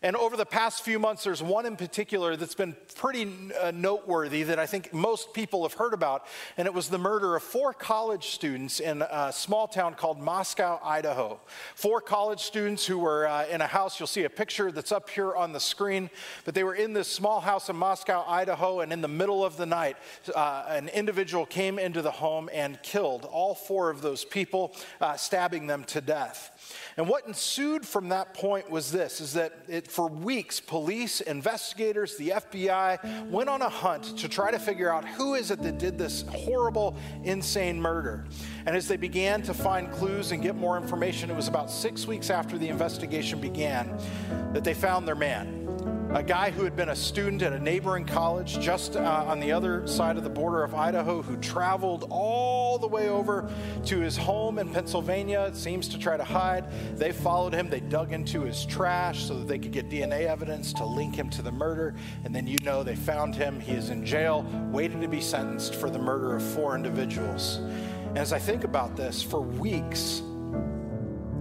And 0.03 0.15
over 0.15 0.37
the 0.37 0.47
past 0.47 0.83
few 0.83 0.99
months, 0.99 1.25
there's 1.25 1.43
one 1.43 1.65
in 1.65 1.77
particular 1.77 2.37
that's 2.37 2.55
been 2.55 2.77
pretty 2.97 3.33
uh, 3.61 3.71
noteworthy 3.71 4.43
that 4.43 4.59
I 4.59 4.67
think 4.67 4.93
most 4.93 5.33
people 5.33 5.63
have 5.63 5.73
heard 5.73 5.95
about. 5.95 6.27
And 6.57 6.67
it 6.67 6.75
was 6.75 6.89
the 6.89 6.99
murder 6.99 7.35
of 7.35 7.43
four 7.43 7.73
college 7.73 8.29
students 8.29 8.79
in 8.81 9.03
a 9.03 9.33
small 9.33 9.67
town 9.67 9.95
called 9.95 10.21
Moscow, 10.21 10.79
Idaho. 10.85 11.41
Four 11.75 12.01
college 12.01 12.41
students 12.41 12.85
who 12.87 12.99
were 12.99 13.27
uh, 13.27 13.47
in 13.47 13.61
a 13.61 13.67
house. 13.67 13.99
You'll 13.99 14.07
see 14.07 14.25
a 14.25 14.31
picture 14.31 14.71
that's 14.71 14.93
up 14.93 15.09
here 15.09 15.35
on 15.35 15.53
the 15.53 15.61
screen. 15.61 16.11
But 16.45 16.55
they 16.55 16.65
were 16.65 16.75
in 16.75 16.93
this 16.93 17.09
small 17.09 17.41
house 17.41 17.69
in 17.71 17.77
Moscow, 17.77 18.25
Idaho. 18.27 18.81
And 18.81 18.93
in 18.93 19.01
the 19.01 19.09
middle 19.09 19.45
of 19.45 19.57
the 19.57 19.67
night, 19.67 19.97
uh, 20.35 20.65
an 20.69 20.89
individual 20.89 21.47
came 21.47 21.79
into 21.79 22.03
the 22.03 22.11
home 22.11 22.51
and 22.53 22.83
killed 22.83 23.25
all 23.25 23.55
four 23.55 23.89
of 23.91 24.03
those 24.03 24.25
people, 24.25 24.75
uh, 25.01 25.17
stabbing 25.17 25.67
them 25.67 25.85
to 25.85 26.01
death. 26.01 26.53
And 26.97 27.09
what 27.09 27.27
ensued 27.27 27.87
from 27.87 28.09
that 28.09 28.35
point 28.35 28.71
was 28.71 28.91
this 28.91 29.21
is 29.21 29.35
that 29.35 29.53
it, 29.69 29.89
for 29.89 30.09
weeks, 30.09 30.61
police, 30.61 31.21
investigators, 31.21 32.17
the 32.17 32.31
FBI 32.31 33.31
went 33.31 33.49
on 33.49 33.63
a 33.63 33.69
hunt 33.69 34.19
to 34.19 34.29
try 34.29 34.51
to 34.51 34.59
figure 34.59 34.93
out 34.93 35.07
who 35.07 35.35
is 35.35 35.51
it 35.51 35.63
that 35.63 35.79
did 35.79 35.99
this 35.99 36.25
horrible, 36.29 36.97
insane 37.25 37.81
murder. 37.81 38.25
And 38.67 38.77
as 38.77 38.89
they 38.89 38.97
began 38.97 39.43
to 39.43 39.55
find 39.55 39.91
clues 39.93 40.33
and 40.33 40.43
get 40.43 40.55
more 40.55 40.77
information, 40.77 41.31
it 41.31 41.37
was 41.37 41.49
about 41.49 41.71
six 41.71 42.07
weeks 42.07 42.31
after 42.31 42.59
the 42.59 42.69
investigation 42.69 43.41
began 43.41 43.99
that 44.53 44.65
they 44.65 44.75
found 44.75 45.07
their 45.07 45.15
man 45.15 45.67
a 46.17 46.23
guy 46.23 46.51
who 46.51 46.65
had 46.65 46.75
been 46.75 46.89
a 46.89 46.97
student 46.97 47.43
at 47.43 47.53
a 47.53 47.59
neighboring 47.59 48.07
college 48.07 48.59
just 48.59 48.97
uh, 48.97 49.25
on 49.27 49.39
the 49.39 49.53
other 49.53 49.87
side 49.87 50.17
of 50.17 50.25
the 50.25 50.31
border 50.31 50.65
of 50.65 50.75
Idaho, 50.75 51.21
who 51.21 51.37
traveled 51.37 52.07
all 52.09 52.79
the 52.79 52.87
way 52.87 53.11
over 53.11 53.51
to 53.85 54.01
his 54.01 54.17
home 54.17 54.59
in 54.59 54.73
Pennsylvania, 54.73 55.43
it 55.43 55.55
seems 55.55 55.89
to 55.89 55.99
try 55.99 56.17
to 56.17 56.25
hide. 56.25 56.65
They 56.97 57.13
followed 57.13 57.53
him, 57.53 57.69
they 57.69 57.81
dug 57.81 58.15
into 58.15 58.41
his 58.41 58.65
trash 58.65 59.25
so 59.27 59.39
that 59.39 59.47
they 59.47 59.59
could 59.59 59.73
get 59.73 59.91
DNA 59.91 60.27
evidence 60.27 60.73
to 60.75 60.87
link 60.87 61.15
him 61.15 61.29
to 61.29 61.43
the 61.43 61.53
murder. 61.53 61.95
And 62.25 62.35
then 62.35 62.47
you 62.47 62.57
know 62.63 62.83
they 62.83 62.97
found 62.97 63.35
him. 63.35 63.61
He 63.61 63.73
is 63.73 63.91
in 63.91 64.07
jail, 64.07 64.47
waiting 64.73 65.03
to 65.03 65.09
be 65.09 65.21
sentenced 65.21 65.75
for 65.75 65.91
the 65.91 65.99
murder 65.99 66.35
of 66.35 66.43
four 66.43 66.75
individuals. 66.75 67.57
And 68.09 68.17
as 68.17 68.33
I 68.33 68.39
think 68.39 68.65
about 68.65 68.97
this, 68.97 69.23
for 69.23 69.43
weeks, 69.43 70.23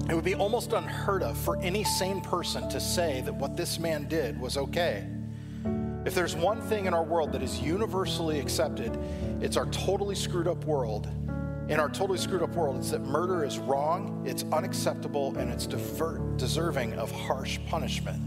it 0.10 0.14
would 0.14 0.24
be 0.24 0.36
almost 0.36 0.74
unheard 0.74 1.24
of 1.24 1.38
for 1.38 1.58
any 1.62 1.84
sane 1.84 2.22
person 2.22 2.70
to 2.70 2.80
say 2.80 3.22
that 3.22 3.34
what 3.34 3.58
this 3.58 3.80
man 3.80 4.08
did 4.08 4.40
was 4.40 4.56
okay. 4.58 5.08
If 6.06 6.14
there's 6.14 6.36
one 6.36 6.62
thing 6.62 6.86
in 6.86 6.94
our 6.94 7.04
world 7.04 7.32
that 7.32 7.42
is 7.42 7.60
universally 7.60 8.40
accepted, 8.40 8.96
it's 9.42 9.58
our 9.58 9.66
totally 9.68 10.14
screwed 10.14 10.48
up 10.48 10.64
world. 10.66 11.10
In 11.68 11.80
our 11.80 11.90
totally 11.90 12.20
screwed 12.20 12.44
up 12.44 12.52
world, 12.52 12.78
it's 12.78 12.92
that 12.92 13.02
murder 13.02 13.44
is 13.44 13.58
wrong, 13.58 14.24
it's 14.24 14.46
unacceptable, 14.52 15.36
and 15.38 15.52
it's 15.52 15.66
deserving 15.66 16.94
of 16.94 17.10
harsh 17.12 17.58
punishment. 17.68 18.22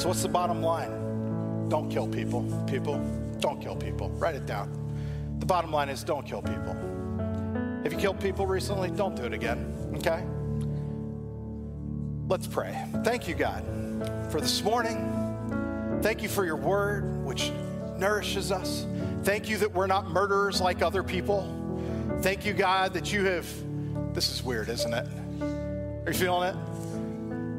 So, 0.00 0.08
what's 0.08 0.22
the 0.22 0.28
bottom 0.28 0.62
line? 0.62 1.68
Don't 1.68 1.90
kill 1.90 2.08
people. 2.08 2.42
People, 2.66 2.98
don't 3.40 3.60
kill 3.60 3.76
people. 3.76 4.08
Write 4.12 4.34
it 4.34 4.46
down. 4.46 4.72
The 5.40 5.46
bottom 5.46 5.70
line 5.70 5.90
is 5.90 6.02
don't 6.02 6.24
kill 6.24 6.40
people. 6.40 6.74
If 7.84 7.92
you 7.92 7.98
killed 7.98 8.18
people 8.20 8.46
recently, 8.46 8.90
don't 8.90 9.14
do 9.14 9.24
it 9.24 9.34
again, 9.34 9.92
okay? 9.96 10.24
Let's 12.28 12.48
pray. 12.48 12.76
Thank 13.04 13.28
you, 13.28 13.36
God, 13.36 13.62
for 14.32 14.40
this 14.40 14.60
morning. 14.64 16.00
Thank 16.02 16.24
you 16.24 16.28
for 16.28 16.44
your 16.44 16.56
word, 16.56 17.24
which 17.24 17.52
nourishes 17.98 18.50
us. 18.50 18.84
Thank 19.22 19.48
you 19.48 19.58
that 19.58 19.72
we're 19.72 19.86
not 19.86 20.10
murderers 20.10 20.60
like 20.60 20.82
other 20.82 21.04
people. 21.04 21.46
Thank 22.22 22.44
you, 22.44 22.52
God, 22.52 22.94
that 22.94 23.12
you 23.12 23.24
have. 23.26 23.46
This 24.12 24.28
is 24.28 24.42
weird, 24.42 24.68
isn't 24.70 24.92
it? 24.92 25.06
Are 25.40 26.10
you 26.10 26.18
feeling 26.18 26.48
it? 26.48 26.56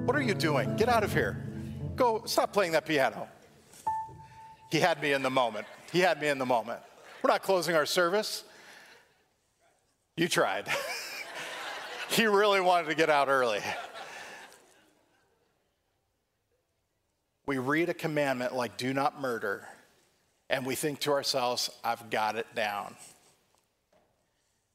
What 0.06 0.18
are 0.18 0.22
you 0.22 0.34
doing? 0.34 0.76
Get 0.76 0.90
out 0.90 1.06
of 1.06 1.14
here. 1.14 1.42
Go, 1.96 2.24
stop 2.26 2.52
playing 2.52 2.74
that 2.74 2.86
piano. 2.86 3.30
He 4.70 4.82
had 4.82 5.02
me 5.02 5.14
in 5.14 5.24
the 5.24 5.30
moment. 5.30 5.66
He 5.94 6.00
had 6.02 6.20
me 6.20 6.28
in 6.28 6.40
the 6.40 6.46
moment. 6.46 6.82
We're 7.24 7.32
not 7.32 7.42
closing 7.42 7.74
our 7.74 7.86
service. 7.86 8.44
You 10.18 10.28
tried. 10.28 10.68
he 12.10 12.26
really 12.26 12.60
wanted 12.60 12.90
to 12.90 12.96
get 12.96 13.10
out 13.10 13.30
early. 13.30 13.62
We 17.48 17.58
read 17.58 17.90
a 17.90 17.94
commandment 17.94 18.54
like 18.54 18.78
do 18.78 18.94
not 18.94 19.20
murder, 19.20 19.66
and 20.50 20.66
we 20.66 20.76
think 20.76 21.00
to 21.00 21.12
ourselves, 21.12 21.70
I've 21.84 22.10
got 22.10 22.36
it 22.36 22.48
down. 22.54 22.96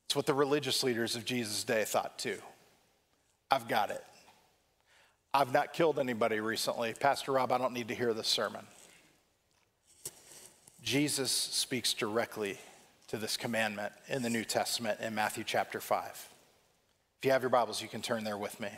It's 0.06 0.16
what 0.16 0.26
the 0.26 0.34
religious 0.34 0.82
leaders 0.82 1.14
of 1.14 1.24
Jesus' 1.24 1.64
day 1.64 1.84
thought 1.84 2.18
too. 2.18 2.38
I've 3.50 3.68
got 3.68 3.90
it. 3.90 4.02
I've 5.34 5.52
not 5.52 5.72
killed 5.72 5.98
anybody 5.98 6.40
recently. 6.40 6.94
Pastor 6.98 7.32
Rob, 7.32 7.52
I 7.52 7.58
don't 7.58 7.72
need 7.72 7.88
to 7.88 7.94
hear 7.94 8.12
this 8.12 8.28
sermon. 8.28 8.66
Jesus 10.82 11.30
speaks 11.30 11.94
directly 11.94 12.58
to 13.08 13.16
this 13.16 13.36
commandment 13.36 13.92
in 14.08 14.22
the 14.22 14.30
New 14.30 14.44
Testament 14.44 15.00
in 15.00 15.14
Matthew 15.14 15.44
chapter 15.44 15.80
5. 15.80 16.28
If 17.18 17.24
you 17.24 17.30
have 17.30 17.42
your 17.42 17.50
Bibles, 17.50 17.80
you 17.80 17.88
can 17.88 18.02
turn 18.02 18.24
there 18.24 18.38
with 18.38 18.58
me. 18.58 18.68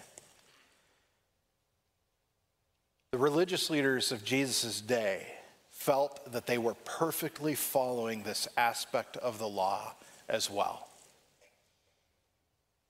The 3.15 3.21
religious 3.21 3.71
leaders 3.71 4.11
of 4.11 4.25
Jesus' 4.25 4.81
day 4.81 5.25
felt 5.71 6.33
that 6.33 6.47
they 6.47 6.59
were 6.59 6.75
perfectly 6.85 7.55
following 7.55 8.25
this 8.25 8.49
aspect 8.57 9.17
of 9.19 9.39
the 9.39 9.47
law 9.47 9.95
as 10.29 10.51
well. 10.51 10.89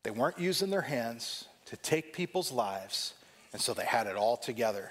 They 0.03 0.11
weren't 0.11 0.39
using 0.39 0.70
their 0.70 0.81
hands 0.81 1.45
to 1.66 1.77
take 1.77 2.14
people's 2.14 2.51
lives, 2.51 3.12
and 3.53 3.61
so 3.61 3.75
they 3.75 3.85
had 3.85 4.07
it 4.07 4.16
all 4.16 4.39
together. 4.39 4.91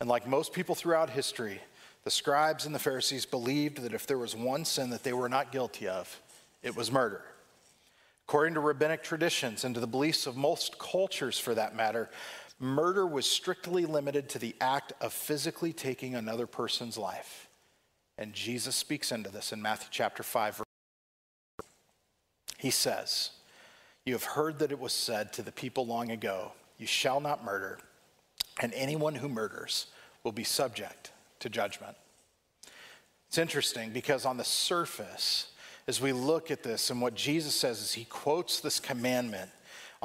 And 0.00 0.08
like 0.08 0.26
most 0.26 0.52
people 0.52 0.74
throughout 0.74 1.10
history, 1.10 1.60
the 2.02 2.10
scribes 2.10 2.66
and 2.66 2.74
the 2.74 2.80
Pharisees 2.80 3.26
believed 3.26 3.78
that 3.82 3.94
if 3.94 4.08
there 4.08 4.18
was 4.18 4.34
one 4.34 4.64
sin 4.64 4.90
that 4.90 5.04
they 5.04 5.12
were 5.12 5.28
not 5.28 5.52
guilty 5.52 5.86
of, 5.86 6.20
it 6.64 6.74
was 6.74 6.90
murder. 6.90 7.22
According 8.26 8.54
to 8.54 8.60
rabbinic 8.60 9.04
traditions 9.04 9.62
and 9.62 9.72
to 9.76 9.80
the 9.80 9.86
beliefs 9.86 10.26
of 10.26 10.36
most 10.36 10.80
cultures 10.80 11.38
for 11.38 11.54
that 11.54 11.76
matter, 11.76 12.10
murder 12.58 13.06
was 13.06 13.26
strictly 13.26 13.84
limited 13.84 14.28
to 14.30 14.38
the 14.38 14.54
act 14.60 14.92
of 15.00 15.12
physically 15.12 15.72
taking 15.72 16.14
another 16.14 16.46
person's 16.46 16.96
life. 16.96 17.48
And 18.18 18.32
Jesus 18.32 18.74
speaks 18.74 19.12
into 19.12 19.30
this 19.30 19.52
in 19.52 19.60
Matthew 19.60 19.88
chapter 19.90 20.22
5. 20.22 20.62
He 22.58 22.70
says, 22.70 23.30
You 24.04 24.14
have 24.14 24.24
heard 24.24 24.58
that 24.60 24.72
it 24.72 24.80
was 24.80 24.92
said 24.92 25.32
to 25.34 25.42
the 25.42 25.52
people 25.52 25.86
long 25.86 26.10
ago, 26.10 26.52
You 26.78 26.86
shall 26.86 27.20
not 27.20 27.44
murder, 27.44 27.78
and 28.60 28.72
anyone 28.72 29.16
who 29.16 29.28
murders 29.28 29.86
will 30.24 30.32
be 30.32 30.44
subject 30.44 31.12
to 31.40 31.50
judgment. 31.50 31.96
It's 33.28 33.38
interesting 33.38 33.90
because 33.90 34.24
on 34.24 34.38
the 34.38 34.44
surface, 34.44 35.48
as 35.86 36.00
we 36.00 36.12
look 36.12 36.50
at 36.50 36.62
this 36.62 36.90
and 36.90 37.02
what 37.02 37.14
Jesus 37.14 37.54
says 37.54 37.80
is 37.80 37.92
he 37.92 38.04
quotes 38.04 38.60
this 38.60 38.80
commandment, 38.80 39.50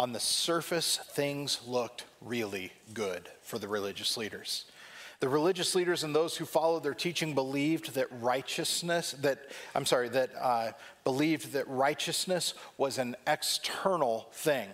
on 0.02 0.14
the 0.14 0.20
surface, 0.20 0.98
things 0.98 1.62
looked 1.68 2.06
really 2.22 2.72
good 2.92 3.30
for 3.44 3.60
the 3.60 3.68
religious 3.68 4.18
leaders. 4.18 4.66
The 5.20 5.30
religious 5.30 5.76
leaders 5.76 6.04
and 6.04 6.16
those 6.16 6.36
who 6.36 6.46
followed 6.46 6.82
their 6.82 6.96
teaching 6.96 7.36
believed 7.36 7.94
that 7.94 8.08
righteousness, 8.20 9.12
that, 9.22 9.38
I'm 9.76 9.86
sorry, 9.86 10.10
that 10.10 10.32
uh, 10.42 10.72
believed 11.04 11.54
that 11.54 11.68
righteousness 11.68 12.56
was 12.80 12.98
an 12.98 13.16
external 13.28 14.28
thing. 14.32 14.70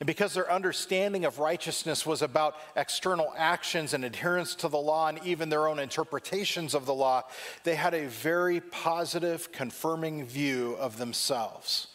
And 0.00 0.06
because 0.06 0.32
their 0.32 0.50
understanding 0.50 1.26
of 1.26 1.40
righteousness 1.40 2.06
was 2.06 2.22
about 2.22 2.56
external 2.74 3.34
actions 3.36 3.92
and 3.92 4.02
adherence 4.02 4.54
to 4.54 4.68
the 4.68 4.78
law 4.78 5.08
and 5.08 5.20
even 5.26 5.50
their 5.50 5.68
own 5.68 5.78
interpretations 5.78 6.74
of 6.74 6.86
the 6.86 6.94
law, 6.94 7.24
they 7.64 7.74
had 7.74 7.92
a 7.92 8.06
very 8.06 8.60
positive, 8.60 9.52
confirming 9.52 10.24
view 10.24 10.74
of 10.80 10.96
themselves. 10.96 11.88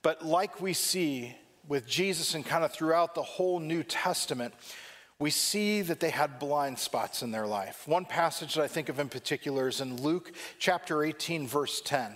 But 0.00 0.24
like 0.24 0.62
we 0.62 0.72
see 0.72 1.36
with 1.68 1.86
Jesus 1.86 2.34
and 2.34 2.44
kind 2.44 2.64
of 2.64 2.72
throughout 2.72 3.14
the 3.14 3.22
whole 3.22 3.60
New 3.60 3.82
Testament, 3.82 4.54
we 5.18 5.30
see 5.30 5.82
that 5.82 6.00
they 6.00 6.10
had 6.10 6.38
blind 6.38 6.78
spots 6.78 7.22
in 7.22 7.30
their 7.30 7.46
life. 7.46 7.86
One 7.86 8.04
passage 8.04 8.54
that 8.54 8.62
I 8.62 8.68
think 8.68 8.88
of 8.88 8.98
in 8.98 9.08
particular 9.08 9.68
is 9.68 9.80
in 9.80 10.00
Luke 10.00 10.32
chapter 10.58 11.02
18, 11.02 11.46
verse 11.46 11.80
10, 11.84 12.12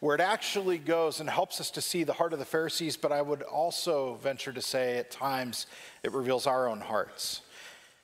where 0.00 0.14
it 0.14 0.20
actually 0.20 0.78
goes 0.78 1.20
and 1.20 1.28
helps 1.28 1.60
us 1.60 1.70
to 1.72 1.80
see 1.80 2.04
the 2.04 2.12
heart 2.12 2.32
of 2.32 2.38
the 2.38 2.44
Pharisees, 2.44 2.96
but 2.96 3.12
I 3.12 3.22
would 3.22 3.42
also 3.42 4.14
venture 4.22 4.52
to 4.52 4.62
say 4.62 4.98
at 4.98 5.10
times 5.10 5.66
it 6.02 6.12
reveals 6.12 6.46
our 6.46 6.68
own 6.68 6.80
hearts. 6.80 7.40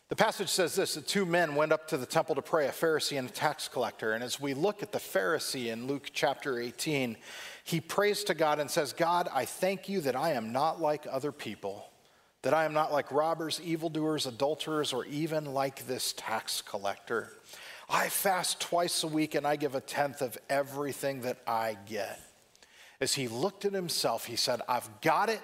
The 0.09 0.17
passage 0.17 0.51
says 0.51 0.75
this 0.75 0.95
the 0.95 1.01
two 1.01 1.25
men 1.25 1.55
went 1.55 1.73
up 1.73 1.89
to 1.89 1.97
the 1.97 2.07
temple 2.07 2.35
to 2.35 2.43
pray, 2.43 2.67
a 2.67 2.73
Pharisee 2.73 3.19
and 3.19 3.29
a 3.29 3.33
tax 3.33 3.69
collector. 3.69 4.13
And 4.13 4.23
as 4.23 4.39
we 4.39 4.55
look 4.55 4.83
at 4.83 4.93
the 4.93 4.99
Pharisee 4.99 5.73
in 5.73 5.87
Luke 5.87 6.11
chapter 6.13 6.59
18, 6.59 7.17
he 7.65 7.81
prays 7.81 8.23
to 8.25 8.35
God 8.35 8.61
and 8.61 8.71
says, 8.71 8.93
God, 8.93 9.29
I 9.33 9.45
thank 9.45 9.89
you 9.89 10.01
that 10.03 10.15
I 10.15 10.33
am 10.33 10.53
not 10.53 10.81
like 10.81 11.07
other 11.11 11.33
people 11.33 11.89
that 12.45 12.53
I 12.53 12.67
am 12.67 12.75
not 12.75 12.93
like 12.93 13.11
robbers, 13.11 13.59
evildoers, 13.65 14.27
adulterers, 14.27 14.93
or 14.93 15.07
even 15.07 15.47
like 15.47 15.87
this 15.87 16.13
tax 16.13 16.61
collector. 16.61 17.33
I 17.89 18.11
fast 18.11 18.61
twice 18.61 19.03
a 19.03 19.09
week 19.09 19.35
and 19.35 19.47
I 19.47 19.57
give 19.57 19.75
a 19.75 19.81
tenth 19.81 20.21
of 20.21 20.37
everything 20.51 21.23
that 21.23 21.39
I 21.47 21.79
get. 21.87 22.21
As 23.01 23.15
he 23.15 23.29
looked 23.29 23.65
at 23.65 23.73
himself, 23.73 24.27
he 24.27 24.37
said, 24.37 24.61
I've 24.69 24.89
got 25.01 25.31
it. 25.31 25.41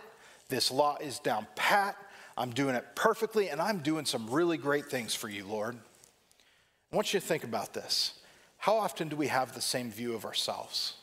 This 0.51 0.71
law 0.71 0.99
is 1.01 1.18
down 1.18 1.47
pat. 1.57 1.97
I'm 2.37 2.51
doing 2.51 2.75
it 2.75 2.85
perfectly, 2.95 3.49
and 3.49 3.62
I'm 3.62 3.79
doing 3.79 4.05
some 4.05 4.29
really 4.29 4.59
great 4.59 4.91
things 4.91 5.14
for 5.14 5.31
you, 5.31 5.47
Lord. 5.47 5.79
I 6.93 6.97
want 6.97 7.14
you 7.14 7.21
to 7.21 7.27
think 7.27 7.45
about 7.45 7.73
this. 7.73 8.21
How 8.59 8.77
often 8.77 9.09
do 9.09 9.16
we 9.16 9.29
have 9.29 9.55
the 9.55 9.61
same 9.62 9.91
view 9.91 10.14
of 10.14 10.27
ourselves? 10.27 10.95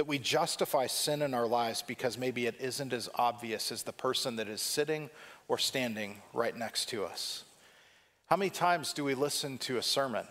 That 0.00 0.06
we 0.06 0.18
justify 0.18 0.86
sin 0.86 1.20
in 1.20 1.34
our 1.34 1.46
lives 1.46 1.82
because 1.82 2.16
maybe 2.16 2.46
it 2.46 2.54
isn't 2.58 2.94
as 2.94 3.10
obvious 3.16 3.70
as 3.70 3.82
the 3.82 3.92
person 3.92 4.36
that 4.36 4.48
is 4.48 4.62
sitting 4.62 5.10
or 5.46 5.58
standing 5.58 6.22
right 6.32 6.56
next 6.56 6.88
to 6.88 7.04
us. 7.04 7.44
How 8.30 8.36
many 8.36 8.48
times 8.48 8.94
do 8.94 9.04
we 9.04 9.12
listen 9.12 9.58
to 9.58 9.76
a 9.76 9.82
sermon 9.82 10.24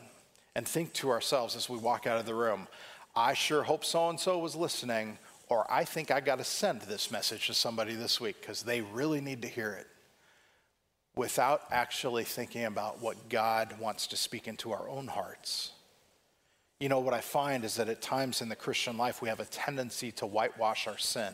and 0.56 0.68
think 0.68 0.92
to 0.94 1.12
ourselves 1.12 1.56
as 1.56 1.70
we 1.70 1.78
walk 1.78 2.08
out 2.08 2.20
of 2.20 2.26
the 2.26 2.34
room, 2.34 2.68
I 3.16 3.36
sure 3.36 3.62
hope 3.62 3.86
so 3.86 4.10
and 4.10 4.20
so 4.20 4.40
was 4.40 4.56
listening, 4.56 5.20
or 5.50 5.72
I 5.72 5.84
think 5.84 6.10
I 6.10 6.20
got 6.20 6.40
to 6.40 6.44
send 6.44 6.82
this 6.82 7.12
message 7.12 7.46
to 7.46 7.54
somebody 7.54 7.94
this 7.94 8.20
week 8.20 8.42
because 8.42 8.64
they 8.64 8.82
really 8.82 9.22
need 9.22 9.44
to 9.44 9.48
hear 9.48 9.74
it, 9.74 9.86
without 11.16 11.62
actually 11.70 12.24
thinking 12.24 12.66
about 12.66 13.04
what 13.04 13.30
God 13.30 13.80
wants 13.80 14.08
to 14.08 14.18
speak 14.18 14.48
into 14.48 14.72
our 14.72 14.90
own 14.90 15.06
hearts. 15.06 15.74
You 16.80 16.88
know, 16.88 17.00
what 17.00 17.14
I 17.14 17.20
find 17.20 17.66
is 17.66 17.76
that 17.76 17.90
at 17.90 18.02
times 18.02 18.42
in 18.42 18.50
the 18.50 18.56
Christian 18.56 18.98
life, 18.98 19.22
we 19.22 19.30
have 19.30 19.42
a 19.42 19.46
tendency 19.46 20.12
to 20.14 20.26
whitewash 20.26 20.88
our 20.88 20.98
sin. 20.98 21.34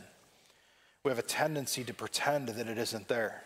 We 1.03 1.09
have 1.09 1.19
a 1.19 1.23
tendency 1.23 1.83
to 1.83 1.93
pretend 1.93 2.49
that 2.49 2.67
it 2.67 2.77
isn't 2.79 3.07
there. 3.07 3.43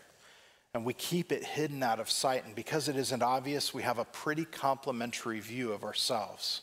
And 0.74 0.86
we 0.86 0.94
keep 0.94 1.32
it 1.32 1.44
hidden 1.44 1.84
out 1.84 2.00
of 2.00 2.10
sight. 2.10 2.46
And 2.46 2.56
because 2.56 2.88
it 2.88 2.96
isn't 2.96 3.22
obvious, 3.22 3.74
we 3.74 3.84
have 3.84 4.00
a 4.00 4.06
pretty 4.06 4.46
complimentary 4.46 5.42
view 5.42 5.74
of 5.74 5.84
ourselves. 5.84 6.62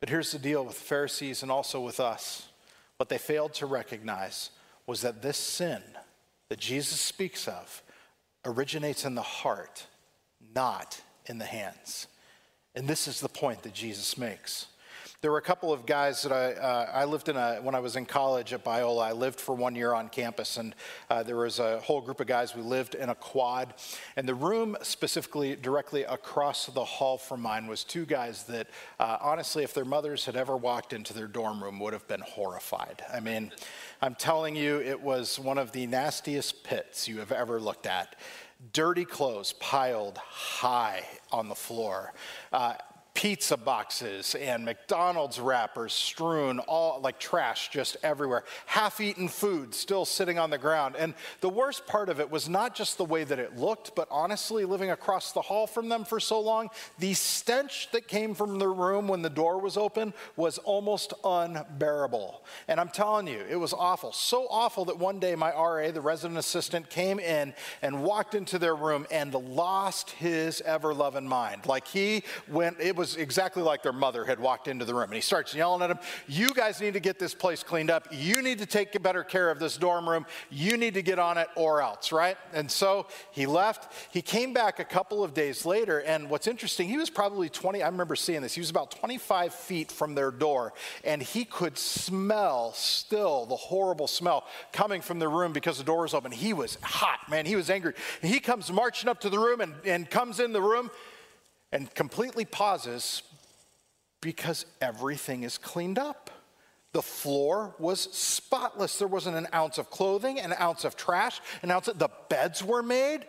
But 0.00 0.08
here's 0.08 0.32
the 0.32 0.38
deal 0.38 0.64
with 0.64 0.76
Pharisees 0.76 1.42
and 1.42 1.50
also 1.50 1.80
with 1.80 2.00
us. 2.00 2.48
What 2.96 3.08
they 3.08 3.18
failed 3.18 3.52
to 3.54 3.66
recognize 3.66 4.50
was 4.86 5.02
that 5.02 5.20
this 5.20 5.36
sin 5.36 5.82
that 6.48 6.58
Jesus 6.58 7.00
speaks 7.00 7.46
of 7.46 7.82
originates 8.44 9.04
in 9.04 9.14
the 9.14 9.20
heart, 9.22 9.86
not 10.54 11.02
in 11.26 11.38
the 11.38 11.44
hands. 11.44 12.06
And 12.74 12.86
this 12.86 13.08
is 13.08 13.20
the 13.20 13.28
point 13.28 13.62
that 13.62 13.74
Jesus 13.74 14.16
makes. 14.16 14.66
There 15.20 15.32
were 15.32 15.38
a 15.38 15.42
couple 15.42 15.72
of 15.72 15.84
guys 15.84 16.22
that 16.22 16.30
I, 16.30 16.52
uh, 16.52 16.90
I 16.94 17.04
lived 17.04 17.28
in 17.28 17.36
a, 17.36 17.56
when 17.56 17.74
I 17.74 17.80
was 17.80 17.96
in 17.96 18.06
college 18.06 18.52
at 18.52 18.64
Biola. 18.64 19.02
I 19.02 19.10
lived 19.10 19.40
for 19.40 19.52
one 19.52 19.74
year 19.74 19.92
on 19.92 20.08
campus, 20.08 20.58
and 20.58 20.76
uh, 21.10 21.24
there 21.24 21.34
was 21.34 21.58
a 21.58 21.80
whole 21.80 22.00
group 22.00 22.20
of 22.20 22.28
guys. 22.28 22.54
We 22.54 22.62
lived 22.62 22.94
in 22.94 23.08
a 23.08 23.16
quad, 23.16 23.74
and 24.14 24.28
the 24.28 24.36
room 24.36 24.76
specifically 24.82 25.56
directly 25.56 26.04
across 26.04 26.66
the 26.66 26.84
hall 26.84 27.18
from 27.18 27.40
mine 27.40 27.66
was 27.66 27.82
two 27.82 28.06
guys 28.06 28.44
that, 28.44 28.68
uh, 29.00 29.18
honestly, 29.20 29.64
if 29.64 29.74
their 29.74 29.84
mothers 29.84 30.24
had 30.24 30.36
ever 30.36 30.56
walked 30.56 30.92
into 30.92 31.12
their 31.12 31.26
dorm 31.26 31.64
room, 31.64 31.80
would 31.80 31.94
have 31.94 32.06
been 32.06 32.20
horrified. 32.20 33.02
I 33.12 33.18
mean, 33.18 33.50
I'm 34.00 34.14
telling 34.14 34.54
you, 34.54 34.80
it 34.80 35.00
was 35.00 35.36
one 35.36 35.58
of 35.58 35.72
the 35.72 35.88
nastiest 35.88 36.62
pits 36.62 37.08
you 37.08 37.18
have 37.18 37.32
ever 37.32 37.60
looked 37.60 37.86
at 37.86 38.14
dirty 38.72 39.04
clothes 39.04 39.52
piled 39.54 40.18
high 40.18 41.04
on 41.32 41.48
the 41.48 41.54
floor. 41.54 42.12
Uh, 42.52 42.74
pizza 43.18 43.56
boxes 43.56 44.36
and 44.36 44.64
McDonald's 44.64 45.40
wrappers 45.40 45.92
strewn 45.92 46.60
all 46.60 47.00
like 47.00 47.18
trash 47.18 47.68
just 47.68 47.96
everywhere. 48.04 48.44
Half 48.66 49.00
eaten 49.00 49.26
food 49.26 49.74
still 49.74 50.04
sitting 50.04 50.38
on 50.38 50.50
the 50.50 50.58
ground. 50.58 50.94
And 50.96 51.14
the 51.40 51.48
worst 51.48 51.84
part 51.88 52.10
of 52.10 52.20
it 52.20 52.30
was 52.30 52.48
not 52.48 52.76
just 52.76 52.96
the 52.96 53.04
way 53.04 53.24
that 53.24 53.40
it 53.40 53.56
looked, 53.56 53.96
but 53.96 54.06
honestly, 54.08 54.64
living 54.64 54.92
across 54.92 55.32
the 55.32 55.40
hall 55.40 55.66
from 55.66 55.88
them 55.88 56.04
for 56.04 56.20
so 56.20 56.38
long, 56.38 56.70
the 57.00 57.12
stench 57.12 57.88
that 57.90 58.06
came 58.06 58.36
from 58.36 58.60
the 58.60 58.68
room 58.68 59.08
when 59.08 59.22
the 59.22 59.30
door 59.30 59.60
was 59.60 59.76
open 59.76 60.14
was 60.36 60.58
almost 60.58 61.12
unbearable. 61.24 62.44
And 62.68 62.78
I'm 62.78 62.88
telling 62.88 63.26
you, 63.26 63.42
it 63.50 63.56
was 63.56 63.72
awful. 63.72 64.12
So 64.12 64.46
awful 64.48 64.84
that 64.84 64.96
one 64.96 65.18
day 65.18 65.34
my 65.34 65.50
RA, 65.50 65.90
the 65.90 66.00
resident 66.00 66.38
assistant, 66.38 66.88
came 66.88 67.18
in 67.18 67.52
and 67.82 68.04
walked 68.04 68.36
into 68.36 68.60
their 68.60 68.76
room 68.76 69.08
and 69.10 69.34
lost 69.34 70.10
his 70.10 70.60
ever 70.60 70.94
loving 70.94 71.26
mind. 71.26 71.66
Like 71.66 71.88
he 71.88 72.22
went, 72.46 72.78
it 72.78 72.94
was 72.94 73.07
was 73.08 73.20
exactly 73.20 73.62
like 73.62 73.82
their 73.82 73.92
mother 73.92 74.24
had 74.24 74.38
walked 74.38 74.68
into 74.68 74.84
the 74.84 74.94
room. 74.94 75.04
And 75.04 75.14
he 75.14 75.20
starts 75.20 75.54
yelling 75.54 75.82
at 75.82 75.88
them, 75.88 75.98
You 76.26 76.52
guys 76.52 76.80
need 76.80 76.94
to 76.94 77.00
get 77.00 77.18
this 77.18 77.34
place 77.34 77.62
cleaned 77.62 77.90
up. 77.90 78.08
You 78.10 78.42
need 78.42 78.58
to 78.58 78.66
take 78.66 79.00
better 79.02 79.22
care 79.22 79.50
of 79.50 79.58
this 79.58 79.76
dorm 79.76 80.08
room. 80.08 80.26
You 80.50 80.76
need 80.76 80.94
to 80.94 81.02
get 81.02 81.18
on 81.18 81.38
it 81.38 81.48
or 81.54 81.80
else, 81.80 82.12
right? 82.12 82.36
And 82.52 82.70
so 82.70 83.06
he 83.30 83.46
left. 83.46 83.92
He 84.12 84.22
came 84.22 84.52
back 84.52 84.80
a 84.80 84.84
couple 84.84 85.22
of 85.22 85.34
days 85.34 85.64
later. 85.64 86.00
And 86.00 86.28
what's 86.28 86.46
interesting, 86.46 86.88
he 86.88 86.96
was 86.96 87.10
probably 87.10 87.48
20, 87.48 87.82
I 87.82 87.86
remember 87.86 88.16
seeing 88.16 88.42
this, 88.42 88.54
he 88.54 88.60
was 88.60 88.70
about 88.70 88.90
25 88.90 89.54
feet 89.54 89.92
from 89.92 90.14
their 90.14 90.30
door. 90.30 90.72
And 91.04 91.22
he 91.22 91.44
could 91.44 91.78
smell 91.78 92.72
still 92.72 93.46
the 93.46 93.56
horrible 93.56 94.08
smell 94.08 94.44
coming 94.72 95.00
from 95.00 95.18
the 95.18 95.28
room 95.28 95.52
because 95.52 95.78
the 95.78 95.84
door 95.84 96.02
was 96.02 96.14
open. 96.14 96.32
He 96.32 96.52
was 96.52 96.78
hot, 96.82 97.20
man. 97.30 97.46
He 97.46 97.56
was 97.56 97.70
angry. 97.70 97.94
he 98.22 98.40
comes 98.40 98.70
marching 98.72 99.08
up 99.08 99.20
to 99.20 99.30
the 99.30 99.38
room 99.38 99.60
and, 99.60 99.74
and 99.84 100.10
comes 100.10 100.40
in 100.40 100.52
the 100.52 100.62
room 100.62 100.90
and 101.72 101.92
completely 101.94 102.44
pauses 102.44 103.22
because 104.20 104.66
everything 104.80 105.42
is 105.42 105.58
cleaned 105.58 105.98
up. 105.98 106.30
The 106.92 107.02
floor 107.02 107.74
was 107.78 108.00
spotless. 108.00 108.98
There 108.98 109.08
wasn't 109.08 109.36
an 109.36 109.46
ounce 109.54 109.78
of 109.78 109.90
clothing, 109.90 110.40
an 110.40 110.54
ounce 110.58 110.84
of 110.84 110.96
trash, 110.96 111.40
an 111.62 111.70
ounce 111.70 111.88
of 111.88 111.98
the 111.98 112.08
beds 112.28 112.64
were 112.64 112.82
made, 112.82 113.26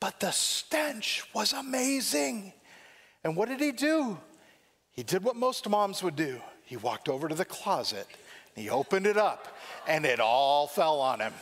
but 0.00 0.20
the 0.20 0.32
stench 0.32 1.24
was 1.32 1.52
amazing. 1.52 2.52
And 3.22 3.36
what 3.36 3.48
did 3.48 3.60
he 3.60 3.72
do? 3.72 4.18
He 4.90 5.02
did 5.02 5.22
what 5.22 5.36
most 5.36 5.68
moms 5.68 6.02
would 6.02 6.16
do. 6.16 6.40
He 6.64 6.76
walked 6.76 7.08
over 7.08 7.28
to 7.28 7.34
the 7.34 7.44
closet, 7.44 8.06
he 8.56 8.70
opened 8.70 9.06
it 9.06 9.16
up, 9.16 9.56
and 9.86 10.04
it 10.04 10.18
all 10.18 10.66
fell 10.66 11.00
on 11.00 11.20
him 11.20 11.32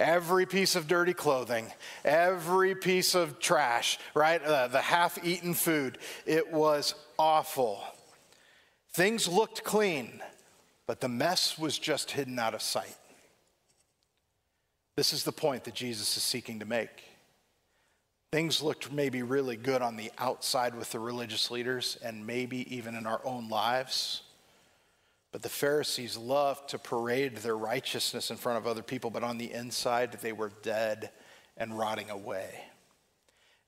every 0.00 0.46
piece 0.46 0.74
of 0.74 0.88
dirty 0.88 1.12
clothing, 1.12 1.66
every 2.04 2.74
piece 2.74 3.14
of 3.14 3.38
trash, 3.38 3.98
right? 4.14 4.42
Uh, 4.42 4.66
the 4.66 4.80
half 4.80 5.22
eaten 5.24 5.54
food. 5.54 5.98
It 6.26 6.50
was 6.50 6.94
awful. 7.18 7.84
Things 8.92 9.28
looked 9.28 9.62
clean, 9.62 10.20
but 10.86 11.00
the 11.00 11.08
mess 11.08 11.58
was 11.58 11.78
just 11.78 12.10
hidden 12.10 12.38
out 12.38 12.54
of 12.54 12.62
sight. 12.62 12.96
This 14.96 15.12
is 15.12 15.22
the 15.22 15.32
point 15.32 15.64
that 15.64 15.74
Jesus 15.74 16.16
is 16.16 16.22
seeking 16.22 16.58
to 16.58 16.66
make. 16.66 17.04
Things 18.32 18.62
looked 18.62 18.92
maybe 18.92 19.22
really 19.22 19.56
good 19.56 19.82
on 19.82 19.96
the 19.96 20.10
outside 20.18 20.74
with 20.74 20.90
the 20.92 20.98
religious 20.98 21.50
leaders 21.50 21.98
and 22.02 22.26
maybe 22.26 22.74
even 22.74 22.94
in 22.94 23.06
our 23.06 23.20
own 23.24 23.48
lives. 23.48 24.22
But 25.32 25.42
the 25.42 25.48
Pharisees 25.48 26.16
loved 26.16 26.70
to 26.70 26.78
parade 26.78 27.36
their 27.36 27.56
righteousness 27.56 28.30
in 28.30 28.36
front 28.36 28.58
of 28.58 28.66
other 28.66 28.82
people, 28.82 29.10
but 29.10 29.22
on 29.22 29.38
the 29.38 29.52
inside, 29.52 30.12
they 30.14 30.32
were 30.32 30.52
dead 30.62 31.10
and 31.56 31.78
rotting 31.78 32.10
away. 32.10 32.64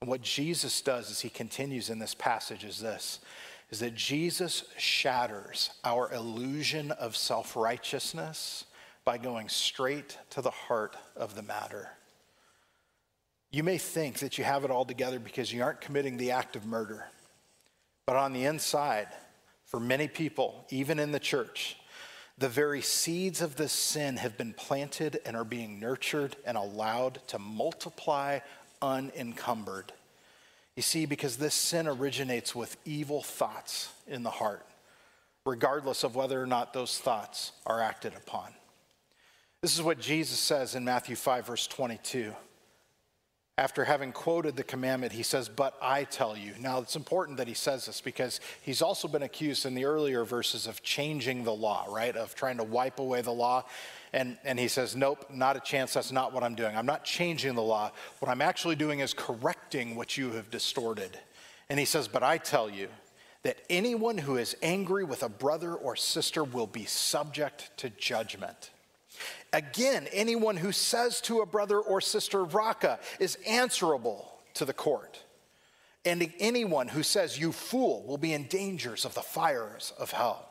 And 0.00 0.10
what 0.10 0.22
Jesus 0.22 0.80
does 0.80 1.10
as 1.10 1.20
he 1.20 1.28
continues 1.28 1.88
in 1.88 2.00
this 2.00 2.14
passage 2.14 2.64
is 2.64 2.80
this 2.80 3.20
is 3.70 3.78
that 3.80 3.94
Jesus 3.94 4.64
shatters 4.76 5.70
our 5.82 6.12
illusion 6.12 6.90
of 6.90 7.16
self-righteousness 7.16 8.66
by 9.02 9.16
going 9.16 9.48
straight 9.48 10.18
to 10.28 10.42
the 10.42 10.50
heart 10.50 10.94
of 11.16 11.34
the 11.34 11.42
matter. 11.42 11.88
You 13.50 13.62
may 13.62 13.78
think 13.78 14.18
that 14.18 14.36
you 14.36 14.44
have 14.44 14.64
it 14.64 14.70
all 14.70 14.84
together 14.84 15.18
because 15.18 15.50
you 15.52 15.62
aren't 15.62 15.80
committing 15.80 16.18
the 16.18 16.32
act 16.32 16.54
of 16.54 16.66
murder. 16.66 17.06
But 18.04 18.16
on 18.16 18.34
the 18.34 18.44
inside, 18.44 19.08
for 19.72 19.80
many 19.80 20.06
people, 20.06 20.66
even 20.68 20.98
in 20.98 21.12
the 21.12 21.18
church, 21.18 21.76
the 22.36 22.48
very 22.48 22.82
seeds 22.82 23.40
of 23.40 23.56
this 23.56 23.72
sin 23.72 24.18
have 24.18 24.36
been 24.36 24.52
planted 24.52 25.18
and 25.24 25.34
are 25.34 25.44
being 25.44 25.80
nurtured 25.80 26.36
and 26.44 26.58
allowed 26.58 27.26
to 27.28 27.38
multiply 27.38 28.40
unencumbered. 28.82 29.90
You 30.76 30.82
see, 30.82 31.06
because 31.06 31.38
this 31.38 31.54
sin 31.54 31.86
originates 31.86 32.54
with 32.54 32.76
evil 32.84 33.22
thoughts 33.22 33.88
in 34.06 34.22
the 34.22 34.30
heart, 34.30 34.66
regardless 35.46 36.04
of 36.04 36.16
whether 36.16 36.40
or 36.40 36.46
not 36.46 36.74
those 36.74 36.98
thoughts 36.98 37.52
are 37.64 37.80
acted 37.80 38.14
upon. 38.14 38.52
This 39.62 39.74
is 39.74 39.80
what 39.80 39.98
Jesus 39.98 40.38
says 40.38 40.74
in 40.74 40.84
Matthew 40.84 41.16
5, 41.16 41.46
verse 41.46 41.66
22. 41.66 42.34
After 43.58 43.84
having 43.84 44.12
quoted 44.12 44.56
the 44.56 44.62
commandment, 44.62 45.12
he 45.12 45.22
says, 45.22 45.50
But 45.50 45.76
I 45.82 46.04
tell 46.04 46.36
you. 46.38 46.54
Now, 46.58 46.78
it's 46.78 46.96
important 46.96 47.36
that 47.36 47.48
he 47.48 47.54
says 47.54 47.84
this 47.84 48.00
because 48.00 48.40
he's 48.62 48.80
also 48.80 49.08
been 49.08 49.22
accused 49.22 49.66
in 49.66 49.74
the 49.74 49.84
earlier 49.84 50.24
verses 50.24 50.66
of 50.66 50.82
changing 50.82 51.44
the 51.44 51.52
law, 51.52 51.86
right? 51.90 52.16
Of 52.16 52.34
trying 52.34 52.56
to 52.56 52.64
wipe 52.64 52.98
away 52.98 53.20
the 53.20 53.30
law. 53.30 53.64
And, 54.14 54.38
and 54.42 54.58
he 54.58 54.68
says, 54.68 54.96
Nope, 54.96 55.26
not 55.30 55.56
a 55.56 55.60
chance. 55.60 55.92
That's 55.92 56.12
not 56.12 56.32
what 56.32 56.42
I'm 56.42 56.54
doing. 56.54 56.74
I'm 56.74 56.86
not 56.86 57.04
changing 57.04 57.54
the 57.54 57.62
law. 57.62 57.92
What 58.20 58.30
I'm 58.30 58.40
actually 58.40 58.76
doing 58.76 59.00
is 59.00 59.12
correcting 59.12 59.96
what 59.96 60.16
you 60.16 60.30
have 60.32 60.50
distorted. 60.50 61.18
And 61.68 61.78
he 61.78 61.84
says, 61.84 62.08
But 62.08 62.22
I 62.22 62.38
tell 62.38 62.70
you 62.70 62.88
that 63.42 63.58
anyone 63.68 64.16
who 64.16 64.38
is 64.38 64.56
angry 64.62 65.04
with 65.04 65.22
a 65.22 65.28
brother 65.28 65.74
or 65.74 65.94
sister 65.94 66.42
will 66.42 66.66
be 66.66 66.86
subject 66.86 67.70
to 67.76 67.90
judgment. 67.90 68.71
Again, 69.52 70.08
anyone 70.12 70.56
who 70.56 70.72
says 70.72 71.20
to 71.22 71.40
a 71.40 71.46
brother 71.46 71.78
or 71.78 72.00
sister, 72.00 72.44
Raca, 72.44 72.98
is 73.20 73.36
answerable 73.46 74.32
to 74.54 74.64
the 74.64 74.72
court. 74.72 75.20
And 76.04 76.32
anyone 76.40 76.88
who 76.88 77.02
says, 77.02 77.38
You 77.38 77.52
fool, 77.52 78.04
will 78.06 78.18
be 78.18 78.32
in 78.32 78.44
dangers 78.44 79.04
of 79.04 79.14
the 79.14 79.22
fires 79.22 79.92
of 79.98 80.10
hell. 80.10 80.48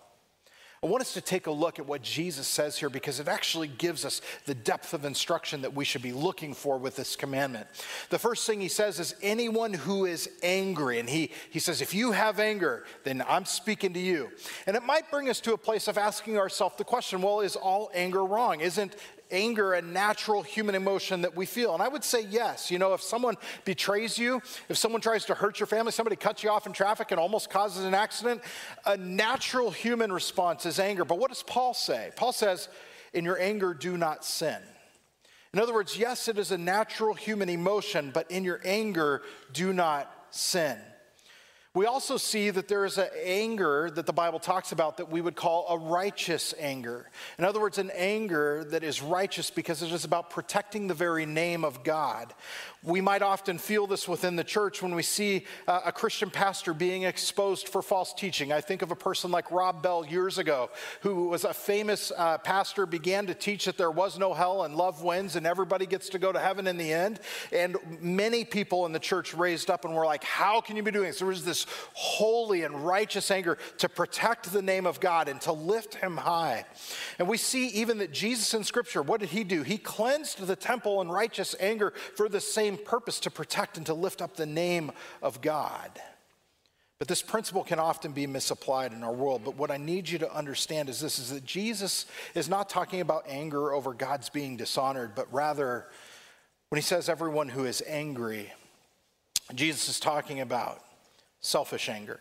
I 0.84 0.88
want 0.88 1.02
us 1.02 1.14
to 1.14 1.22
take 1.22 1.46
a 1.46 1.52
look 1.52 1.78
at 1.78 1.86
what 1.86 2.02
Jesus 2.02 2.48
says 2.48 2.76
here 2.76 2.90
because 2.90 3.20
it 3.20 3.28
actually 3.28 3.68
gives 3.68 4.04
us 4.04 4.20
the 4.46 4.56
depth 4.56 4.96
of 4.96 5.06
instruction 5.06 5.62
that 5.62 5.76
we 5.76 5.86
should 5.86 6.02
be 6.02 6.12
looking 6.12 6.56
for 6.56 6.80
with 6.80 6.96
this 6.96 7.16
commandment. 7.16 7.68
The 8.10 8.18
first 8.18 8.48
thing 8.48 8.60
he 8.60 8.68
says 8.68 9.00
is 9.00 9.14
anyone 9.22 9.76
who 9.76 10.06
is 10.06 10.28
angry. 10.42 10.98
And 10.98 11.08
he, 11.08 11.30
he 11.52 11.60
says, 11.60 11.82
if 11.82 11.94
you 11.94 12.14
have 12.14 12.40
anger, 12.40 12.84
then 13.04 13.24
I'm 13.28 13.46
speaking 13.46 13.94
to 13.94 14.00
you. 14.00 14.32
And 14.66 14.76
it 14.76 14.82
might 14.82 15.12
bring 15.12 15.30
us 15.30 15.40
to 15.42 15.54
a 15.54 15.58
place 15.58 15.88
of 15.88 16.00
asking 16.00 16.40
ourselves 16.40 16.78
the 16.80 16.84
question 16.84 17.22
well, 17.22 17.42
is 17.42 17.56
all 17.56 17.92
anger 17.94 18.26
wrong? 18.26 18.62
Isn't 18.62 18.96
anger 19.32 19.74
a 19.74 19.82
natural 19.82 20.42
human 20.42 20.76
emotion 20.76 21.22
that 21.22 21.36
we 21.36 21.46
feel? 21.46 21.74
And 21.74 21.82
I 21.82 21.88
would 21.88 22.04
say 22.04 22.22
yes. 22.30 22.70
You 22.70 22.80
know, 22.80 22.94
if 22.94 23.02
someone 23.02 23.36
betrays 23.66 24.18
you, 24.18 24.42
if 24.70 24.78
someone 24.78 25.02
tries 25.02 25.26
to 25.26 25.34
hurt 25.34 25.60
your 25.60 25.68
family, 25.68 25.92
somebody 25.92 26.16
cuts 26.16 26.44
you 26.44 26.50
off 26.50 26.68
in 26.68 26.74
traffic 26.74 27.12
and 27.12 27.20
almost 27.20 27.50
causes 27.50 27.86
an 27.86 27.94
accident, 27.94 28.42
a 28.86 28.98
natural 28.98 29.72
human 29.72 30.12
response 30.12 30.66
is 30.66 30.80
anger. 30.80 31.06
But 31.06 31.20
what 31.20 31.30
does 31.30 31.44
Paul 31.44 31.74
say? 31.74 32.12
Paul 32.16 32.34
says, 32.34 32.70
In 33.14 33.26
your 33.26 33.40
anger, 33.40 33.74
do 33.74 33.98
not 33.98 34.26
sin. 34.26 34.58
In 35.54 35.60
other 35.60 35.74
words, 35.74 35.98
yes, 35.98 36.28
it 36.28 36.38
is 36.38 36.52
a 36.52 36.58
natural 36.58 37.14
human 37.14 37.50
emotion, 37.50 38.12
but 38.14 38.30
in 38.32 38.44
your 38.44 38.62
anger, 38.64 39.22
do 39.52 39.74
not 39.74 40.10
sin. 40.30 40.78
We 41.74 41.86
also 41.86 42.18
see 42.18 42.50
that 42.50 42.68
there 42.68 42.84
is 42.84 42.98
an 42.98 43.08
anger 43.24 43.90
that 43.92 44.06
the 44.06 44.12
Bible 44.12 44.40
talks 44.40 44.74
about 44.74 44.98
that 44.98 45.10
we 45.10 45.22
would 45.22 45.38
call 45.38 45.68
a 45.70 45.78
righteous 45.78 46.54
anger. 46.60 47.10
In 47.40 47.46
other 47.46 47.62
words, 47.62 47.78
an 47.78 47.92
anger 47.96 48.66
that 48.72 48.84
is 48.84 49.02
righteous 49.02 49.50
because 49.50 49.82
it 49.82 49.90
is 49.94 50.04
about 50.04 50.30
protecting 50.30 50.88
the 50.88 50.94
very 50.94 51.26
name 51.26 51.64
of 51.64 51.82
God. 51.86 52.34
We 52.84 53.00
might 53.00 53.22
often 53.22 53.58
feel 53.58 53.88
this 53.88 54.06
within 54.06 54.36
the 54.36 54.44
church 54.44 54.82
when 54.82 54.96
we 54.96 55.04
see 55.04 55.46
uh, 55.66 55.82
a 55.86 55.94
Christian 55.94 56.30
pastor 56.30 56.74
being 56.74 57.04
exposed 57.04 57.70
for 57.70 57.82
false 57.82 58.14
teaching. 58.14 58.52
I 58.52 58.60
think 58.60 58.82
of 58.82 58.92
a 58.92 58.96
person 58.96 59.32
like 59.32 59.50
Rob 59.50 59.82
Bell 59.82 60.06
years 60.06 60.40
ago, 60.40 60.72
who 61.02 61.30
was 61.30 61.46
a 61.46 61.54
famous 61.54 62.12
uh, 62.18 62.40
pastor, 62.40 62.86
began 62.86 63.28
to 63.28 63.34
teach 63.34 63.64
that 63.64 63.78
there 63.78 63.92
was 63.92 64.20
no 64.20 64.34
hell 64.34 64.64
and 64.64 64.76
love 64.76 65.04
wins 65.04 65.38
and 65.38 65.48
everybody 65.48 65.86
gets 65.86 66.10
to 66.10 66.20
go 66.20 66.34
to 66.34 66.40
heaven 66.40 66.68
in 66.68 66.76
the 66.76 66.92
end. 66.92 67.22
And 67.54 67.78
many 68.02 68.44
people 68.44 68.86
in 68.86 68.92
the 68.92 69.00
church 69.00 69.34
raised 69.34 69.70
up 69.70 69.86
and 69.86 69.96
were 69.96 70.06
like, 70.06 70.26
How 70.26 70.60
can 70.60 70.76
you 70.76 70.84
be 70.84 70.92
doing 70.92 71.06
this? 71.06 71.20
There 71.20 71.28
was 71.30 71.46
this 71.46 71.61
holy 71.94 72.64
and 72.64 72.86
righteous 72.86 73.32
anger 73.32 73.58
to 73.80 73.90
protect 73.90 74.52
the 74.52 74.62
name 74.62 74.86
of 74.86 75.00
God 75.00 75.28
and 75.28 75.40
to 75.42 75.52
lift 75.52 75.96
him 75.96 76.18
high. 76.18 76.66
And 77.20 77.28
we 77.28 77.38
see 77.38 77.68
even 77.68 78.00
that 78.00 78.12
Jesus 78.12 78.54
in 78.54 78.64
Scripture, 78.64 79.02
what 79.02 79.20
did 79.20 79.30
he 79.30 79.44
do? 79.44 79.64
He 79.64 79.78
cleansed 79.78 80.46
the 80.46 80.56
temple 80.56 81.02
in 81.02 81.10
righteous 81.10 81.56
anger 81.60 81.94
for 82.16 82.30
the 82.30 82.42
same 82.42 82.78
purpose 82.78 83.20
to 83.22 83.32
protect 83.32 83.78
and 83.78 83.86
to 83.86 83.94
lift 83.94 84.22
up 84.22 84.36
the 84.36 84.46
name 84.46 84.92
of 85.22 85.42
God. 85.42 85.92
But 87.02 87.08
this 87.08 87.24
principle 87.24 87.64
can 87.64 87.80
often 87.80 88.12
be 88.12 88.28
misapplied 88.28 88.94
in 88.94 89.02
our 89.02 89.12
world. 89.12 89.42
But 89.44 89.56
what 89.56 89.72
I 89.72 89.78
need 89.78 90.08
you 90.08 90.20
to 90.20 90.32
understand 90.32 90.88
is 90.88 91.00
this 91.00 91.18
is 91.18 91.32
that 91.32 91.44
Jesus 91.44 92.06
is 92.36 92.48
not 92.48 92.70
talking 92.70 93.02
about 93.02 93.24
anger 93.28 93.74
over 93.74 93.96
God's 93.96 94.30
being 94.30 94.56
dishonored, 94.56 95.16
but 95.16 95.26
rather 95.34 95.88
when 96.70 96.78
he 96.78 96.84
says 96.84 97.10
everyone 97.10 97.50
who 97.50 97.66
is 97.66 97.82
angry, 97.88 98.54
Jesus 99.56 99.90
is 99.90 100.00
talking 100.00 100.42
about 100.42 100.84
selfish 101.42 101.90
anger, 101.90 102.20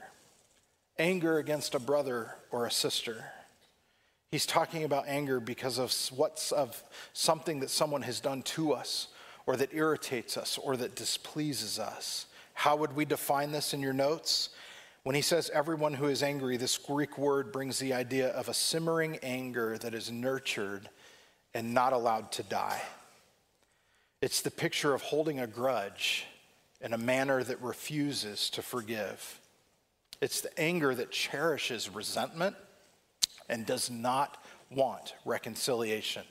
anger 0.99 1.39
against 1.39 1.75
a 1.75 1.79
brother 1.79 2.35
or 2.51 2.67
a 2.67 2.71
sister. 2.71 3.27
He's 4.31 4.47
talking 4.47 4.85
about 4.85 5.07
anger 5.07 5.41
because 5.41 5.79
of 5.79 5.95
what's 6.17 6.53
of 6.53 6.83
something 7.13 7.61
that 7.61 7.71
someone 7.71 8.03
has 8.03 8.21
done 8.21 8.43
to 8.43 8.73
us 8.73 9.09
or 9.47 9.57
that 9.57 9.75
irritates 9.75 10.37
us 10.37 10.59
or 10.59 10.77
that 10.77 10.95
displeases 10.95 11.79
us. 11.79 12.27
How 12.55 12.77
would 12.77 12.95
we 12.95 13.05
define 13.05 13.53
this 13.53 13.75
in 13.75 13.81
your 13.81 13.93
notes? 13.93 14.51
When 15.03 15.15
he 15.15 15.23
says 15.23 15.51
everyone 15.53 15.95
who 15.95 16.07
is 16.07 16.23
angry, 16.23 16.57
this 16.57 16.77
Greek 16.77 17.17
word 17.17 17.53
brings 17.53 17.79
the 17.79 17.95
idea 17.95 18.29
of 18.29 18.49
a 18.49 18.55
simmering 18.55 19.19
anger 19.23 19.79
that 19.79 19.95
is 19.95 20.11
nurtured 20.11 20.89
and 21.55 21.73
not 21.73 21.93
allowed 21.93 22.31
to 22.33 22.43
die. 22.43 22.83
It's 24.21 24.43
the 24.43 24.51
picture 24.51 24.95
of 24.95 25.01
holding 25.01 25.41
a 25.41 25.47
grudge 25.47 26.27
in 26.81 26.93
a 26.93 26.99
manner 26.99 27.43
that 27.43 27.61
refuses 27.61 28.51
to 28.51 28.63
forgive. 28.63 29.41
It's 30.21 30.41
the 30.41 30.59
anger 30.59 30.95
that 30.95 31.11
cherishes 31.11 31.89
resentment 31.89 32.57
and 33.49 33.67
does 33.67 33.91
not 33.91 34.43
want 34.71 35.15
reconciliation. 35.25 36.23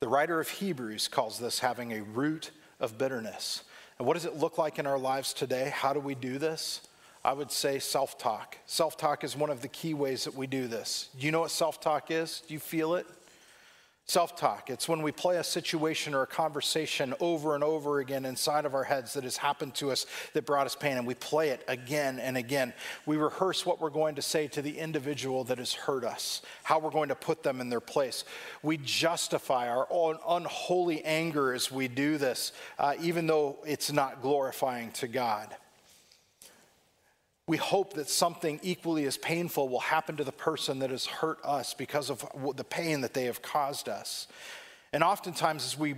The 0.00 0.08
writer 0.08 0.40
of 0.40 0.48
Hebrews 0.48 1.08
calls 1.08 1.38
this 1.38 1.60
having 1.60 1.92
a 1.92 2.02
root 2.02 2.50
of 2.80 2.98
bitterness. 2.98 3.62
And 3.98 4.06
what 4.06 4.14
does 4.14 4.26
it 4.26 4.36
look 4.36 4.58
like 4.58 4.78
in 4.78 4.86
our 4.86 4.98
lives 4.98 5.32
today? 5.32 5.72
How 5.74 5.92
do 5.92 6.00
we 6.00 6.14
do 6.14 6.38
this? 6.38 6.86
I 7.24 7.32
would 7.32 7.50
say 7.50 7.78
self 7.78 8.18
talk. 8.18 8.58
Self 8.66 8.96
talk 8.96 9.24
is 9.24 9.36
one 9.36 9.50
of 9.50 9.62
the 9.62 9.68
key 9.68 9.94
ways 9.94 10.24
that 10.24 10.34
we 10.34 10.46
do 10.46 10.68
this. 10.68 11.08
Do 11.18 11.26
you 11.26 11.32
know 11.32 11.40
what 11.40 11.50
self 11.50 11.80
talk 11.80 12.10
is? 12.10 12.42
Do 12.46 12.54
you 12.54 12.60
feel 12.60 12.94
it? 12.94 13.06
Self 14.08 14.36
talk. 14.36 14.70
It's 14.70 14.88
when 14.88 15.02
we 15.02 15.10
play 15.10 15.38
a 15.38 15.42
situation 15.42 16.14
or 16.14 16.22
a 16.22 16.28
conversation 16.28 17.12
over 17.18 17.56
and 17.56 17.64
over 17.64 17.98
again 17.98 18.24
inside 18.24 18.64
of 18.64 18.72
our 18.72 18.84
heads 18.84 19.14
that 19.14 19.24
has 19.24 19.36
happened 19.36 19.74
to 19.74 19.90
us 19.90 20.06
that 20.32 20.46
brought 20.46 20.66
us 20.66 20.76
pain, 20.76 20.96
and 20.96 21.04
we 21.04 21.14
play 21.14 21.48
it 21.48 21.64
again 21.66 22.20
and 22.20 22.36
again. 22.36 22.72
We 23.04 23.16
rehearse 23.16 23.66
what 23.66 23.80
we're 23.80 23.90
going 23.90 24.14
to 24.14 24.22
say 24.22 24.46
to 24.46 24.62
the 24.62 24.78
individual 24.78 25.42
that 25.44 25.58
has 25.58 25.74
hurt 25.74 26.04
us, 26.04 26.42
how 26.62 26.78
we're 26.78 26.90
going 26.92 27.08
to 27.08 27.16
put 27.16 27.42
them 27.42 27.60
in 27.60 27.68
their 27.68 27.80
place. 27.80 28.22
We 28.62 28.76
justify 28.76 29.68
our 29.68 29.88
own 29.90 30.18
unholy 30.28 31.04
anger 31.04 31.52
as 31.52 31.72
we 31.72 31.88
do 31.88 32.16
this, 32.16 32.52
uh, 32.78 32.94
even 33.00 33.26
though 33.26 33.58
it's 33.66 33.90
not 33.90 34.22
glorifying 34.22 34.92
to 34.92 35.08
God 35.08 35.56
we 37.48 37.56
hope 37.56 37.94
that 37.94 38.08
something 38.08 38.58
equally 38.62 39.04
as 39.04 39.16
painful 39.16 39.68
will 39.68 39.80
happen 39.80 40.16
to 40.16 40.24
the 40.24 40.32
person 40.32 40.80
that 40.80 40.90
has 40.90 41.06
hurt 41.06 41.38
us 41.44 41.74
because 41.74 42.10
of 42.10 42.26
the 42.56 42.64
pain 42.64 43.02
that 43.02 43.14
they 43.14 43.24
have 43.24 43.40
caused 43.40 43.88
us. 43.88 44.26
And 44.92 45.04
oftentimes, 45.04 45.64
as 45.64 45.78
we 45.78 45.94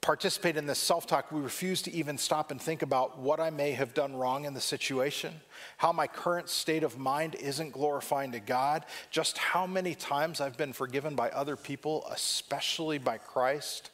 participate 0.00 0.56
in 0.56 0.66
this 0.66 0.78
self 0.78 1.04
talk, 1.04 1.32
we 1.32 1.40
refuse 1.40 1.82
to 1.82 1.92
even 1.92 2.16
stop 2.16 2.52
and 2.52 2.62
think 2.62 2.82
about 2.82 3.18
what 3.18 3.40
I 3.40 3.50
may 3.50 3.72
have 3.72 3.92
done 3.92 4.14
wrong 4.14 4.44
in 4.44 4.54
the 4.54 4.60
situation, 4.60 5.34
how 5.78 5.92
my 5.92 6.06
current 6.06 6.48
state 6.48 6.84
of 6.84 6.96
mind 6.96 7.34
isn't 7.34 7.72
glorifying 7.72 8.30
to 8.32 8.40
God, 8.40 8.84
just 9.10 9.36
how 9.36 9.66
many 9.66 9.96
times 9.96 10.40
I've 10.40 10.56
been 10.56 10.72
forgiven 10.72 11.16
by 11.16 11.30
other 11.30 11.56
people, 11.56 12.06
especially 12.08 12.98
by 12.98 13.18
Christ, 13.18 13.90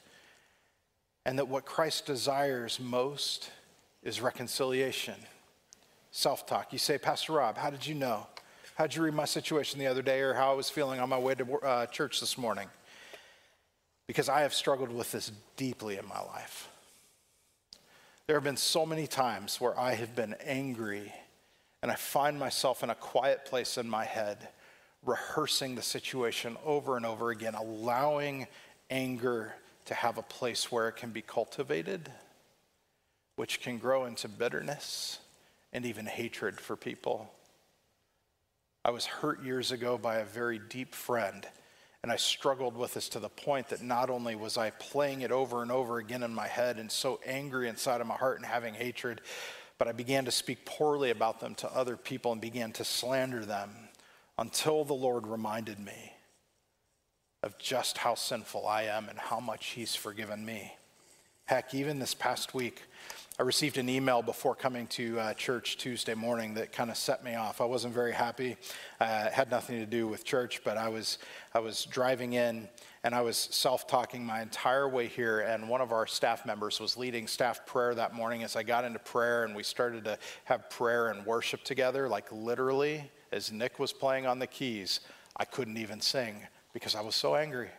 and 1.24 1.38
that 1.38 1.48
what 1.48 1.64
Christ 1.64 2.04
desires 2.04 2.78
most 2.78 3.50
is 4.02 4.20
reconciliation 4.20 5.14
self 6.14 6.46
talk. 6.46 6.72
You 6.72 6.78
say, 6.78 6.96
Pastor 6.96 7.32
Rob, 7.32 7.58
how 7.58 7.70
did 7.70 7.84
you 7.86 7.94
know? 7.94 8.26
How 8.76 8.86
did 8.86 8.96
you 8.96 9.02
read 9.02 9.14
my 9.14 9.24
situation 9.24 9.80
the 9.80 9.88
other 9.88 10.02
day 10.02 10.20
or 10.20 10.32
how 10.32 10.52
I 10.52 10.54
was 10.54 10.70
feeling 10.70 11.00
on 11.00 11.08
my 11.08 11.18
way 11.18 11.34
to 11.34 11.52
uh, 11.58 11.86
church 11.86 12.20
this 12.20 12.38
morning? 12.38 12.68
Because 14.06 14.28
I 14.28 14.42
have 14.42 14.54
struggled 14.54 14.92
with 14.92 15.10
this 15.10 15.32
deeply 15.56 15.96
in 15.98 16.06
my 16.06 16.20
life. 16.20 16.68
There 18.26 18.36
have 18.36 18.44
been 18.44 18.56
so 18.56 18.86
many 18.86 19.06
times 19.06 19.60
where 19.60 19.78
I 19.78 19.94
have 19.94 20.14
been 20.14 20.34
angry 20.44 21.12
and 21.82 21.90
I 21.90 21.96
find 21.96 22.38
myself 22.38 22.82
in 22.82 22.90
a 22.90 22.94
quiet 22.94 23.44
place 23.44 23.76
in 23.76 23.88
my 23.88 24.04
head, 24.04 24.48
rehearsing 25.04 25.74
the 25.74 25.82
situation 25.82 26.56
over 26.64 26.96
and 26.96 27.04
over 27.04 27.30
again, 27.30 27.54
allowing 27.54 28.46
anger 28.88 29.54
to 29.86 29.94
have 29.94 30.16
a 30.16 30.22
place 30.22 30.70
where 30.70 30.88
it 30.88 30.96
can 30.96 31.10
be 31.10 31.22
cultivated, 31.22 32.10
which 33.36 33.60
can 33.60 33.78
grow 33.78 34.06
into 34.06 34.28
bitterness 34.28 35.18
and 35.74 35.84
even 35.84 36.06
hatred 36.06 36.60
for 36.60 36.76
people. 36.76 37.30
I 38.84 38.90
was 38.90 39.04
hurt 39.04 39.42
years 39.42 39.72
ago 39.72 39.98
by 39.98 40.16
a 40.16 40.24
very 40.24 40.58
deep 40.58 40.94
friend, 40.94 41.46
and 42.02 42.12
I 42.12 42.16
struggled 42.16 42.76
with 42.76 42.94
this 42.94 43.08
to 43.10 43.18
the 43.18 43.28
point 43.28 43.68
that 43.70 43.82
not 43.82 44.08
only 44.08 44.36
was 44.36 44.56
I 44.56 44.70
playing 44.70 45.22
it 45.22 45.32
over 45.32 45.62
and 45.62 45.72
over 45.72 45.98
again 45.98 46.22
in 46.22 46.32
my 46.32 46.46
head 46.46 46.78
and 46.78 46.90
so 46.90 47.18
angry 47.26 47.68
inside 47.68 48.00
of 48.00 48.06
my 48.06 48.14
heart 48.14 48.36
and 48.36 48.46
having 48.46 48.74
hatred, 48.74 49.20
but 49.78 49.88
I 49.88 49.92
began 49.92 50.24
to 50.26 50.30
speak 50.30 50.64
poorly 50.64 51.10
about 51.10 51.40
them 51.40 51.54
to 51.56 51.74
other 51.74 51.96
people 51.96 52.30
and 52.30 52.40
began 52.40 52.72
to 52.72 52.84
slander 52.84 53.44
them 53.44 53.70
until 54.38 54.84
the 54.84 54.94
Lord 54.94 55.26
reminded 55.26 55.80
me 55.80 56.12
of 57.42 57.58
just 57.58 57.98
how 57.98 58.14
sinful 58.14 58.66
I 58.66 58.84
am 58.84 59.08
and 59.08 59.18
how 59.18 59.40
much 59.40 59.68
He's 59.70 59.94
forgiven 59.94 60.44
me. 60.44 60.74
Heck, 61.46 61.74
even 61.74 61.98
this 61.98 62.14
past 62.14 62.54
week, 62.54 62.82
I 63.36 63.42
received 63.42 63.78
an 63.78 63.88
email 63.88 64.22
before 64.22 64.54
coming 64.54 64.86
to 64.88 65.18
uh, 65.18 65.34
church 65.34 65.76
Tuesday 65.76 66.14
morning 66.14 66.54
that 66.54 66.70
kind 66.70 66.88
of 66.88 66.96
set 66.96 67.24
me 67.24 67.34
off. 67.34 67.60
I 67.60 67.64
wasn't 67.64 67.92
very 67.92 68.12
happy. 68.12 68.56
Uh, 69.00 69.24
it 69.26 69.32
had 69.32 69.50
nothing 69.50 69.80
to 69.80 69.86
do 69.86 70.06
with 70.06 70.22
church, 70.22 70.60
but 70.62 70.76
I 70.76 70.88
was, 70.88 71.18
I 71.52 71.58
was 71.58 71.84
driving 71.86 72.34
in 72.34 72.68
and 73.02 73.12
I 73.12 73.22
was 73.22 73.36
self 73.36 73.88
talking 73.88 74.24
my 74.24 74.40
entire 74.40 74.88
way 74.88 75.08
here. 75.08 75.40
And 75.40 75.68
one 75.68 75.80
of 75.80 75.90
our 75.90 76.06
staff 76.06 76.46
members 76.46 76.78
was 76.78 76.96
leading 76.96 77.26
staff 77.26 77.66
prayer 77.66 77.92
that 77.96 78.14
morning 78.14 78.44
as 78.44 78.54
I 78.54 78.62
got 78.62 78.84
into 78.84 79.00
prayer 79.00 79.42
and 79.42 79.56
we 79.56 79.64
started 79.64 80.04
to 80.04 80.16
have 80.44 80.70
prayer 80.70 81.08
and 81.08 81.26
worship 81.26 81.64
together, 81.64 82.08
like 82.08 82.30
literally, 82.30 83.10
as 83.32 83.50
Nick 83.50 83.80
was 83.80 83.92
playing 83.92 84.28
on 84.28 84.38
the 84.38 84.46
keys, 84.46 85.00
I 85.36 85.44
couldn't 85.44 85.76
even 85.76 86.00
sing 86.00 86.46
because 86.72 86.94
I 86.94 87.00
was 87.00 87.16
so 87.16 87.34
angry. 87.34 87.70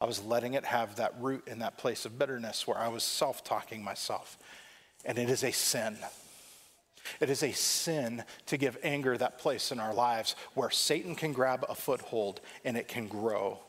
I 0.00 0.06
was 0.06 0.22
letting 0.22 0.54
it 0.54 0.64
have 0.64 0.96
that 0.96 1.14
root 1.20 1.46
in 1.46 1.58
that 1.58 1.76
place 1.76 2.06
of 2.06 2.18
bitterness 2.18 2.66
where 2.66 2.78
I 2.78 2.88
was 2.88 3.02
self 3.02 3.44
talking 3.44 3.84
myself 3.84 4.38
and 5.06 5.18
it 5.18 5.30
is 5.30 5.42
a 5.42 5.52
sin. 5.52 5.96
It 7.20 7.30
is 7.30 7.42
a 7.42 7.52
sin 7.52 8.24
to 8.46 8.56
give 8.56 8.76
anger 8.82 9.16
that 9.16 9.38
place 9.38 9.72
in 9.72 9.78
our 9.80 9.94
lives 9.94 10.34
where 10.54 10.70
Satan 10.70 11.14
can 11.14 11.32
grab 11.32 11.64
a 11.68 11.74
foothold 11.74 12.40
and 12.64 12.76
it 12.76 12.88
can 12.88 13.06
grow. 13.06 13.60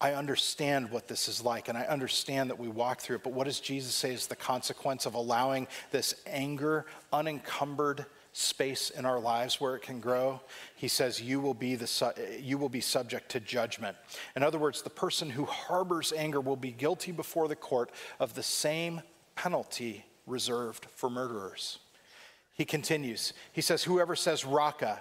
I 0.00 0.14
understand 0.14 0.90
what 0.90 1.08
this 1.08 1.28
is 1.28 1.44
like, 1.44 1.68
and 1.68 1.76
I 1.76 1.82
understand 1.82 2.48
that 2.48 2.58
we 2.58 2.68
walk 2.68 3.00
through 3.00 3.16
it, 3.16 3.22
but 3.22 3.34
what 3.34 3.44
does 3.44 3.60
Jesus 3.60 3.92
say 3.92 4.14
is 4.14 4.28
the 4.28 4.36
consequence 4.36 5.04
of 5.04 5.12
allowing 5.12 5.68
this 5.90 6.14
anger, 6.26 6.86
unencumbered 7.12 8.06
space 8.32 8.88
in 8.88 9.04
our 9.04 9.20
lives 9.20 9.60
where 9.60 9.76
it 9.76 9.82
can 9.82 10.00
grow? 10.00 10.40
He 10.74 10.88
says, 10.88 11.20
you 11.20 11.38
will, 11.38 11.52
be 11.52 11.74
the 11.74 11.86
su- 11.86 12.12
you 12.40 12.56
will 12.56 12.70
be 12.70 12.80
subject 12.80 13.30
to 13.32 13.40
judgment. 13.40 13.94
In 14.34 14.42
other 14.42 14.58
words, 14.58 14.80
the 14.80 14.88
person 14.88 15.28
who 15.28 15.44
harbors 15.44 16.14
anger 16.16 16.40
will 16.40 16.56
be 16.56 16.72
guilty 16.72 17.12
before 17.12 17.46
the 17.46 17.56
court 17.56 17.90
of 18.18 18.34
the 18.34 18.42
same 18.42 19.02
penalty 19.40 20.04
reserved 20.26 20.84
for 20.94 21.08
murderers. 21.08 21.78
He 22.52 22.66
continues. 22.66 23.32
He 23.54 23.62
says, 23.62 23.82
Whoever 23.82 24.14
says 24.14 24.44
raka, 24.44 25.00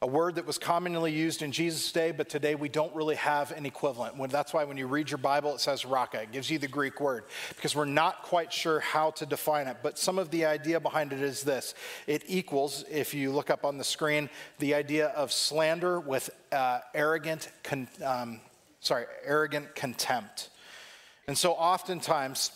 a 0.00 0.06
word 0.06 0.36
that 0.36 0.46
was 0.46 0.56
commonly 0.56 1.12
used 1.12 1.42
in 1.42 1.52
Jesus' 1.52 1.92
day, 1.92 2.10
but 2.10 2.30
today 2.30 2.54
we 2.54 2.70
don't 2.70 2.94
really 2.94 3.16
have 3.16 3.50
an 3.50 3.66
equivalent. 3.66 4.16
That's 4.30 4.54
why 4.54 4.64
when 4.64 4.78
you 4.78 4.86
read 4.86 5.10
your 5.10 5.18
Bible, 5.18 5.54
it 5.54 5.60
says 5.60 5.84
raka. 5.84 6.22
It 6.22 6.32
gives 6.32 6.50
you 6.50 6.58
the 6.58 6.66
Greek 6.66 6.98
word 6.98 7.24
because 7.54 7.76
we're 7.76 7.84
not 7.84 8.22
quite 8.22 8.50
sure 8.50 8.80
how 8.80 9.10
to 9.12 9.26
define 9.26 9.66
it. 9.66 9.76
But 9.82 9.98
some 9.98 10.18
of 10.18 10.30
the 10.30 10.46
idea 10.46 10.80
behind 10.80 11.12
it 11.12 11.20
is 11.20 11.42
this 11.42 11.74
it 12.06 12.22
equals, 12.26 12.86
if 12.90 13.12
you 13.12 13.32
look 13.32 13.50
up 13.50 13.66
on 13.66 13.76
the 13.76 13.84
screen, 13.84 14.30
the 14.60 14.72
idea 14.72 15.08
of 15.08 15.30
slander 15.30 16.00
with 16.00 16.30
uh, 16.52 16.80
arrogant, 16.94 17.50
con- 17.62 17.88
um, 18.02 18.40
sorry, 18.80 19.04
arrogant 19.26 19.74
contempt. 19.74 20.48
And 21.28 21.36
so 21.36 21.52
oftentimes, 21.52 22.50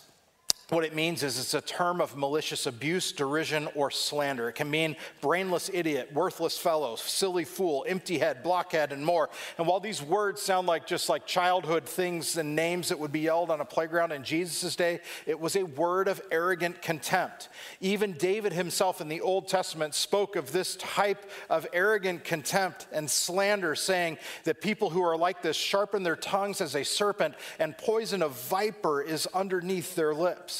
what 0.69 0.85
it 0.85 0.93
means 0.93 1.23
is 1.23 1.39
it's 1.39 1.55
a 1.55 1.61
term 1.61 1.99
of 1.99 2.15
malicious 2.15 2.67
abuse, 2.67 3.11
derision, 3.11 3.67
or 3.73 3.89
slander. 3.89 4.49
It 4.49 4.53
can 4.53 4.69
mean 4.69 4.95
brainless 5.19 5.69
idiot, 5.73 6.11
worthless 6.13 6.59
fellow, 6.59 6.95
silly 6.95 7.43
fool, 7.43 7.85
empty 7.87 8.19
head, 8.19 8.43
blockhead, 8.43 8.91
and 8.91 9.03
more. 9.03 9.29
And 9.57 9.65
while 9.65 9.79
these 9.79 10.01
words 10.01 10.41
sound 10.43 10.67
like 10.67 10.85
just 10.85 11.09
like 11.09 11.25
childhood 11.25 11.85
things 11.85 12.37
and 12.37 12.55
names 12.55 12.89
that 12.89 12.99
would 12.99 13.11
be 13.11 13.21
yelled 13.21 13.49
on 13.49 13.61
a 13.61 13.65
playground 13.65 14.11
in 14.11 14.23
Jesus' 14.23 14.75
day, 14.75 14.99
it 15.25 15.39
was 15.39 15.55
a 15.55 15.63
word 15.63 16.07
of 16.07 16.21
arrogant 16.29 16.83
contempt. 16.83 17.49
Even 17.81 18.13
David 18.13 18.53
himself 18.53 19.01
in 19.01 19.07
the 19.07 19.21
Old 19.21 19.47
Testament 19.47 19.95
spoke 19.95 20.35
of 20.35 20.51
this 20.51 20.75
type 20.75 21.31
of 21.49 21.65
arrogant 21.73 22.23
contempt 22.23 22.87
and 22.91 23.09
slander, 23.09 23.73
saying 23.73 24.19
that 24.43 24.61
people 24.61 24.91
who 24.91 25.01
are 25.01 25.17
like 25.17 25.41
this 25.41 25.57
sharpen 25.57 26.03
their 26.03 26.15
tongues 26.15 26.61
as 26.61 26.75
a 26.75 26.83
serpent, 26.83 27.33
and 27.57 27.75
poison 27.75 28.21
of 28.21 28.33
viper 28.49 29.01
is 29.01 29.25
underneath 29.33 29.95
their 29.95 30.13
lips. 30.13 30.58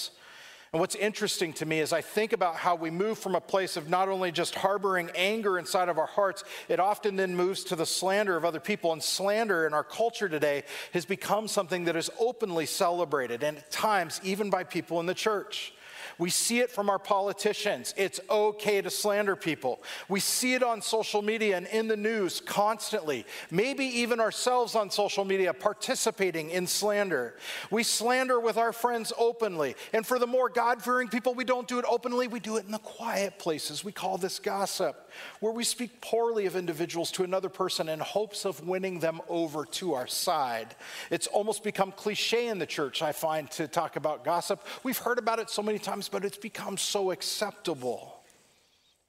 And 0.71 0.79
what's 0.79 0.95
interesting 0.95 1.51
to 1.53 1.65
me 1.65 1.79
is 1.79 1.91
I 1.91 2.01
think 2.01 2.31
about 2.31 2.55
how 2.55 2.75
we 2.75 2.91
move 2.91 3.17
from 3.17 3.33
a 3.33 3.41
place 3.41 3.75
of 3.75 3.89
not 3.89 4.07
only 4.07 4.31
just 4.31 4.53
harboring 4.53 5.09
anger 5.15 5.57
inside 5.57 5.89
of 5.89 5.97
our 5.97 6.05
hearts, 6.05 6.43
it 6.67 6.79
often 6.79 7.15
then 7.15 7.35
moves 7.35 7.63
to 7.65 7.75
the 7.75 7.87
slander 7.87 8.37
of 8.37 8.45
other 8.45 8.59
people. 8.59 8.93
And 8.93 9.01
slander 9.01 9.65
in 9.65 9.73
our 9.73 9.83
culture 9.83 10.29
today 10.29 10.63
has 10.93 11.05
become 11.05 11.47
something 11.47 11.85
that 11.85 11.95
is 11.95 12.11
openly 12.19 12.67
celebrated, 12.67 13.41
and 13.41 13.57
at 13.57 13.71
times 13.71 14.21
even 14.23 14.51
by 14.51 14.63
people 14.63 14.99
in 14.99 15.07
the 15.07 15.15
church. 15.15 15.73
We 16.17 16.29
see 16.29 16.59
it 16.59 16.71
from 16.71 16.89
our 16.89 16.99
politicians. 16.99 17.93
It's 17.97 18.19
okay 18.29 18.81
to 18.81 18.89
slander 18.89 19.35
people. 19.35 19.81
We 20.07 20.19
see 20.19 20.53
it 20.53 20.63
on 20.63 20.81
social 20.81 21.21
media 21.21 21.57
and 21.57 21.67
in 21.67 21.87
the 21.87 21.97
news 21.97 22.41
constantly. 22.41 23.25
Maybe 23.51 23.85
even 23.85 24.19
ourselves 24.19 24.75
on 24.75 24.89
social 24.89 25.25
media 25.25 25.53
participating 25.53 26.49
in 26.49 26.67
slander. 26.67 27.35
We 27.71 27.83
slander 27.83 28.39
with 28.39 28.57
our 28.57 28.73
friends 28.73 29.13
openly. 29.17 29.75
And 29.93 30.05
for 30.05 30.19
the 30.19 30.27
more 30.27 30.49
God 30.49 30.81
fearing 30.81 31.07
people, 31.07 31.33
we 31.33 31.43
don't 31.43 31.67
do 31.67 31.79
it 31.79 31.85
openly, 31.87 32.27
we 32.27 32.39
do 32.39 32.57
it 32.57 32.65
in 32.65 32.71
the 32.71 32.79
quiet 32.79 33.39
places. 33.39 33.83
We 33.83 33.91
call 33.91 34.17
this 34.17 34.39
gossip, 34.39 35.09
where 35.39 35.51
we 35.51 35.63
speak 35.63 36.01
poorly 36.01 36.45
of 36.45 36.55
individuals 36.55 37.11
to 37.11 37.23
another 37.23 37.49
person 37.49 37.89
in 37.89 37.99
hopes 37.99 38.45
of 38.45 38.65
winning 38.65 38.99
them 38.99 39.21
over 39.27 39.65
to 39.65 39.93
our 39.93 40.07
side. 40.07 40.75
It's 41.09 41.27
almost 41.27 41.63
become 41.63 41.91
cliche 41.91 42.47
in 42.47 42.59
the 42.59 42.65
church, 42.65 43.01
I 43.01 43.11
find, 43.11 43.49
to 43.51 43.67
talk 43.67 43.95
about 43.95 44.23
gossip. 44.23 44.65
We've 44.83 44.97
heard 44.97 45.19
about 45.19 45.39
it 45.39 45.49
so 45.49 45.61
many 45.61 45.79
times 45.79 45.98
but 46.07 46.23
it's 46.23 46.37
become 46.37 46.77
so 46.77 47.11
acceptable. 47.11 48.21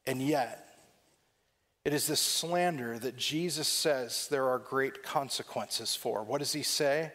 And 0.06 0.20
yet, 0.20 0.66
it 1.84 1.92
is 1.92 2.06
this 2.06 2.20
slander 2.20 2.98
that 2.98 3.16
Jesus 3.16 3.68
says 3.68 4.28
there 4.28 4.48
are 4.48 4.58
great 4.58 5.02
consequences 5.02 5.94
for. 5.94 6.22
What 6.22 6.38
does 6.38 6.52
he 6.52 6.62
say? 6.62 7.12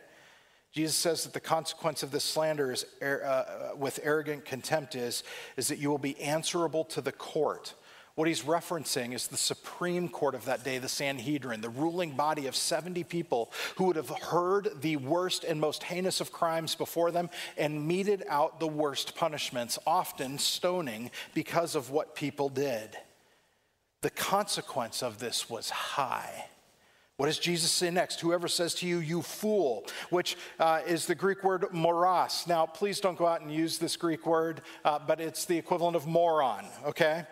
Jesus 0.71 0.95
says 0.95 1.23
that 1.23 1.34
the 1.34 1.39
consequence 1.39 2.03
of 2.03 2.11
this 2.11 2.23
slander 2.23 2.71
is, 2.71 2.86
uh, 3.01 3.71
with 3.78 3.99
arrogant 4.03 4.43
contempt 4.43 4.95
is, 4.95 5.23
is 5.55 5.69
that 5.69 5.80
you 5.80 5.89
will 5.89 5.97
be 5.97 6.19
answerable 6.19 6.84
to 6.86 6.99
the 6.99 7.13
court. 7.13 7.73
What 8.16 8.30
he's 8.30 8.43
referencing 8.43 9.13
is 9.13 9.28
the 9.28 9.36
Supreme 9.36 10.07
Court 10.07 10.36
of 10.36 10.45
that 10.45 10.63
day, 10.63 10.78
the 10.78 10.88
Sanhedrin, 10.88 11.59
the 11.59 11.70
ruling 11.70 12.11
body 12.11 12.47
of 12.47 12.55
70 12.55 13.03
people 13.03 13.51
who 13.76 13.86
would 13.86 13.97
have 13.97 14.09
heard 14.09 14.70
the 14.82 14.95
worst 14.95 15.43
and 15.43 15.59
most 15.59 15.84
heinous 15.84 16.22
of 16.22 16.32
crimes 16.32 16.76
before 16.76 17.11
them 17.11 17.30
and 17.57 17.86
meted 17.86 18.24
out 18.30 18.61
the 18.61 18.68
worst 18.68 19.16
punishments, 19.16 19.78
often 19.86 20.38
stoning 20.38 21.11
because 21.34 21.76
of 21.76 21.91
what 21.91 22.16
people 22.16 22.47
did. 22.47 22.97
The 24.01 24.11
consequence 24.11 25.03
of 25.03 25.20
this 25.20 25.49
was 25.49 25.70
high. 25.70 26.45
What 27.18 27.28
does 27.28 27.39
Jesus 27.39 27.72
say 27.72 27.91
next? 27.91 28.20
Whoever 28.20 28.47
says 28.47 28.76
to 28.76 28.88
you, 28.88 28.99
you 28.99 29.22
fool, 29.22 29.86
which 30.09 30.38
uh, 30.59 30.82
is 30.86 31.05
the 31.05 31.16
Greek 31.16 31.43
word 31.43 31.66
moros. 31.72 32.45
Now, 32.45 32.66
please 32.66 32.99
don't 32.99 33.18
go 33.18 33.26
out 33.26 33.41
and 33.41 33.51
use 33.51 33.78
this 33.78 33.95
Greek 33.95 34.26
word, 34.26 34.61
uh, 34.84 34.99
but 34.99 35.20
it's 35.20 35.45
the 35.45 35.57
equivalent 35.57 35.95
of 35.95 36.07
moron, 36.07 36.66
okay? 36.86 37.26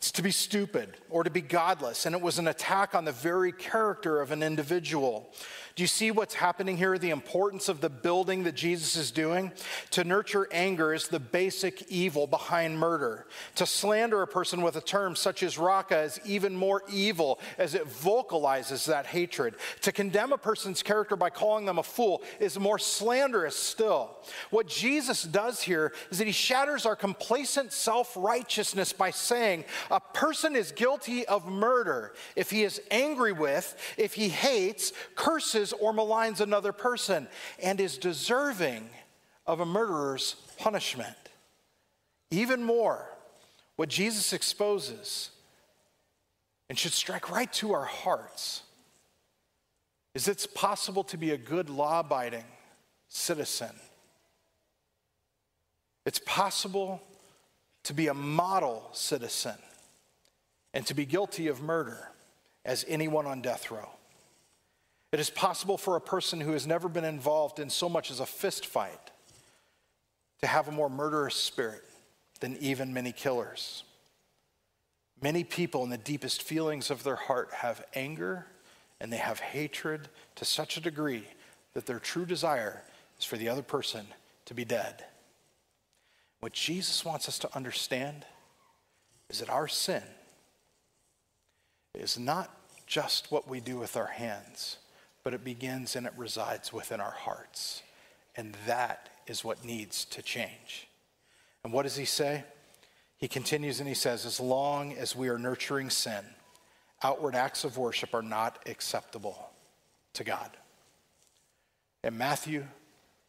It's 0.00 0.12
to 0.12 0.22
be 0.22 0.30
stupid 0.30 0.96
or 1.10 1.24
to 1.24 1.30
be 1.30 1.42
godless, 1.42 2.06
and 2.06 2.14
it 2.14 2.22
was 2.22 2.38
an 2.38 2.48
attack 2.48 2.94
on 2.94 3.04
the 3.04 3.12
very 3.12 3.52
character 3.52 4.22
of 4.22 4.32
an 4.32 4.42
individual. 4.42 5.30
Do 5.76 5.82
you 5.82 5.86
see 5.86 6.10
what's 6.10 6.34
happening 6.34 6.76
here? 6.76 6.98
The 6.98 7.10
importance 7.10 7.68
of 7.68 7.80
the 7.80 7.88
building 7.88 8.44
that 8.44 8.54
Jesus 8.54 8.96
is 8.96 9.10
doing? 9.10 9.52
To 9.92 10.04
nurture 10.04 10.48
anger 10.52 10.92
is 10.92 11.08
the 11.08 11.20
basic 11.20 11.90
evil 11.90 12.26
behind 12.26 12.78
murder. 12.78 13.26
To 13.56 13.66
slander 13.66 14.22
a 14.22 14.26
person 14.26 14.62
with 14.62 14.76
a 14.76 14.80
term 14.80 15.14
such 15.14 15.42
as 15.42 15.58
raka 15.58 16.00
is 16.00 16.20
even 16.24 16.56
more 16.56 16.82
evil 16.90 17.40
as 17.58 17.74
it 17.74 17.86
vocalizes 17.86 18.86
that 18.86 19.06
hatred. 19.06 19.54
To 19.82 19.92
condemn 19.92 20.32
a 20.32 20.38
person's 20.38 20.82
character 20.82 21.16
by 21.16 21.30
calling 21.30 21.66
them 21.66 21.78
a 21.78 21.82
fool 21.82 22.22
is 22.40 22.58
more 22.58 22.78
slanderous 22.78 23.56
still. 23.56 24.16
What 24.50 24.66
Jesus 24.66 25.22
does 25.22 25.62
here 25.62 25.92
is 26.10 26.18
that 26.18 26.26
he 26.26 26.32
shatters 26.32 26.84
our 26.86 26.96
complacent 26.96 27.72
self 27.72 28.16
righteousness 28.16 28.92
by 28.92 29.10
saying 29.10 29.64
a 29.90 30.00
person 30.00 30.56
is 30.56 30.72
guilty 30.72 31.26
of 31.26 31.46
murder 31.46 32.12
if 32.36 32.50
he 32.50 32.64
is 32.64 32.80
angry 32.90 33.32
with, 33.32 33.76
if 33.96 34.14
he 34.14 34.28
hates, 34.28 34.92
curses, 35.14 35.59
or 35.72 35.92
maligns 35.92 36.40
another 36.40 36.72
person 36.72 37.28
and 37.62 37.80
is 37.80 37.98
deserving 37.98 38.88
of 39.46 39.60
a 39.60 39.66
murderer's 39.66 40.36
punishment. 40.58 41.16
Even 42.30 42.62
more, 42.62 43.04
what 43.76 43.88
Jesus 43.88 44.32
exposes 44.32 45.30
and 46.68 46.78
should 46.78 46.92
strike 46.92 47.30
right 47.30 47.52
to 47.54 47.72
our 47.72 47.84
hearts 47.84 48.62
is 50.14 50.28
it's 50.28 50.46
possible 50.46 51.04
to 51.04 51.16
be 51.16 51.30
a 51.30 51.36
good 51.36 51.70
law 51.70 52.00
abiding 52.00 52.44
citizen. 53.08 53.70
It's 56.06 56.20
possible 56.24 57.00
to 57.84 57.94
be 57.94 58.08
a 58.08 58.14
model 58.14 58.88
citizen 58.92 59.56
and 60.74 60.86
to 60.86 60.94
be 60.94 61.04
guilty 61.04 61.48
of 61.48 61.60
murder 61.60 62.08
as 62.64 62.84
anyone 62.88 63.26
on 63.26 63.40
death 63.40 63.70
row. 63.70 63.88
It 65.12 65.18
is 65.20 65.30
possible 65.30 65.76
for 65.76 65.96
a 65.96 66.00
person 66.00 66.40
who 66.40 66.52
has 66.52 66.66
never 66.66 66.88
been 66.88 67.04
involved 67.04 67.58
in 67.58 67.68
so 67.68 67.88
much 67.88 68.10
as 68.10 68.20
a 68.20 68.26
fist 68.26 68.66
fight 68.66 69.10
to 70.40 70.46
have 70.46 70.68
a 70.68 70.72
more 70.72 70.88
murderous 70.88 71.34
spirit 71.34 71.82
than 72.40 72.56
even 72.58 72.94
many 72.94 73.12
killers. 73.12 73.84
Many 75.20 75.44
people, 75.44 75.84
in 75.84 75.90
the 75.90 75.98
deepest 75.98 76.42
feelings 76.42 76.90
of 76.90 77.02
their 77.02 77.16
heart, 77.16 77.50
have 77.52 77.84
anger 77.94 78.46
and 79.00 79.12
they 79.12 79.18
have 79.18 79.40
hatred 79.40 80.08
to 80.36 80.44
such 80.44 80.76
a 80.76 80.80
degree 80.80 81.24
that 81.74 81.86
their 81.86 81.98
true 81.98 82.24
desire 82.24 82.82
is 83.18 83.24
for 83.24 83.36
the 83.36 83.48
other 83.48 83.62
person 83.62 84.06
to 84.46 84.54
be 84.54 84.64
dead. 84.64 85.04
What 86.40 86.52
Jesus 86.52 87.04
wants 87.04 87.28
us 87.28 87.38
to 87.40 87.54
understand 87.54 88.24
is 89.28 89.40
that 89.40 89.50
our 89.50 89.68
sin 89.68 90.02
is 91.94 92.18
not 92.18 92.56
just 92.86 93.30
what 93.30 93.48
we 93.48 93.60
do 93.60 93.76
with 93.76 93.96
our 93.96 94.06
hands, 94.06 94.78
but 95.22 95.34
it 95.34 95.44
begins 95.44 95.96
and 95.96 96.06
it 96.06 96.12
resides 96.16 96.72
within 96.72 97.00
our 97.00 97.10
hearts. 97.10 97.82
And 98.36 98.56
that 98.66 99.08
is 99.26 99.44
what 99.44 99.64
needs 99.64 100.04
to 100.06 100.22
change. 100.22 100.88
And 101.64 101.72
what 101.72 101.82
does 101.82 101.96
he 101.96 102.04
say? 102.04 102.44
He 103.18 103.28
continues 103.28 103.80
and 103.80 103.88
he 103.88 103.94
says, 103.94 104.24
as 104.24 104.40
long 104.40 104.94
as 104.94 105.14
we 105.14 105.28
are 105.28 105.38
nurturing 105.38 105.90
sin, 105.90 106.24
outward 107.02 107.34
acts 107.34 107.64
of 107.64 107.76
worship 107.76 108.14
are 108.14 108.22
not 108.22 108.58
acceptable 108.66 109.50
to 110.14 110.24
God. 110.24 110.50
In 112.02 112.16
Matthew 112.16 112.64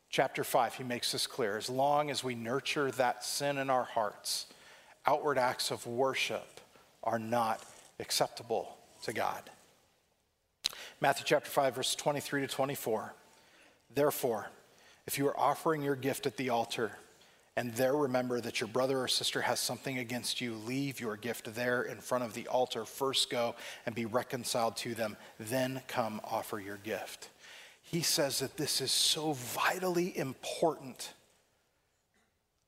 chapter 0.10 0.46
5, 0.46 0.76
he 0.76 0.84
makes 0.84 1.12
this 1.12 1.28
clear. 1.28 1.58
As 1.58 1.70
long 1.70 2.10
as 2.10 2.24
we 2.24 2.36
nurture 2.36 2.90
that 2.92 3.26
sin 3.26 3.58
in 3.58 3.70
our 3.70 3.84
hearts, 3.84 4.46
outward 5.06 5.38
acts 5.38 5.72
of 5.72 5.86
worship 5.86 6.62
are 7.04 7.20
not 7.20 7.62
acceptable 8.00 8.78
to 9.04 9.14
God. 9.14 9.42
Matthew 11.04 11.26
chapter 11.26 11.50
5, 11.50 11.76
verse 11.76 11.96
23 11.96 12.42
to 12.42 12.48
24. 12.48 13.16
Therefore, 13.96 14.50
if 15.08 15.18
you 15.18 15.28
are 15.28 15.40
offering 15.40 15.82
your 15.82 15.96
gift 15.96 16.28
at 16.28 16.38
the 16.38 16.50
altar, 16.50 16.92
and 17.58 17.74
there 17.74 17.96
remember 17.96 18.40
that 18.40 18.62
your 18.62 18.68
brother 18.68 19.00
or 19.00 19.08
sister 19.08 19.42
has 19.42 19.60
something 19.60 19.98
against 19.98 20.42
you, 20.42 20.54
leave 20.54 21.00
your 21.00 21.18
gift 21.18 21.56
there 21.56 21.82
in 21.82 21.98
front 21.98 22.24
of 22.24 22.36
the 22.36 22.48
altar. 22.48 22.86
First 22.86 23.32
go 23.32 23.56
and 23.88 23.96
be 23.96 24.06
reconciled 24.06 24.78
to 24.78 24.94
them, 24.94 25.18
then 25.40 25.82
come 25.88 26.22
offer 26.24 26.60
your 26.60 26.78
gift. 26.78 27.30
He 27.82 28.04
says 28.04 28.38
that 28.38 28.58
this 28.58 28.80
is 28.80 28.92
so 28.92 29.34
vitally 29.34 30.16
important 30.16 31.14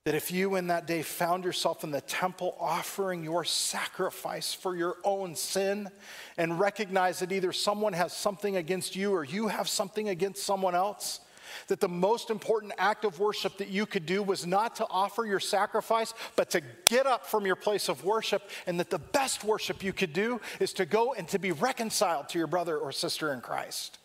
that 0.05 0.15
if 0.15 0.31
you 0.31 0.55
in 0.55 0.67
that 0.67 0.85
day 0.85 1.01
found 1.01 1.45
yourself 1.45 1.85
in 1.85 1.91
the 1.91 2.01
temple 2.01 2.57
offering 2.59 3.23
your 3.23 3.45
sacrifice 3.45 4.53
for 4.53 4.75
your 4.75 4.97
own 5.05 5.33
sin 5.33 5.89
and 6.37 6.59
recognize 6.59 7.19
that 7.19 7.31
either 7.31 7.53
someone 7.53 7.93
has 7.93 8.11
something 8.11 8.57
against 8.57 8.97
you 8.97 9.13
or 9.13 9.23
you 9.23 9.47
have 9.47 9.69
something 9.69 10.09
against 10.09 10.43
someone 10.43 10.75
else, 10.75 11.21
that 11.67 11.79
the 11.79 11.87
most 11.87 12.29
important 12.29 12.73
act 12.77 13.05
of 13.05 13.19
worship 13.19 13.57
that 13.59 13.69
you 13.69 13.85
could 13.85 14.05
do 14.05 14.21
was 14.21 14.45
not 14.45 14.75
to 14.75 14.85
offer 14.89 15.25
your 15.25 15.39
sacrifice, 15.39 16.13
but 16.35 16.49
to 16.49 16.61
get 16.89 17.05
up 17.05 17.25
from 17.25 17.45
your 17.45 17.55
place 17.55 17.87
of 17.87 18.03
worship, 18.03 18.49
and 18.67 18.79
that 18.81 18.89
the 18.89 18.99
best 18.99 19.45
worship 19.45 19.81
you 19.83 19.93
could 19.93 20.11
do 20.11 20.41
is 20.59 20.73
to 20.73 20.85
go 20.85 21.13
and 21.13 21.29
to 21.29 21.39
be 21.39 21.53
reconciled 21.53 22.27
to 22.27 22.37
your 22.37 22.47
brother 22.47 22.77
or 22.77 22.91
sister 22.91 23.31
in 23.31 23.39
Christ. 23.39 23.99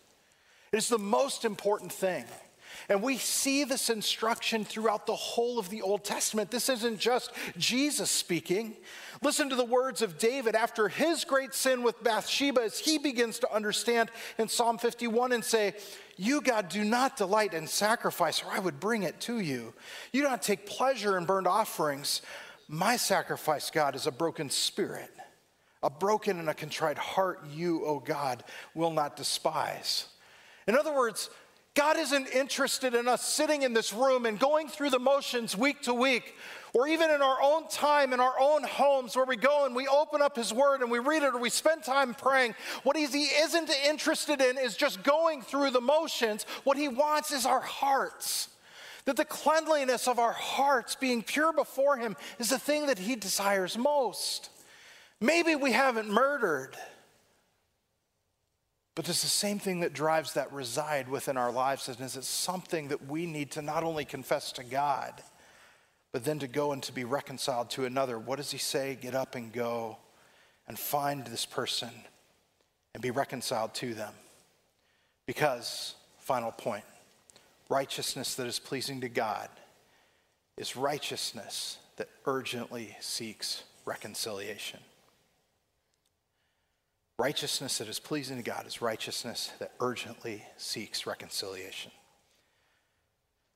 It 0.71 0.77
is 0.77 0.87
the 0.87 0.99
most 0.99 1.43
important 1.43 1.91
thing. 1.91 2.23
And 2.89 3.03
we 3.03 3.17
see 3.17 3.63
this 3.63 3.91
instruction 3.91 4.65
throughout 4.65 5.05
the 5.05 5.15
whole 5.15 5.59
of 5.59 5.69
the 5.69 5.83
Old 5.83 6.03
Testament. 6.03 6.49
This 6.49 6.69
isn't 6.69 6.99
just 6.99 7.31
Jesus 7.55 8.09
speaking. 8.09 8.75
Listen 9.21 9.47
to 9.49 9.55
the 9.55 9.63
words 9.63 10.01
of 10.01 10.17
David 10.17 10.55
after 10.55 10.89
his 10.89 11.23
great 11.23 11.53
sin 11.53 11.83
with 11.83 12.03
Bathsheba 12.03 12.61
as 12.61 12.79
he 12.79 12.97
begins 12.97 13.37
to 13.39 13.53
understand 13.53 14.09
in 14.39 14.47
Psalm 14.47 14.79
51 14.79 15.33
and 15.33 15.45
say, 15.45 15.75
You, 16.17 16.41
God, 16.41 16.69
do 16.69 16.83
not 16.83 17.15
delight 17.15 17.53
in 17.53 17.67
sacrifice, 17.67 18.41
or 18.43 18.51
I 18.51 18.57
would 18.57 18.79
bring 18.79 19.03
it 19.03 19.19
to 19.21 19.39
you. 19.39 19.73
You 20.11 20.23
do 20.23 20.27
not 20.27 20.41
take 20.41 20.65
pleasure 20.65 21.15
in 21.15 21.25
burnt 21.25 21.45
offerings. 21.45 22.23
My 22.67 22.97
sacrifice, 22.97 23.69
God, 23.69 23.95
is 23.95 24.07
a 24.07 24.11
broken 24.11 24.49
spirit. 24.49 25.11
A 25.83 25.91
broken 25.91 26.39
and 26.39 26.49
a 26.49 26.55
contrite 26.55 26.97
heart, 26.97 27.41
you, 27.53 27.85
O 27.85 27.99
God, 27.99 28.43
will 28.73 28.91
not 28.91 29.15
despise. 29.15 30.07
In 30.67 30.77
other 30.77 30.93
words, 30.93 31.29
God 31.75 31.97
isn't 31.97 32.27
interested 32.27 32.93
in 32.93 33.07
us 33.07 33.23
sitting 33.23 33.61
in 33.61 33.73
this 33.73 33.93
room 33.93 34.25
and 34.25 34.37
going 34.39 34.67
through 34.67 34.89
the 34.89 34.99
motions 34.99 35.55
week 35.55 35.81
to 35.83 35.93
week, 35.93 36.35
or 36.73 36.87
even 36.87 37.09
in 37.09 37.21
our 37.21 37.41
own 37.41 37.67
time, 37.67 38.11
in 38.13 38.19
our 38.19 38.35
own 38.39 38.63
homes, 38.63 39.15
where 39.15 39.25
we 39.25 39.37
go 39.37 39.65
and 39.65 39.75
we 39.75 39.87
open 39.87 40.21
up 40.21 40.35
His 40.35 40.53
Word 40.53 40.81
and 40.81 40.91
we 40.91 40.99
read 40.99 41.23
it 41.23 41.33
or 41.33 41.39
we 41.39 41.49
spend 41.49 41.83
time 41.83 42.13
praying. 42.13 42.53
What 42.83 42.97
He 42.97 43.03
isn't 43.03 43.69
interested 43.87 44.41
in 44.41 44.57
is 44.57 44.75
just 44.75 45.03
going 45.03 45.41
through 45.41 45.71
the 45.71 45.81
motions. 45.81 46.45
What 46.63 46.77
He 46.77 46.87
wants 46.87 47.31
is 47.31 47.45
our 47.45 47.61
hearts. 47.61 48.49
That 49.05 49.15
the 49.15 49.25
cleanliness 49.25 50.07
of 50.07 50.19
our 50.19 50.33
hearts, 50.33 50.95
being 50.95 51.23
pure 51.23 51.53
before 51.53 51.97
Him, 51.97 52.15
is 52.37 52.49
the 52.49 52.59
thing 52.59 52.87
that 52.87 52.99
He 52.99 53.15
desires 53.15 53.77
most. 53.77 54.49
Maybe 55.21 55.55
we 55.55 55.71
haven't 55.71 56.09
murdered. 56.09 56.75
But 58.99 59.07
it's 59.07 59.21
the 59.21 59.29
same 59.29 59.59
thing 59.59 59.79
that 59.79 59.93
drives 59.93 60.33
that 60.33 60.51
reside 60.51 61.07
within 61.07 61.37
our 61.37 61.53
lives? 61.53 61.87
And 61.87 62.01
is 62.01 62.17
it 62.17 62.25
something 62.25 62.89
that 62.89 63.07
we 63.07 63.25
need 63.25 63.49
to 63.51 63.61
not 63.61 63.85
only 63.85 64.03
confess 64.03 64.51
to 64.51 64.63
God, 64.65 65.13
but 66.11 66.25
then 66.25 66.37
to 66.39 66.49
go 66.49 66.73
and 66.73 66.83
to 66.83 66.91
be 66.91 67.05
reconciled 67.05 67.69
to 67.69 67.85
another? 67.85 68.19
What 68.19 68.39
does 68.39 68.51
he 68.51 68.57
say? 68.57 68.97
Get 68.99 69.15
up 69.15 69.35
and 69.35 69.53
go 69.53 69.99
and 70.67 70.77
find 70.77 71.25
this 71.25 71.45
person 71.45 71.91
and 72.93 73.01
be 73.01 73.09
reconciled 73.09 73.73
to 73.75 73.93
them. 73.93 74.13
Because, 75.25 75.95
final 76.17 76.51
point, 76.51 76.83
righteousness 77.69 78.35
that 78.35 78.47
is 78.47 78.59
pleasing 78.59 78.99
to 78.99 79.07
God 79.07 79.47
is 80.57 80.75
righteousness 80.75 81.77
that 81.95 82.09
urgently 82.25 82.97
seeks 82.99 83.63
reconciliation. 83.85 84.81
Righteousness 87.19 87.79
that 87.79 87.89
is 87.89 87.99
pleasing 87.99 88.37
to 88.37 88.43
God 88.43 88.65
is 88.65 88.81
righteousness 88.81 89.51
that 89.59 89.73
urgently 89.81 90.45
seeks 90.55 91.05
reconciliation. 91.05 91.91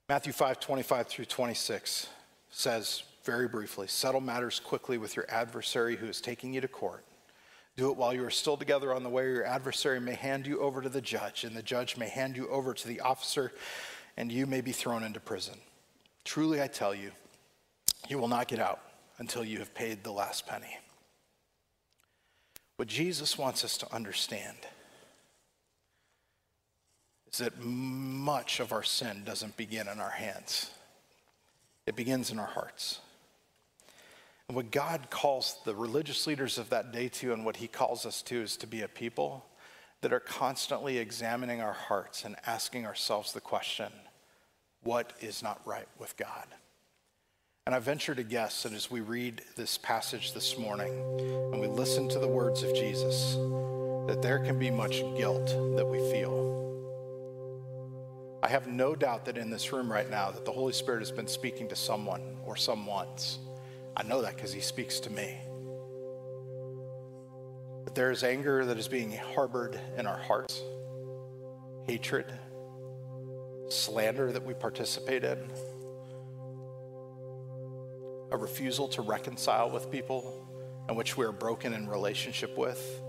Matthew 0.09 0.33
5 0.33 0.59
25 0.59 1.07
through 1.07 1.23
26 1.23 2.09
says 2.49 3.03
very 3.23 3.47
briefly 3.47 3.87
settle 3.87 4.19
matters 4.19 4.59
quickly 4.59 4.97
with 4.97 5.15
your 5.15 5.25
adversary 5.29 5.95
who 5.95 6.07
is 6.07 6.19
taking 6.19 6.53
you 6.53 6.59
to 6.59 6.67
court. 6.67 7.05
Do 7.77 7.89
it 7.89 7.95
while 7.95 8.13
you 8.13 8.25
are 8.25 8.29
still 8.29 8.57
together 8.57 8.93
on 8.93 9.01
the 9.01 9.09
way, 9.09 9.31
your 9.31 9.45
adversary 9.45 10.01
may 10.01 10.15
hand 10.15 10.45
you 10.45 10.59
over 10.59 10.81
to 10.81 10.89
the 10.89 10.99
judge, 10.99 11.45
and 11.45 11.55
the 11.55 11.63
judge 11.63 11.95
may 11.95 12.09
hand 12.09 12.35
you 12.35 12.49
over 12.49 12.73
to 12.73 12.87
the 12.87 12.99
officer, 12.99 13.53
and 14.17 14.29
you 14.29 14.45
may 14.45 14.59
be 14.59 14.73
thrown 14.73 15.03
into 15.03 15.21
prison. 15.21 15.55
Truly, 16.25 16.61
I 16.61 16.67
tell 16.67 16.93
you, 16.93 17.11
you 18.09 18.17
will 18.19 18.27
not 18.27 18.49
get 18.49 18.59
out 18.59 18.81
until 19.19 19.45
you 19.45 19.59
have 19.59 19.73
paid 19.73 20.03
the 20.03 20.11
last 20.11 20.45
penny. 20.45 20.79
What 22.77 22.87
Jesus 22.87 23.37
wants 23.37 23.63
us 23.63 23.77
to 23.77 23.93
understand 23.93 24.57
is 27.31 27.39
that 27.39 27.63
much 27.63 28.59
of 28.59 28.71
our 28.71 28.83
sin 28.83 29.23
doesn't 29.25 29.57
begin 29.57 29.87
in 29.87 29.99
our 29.99 30.09
hands, 30.09 30.71
it 31.85 31.95
begins 31.95 32.31
in 32.31 32.39
our 32.39 32.45
hearts. 32.47 32.99
And 34.47 34.55
what 34.57 34.71
God 34.71 35.09
calls 35.09 35.57
the 35.65 35.73
religious 35.73 36.27
leaders 36.27 36.57
of 36.57 36.69
that 36.69 36.91
day 36.91 37.07
to, 37.09 37.31
and 37.31 37.45
what 37.45 37.57
He 37.57 37.67
calls 37.67 38.05
us 38.05 38.21
to, 38.23 38.41
is 38.41 38.57
to 38.57 38.67
be 38.67 38.81
a 38.81 38.87
people 38.87 39.45
that 40.01 40.11
are 40.11 40.19
constantly 40.19 40.97
examining 40.97 41.61
our 41.61 41.73
hearts 41.73 42.25
and 42.25 42.35
asking 42.45 42.85
ourselves 42.85 43.31
the 43.31 43.41
question 43.41 43.91
what 44.83 45.13
is 45.21 45.41
not 45.41 45.61
right 45.65 45.87
with 45.97 46.17
God? 46.17 46.45
And 47.65 47.73
I 47.73 47.79
venture 47.79 48.13
to 48.13 48.23
guess 48.23 48.63
that 48.63 48.73
as 48.73 48.91
we 48.91 48.99
read 48.99 49.41
this 49.55 49.77
passage 49.77 50.33
this 50.33 50.57
morning 50.57 50.91
and 51.53 51.61
we 51.61 51.67
listen 51.67 52.09
to 52.09 52.19
the 52.19 52.27
words 52.27 52.61
of 52.61 52.75
Jesus, 52.75 53.35
that 54.07 54.21
there 54.21 54.39
can 54.39 54.59
be 54.59 54.69
much 54.69 55.01
guilt 55.15 55.47
that 55.77 55.85
we 55.85 55.99
feel. 56.11 56.51
I 58.43 58.49
have 58.49 58.67
no 58.67 58.97
doubt 58.97 59.23
that 59.25 59.37
in 59.37 59.49
this 59.49 59.71
room 59.71 59.89
right 59.89 60.09
now 60.09 60.29
that 60.29 60.43
the 60.43 60.51
Holy 60.51 60.73
Spirit 60.73 60.99
has 60.99 61.11
been 61.11 61.25
speaking 61.25 61.69
to 61.69 61.75
someone 61.77 62.35
or 62.45 62.57
someone's. 62.57 63.39
I 63.95 64.03
know 64.03 64.21
that 64.23 64.35
because 64.35 64.51
he 64.51 64.59
speaks 64.59 64.99
to 64.99 65.09
me. 65.09 65.39
That 67.85 67.95
there 67.95 68.11
is 68.11 68.25
anger 68.25 68.65
that 68.65 68.77
is 68.77 68.89
being 68.89 69.13
harbored 69.13 69.79
in 69.97 70.05
our 70.05 70.17
hearts, 70.17 70.61
hatred, 71.87 72.25
slander 73.69 74.33
that 74.33 74.43
we 74.45 74.53
participate 74.53 75.23
in 75.23 75.39
a 78.33 78.37
refusal 78.37 78.87
to 78.89 79.01
reconcile 79.01 79.69
with 79.69 79.89
people 79.89 80.49
in 80.89 80.95
which 80.95 81.15
we 81.15 81.23
are 81.25 81.31
broken 81.31 81.73
in 81.73 81.87
relationship 81.87 82.57
with. 82.57 82.99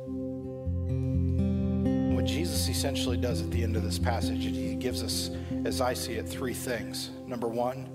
What 2.14 2.26
Jesus 2.26 2.68
essentially 2.68 3.16
does 3.16 3.42
at 3.42 3.50
the 3.50 3.62
end 3.62 3.74
of 3.74 3.82
this 3.82 3.98
passage, 3.98 4.44
he 4.44 4.74
gives 4.76 5.02
us, 5.02 5.30
as 5.64 5.80
I 5.80 5.94
see 5.94 6.12
it, 6.14 6.28
three 6.28 6.54
things. 6.54 7.10
Number 7.26 7.48
one, 7.48 7.90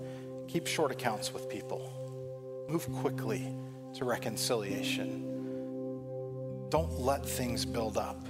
keep 0.48 0.68
short 0.68 0.92
accounts 0.92 1.32
with 1.32 1.48
people, 1.48 2.66
move 2.68 2.92
quickly 2.94 3.56
to 3.94 4.06
reconciliation. 4.06 5.26
Don't 6.70 7.00
let 7.00 7.26
things 7.26 7.64
build 7.64 7.98
up. 7.98 8.28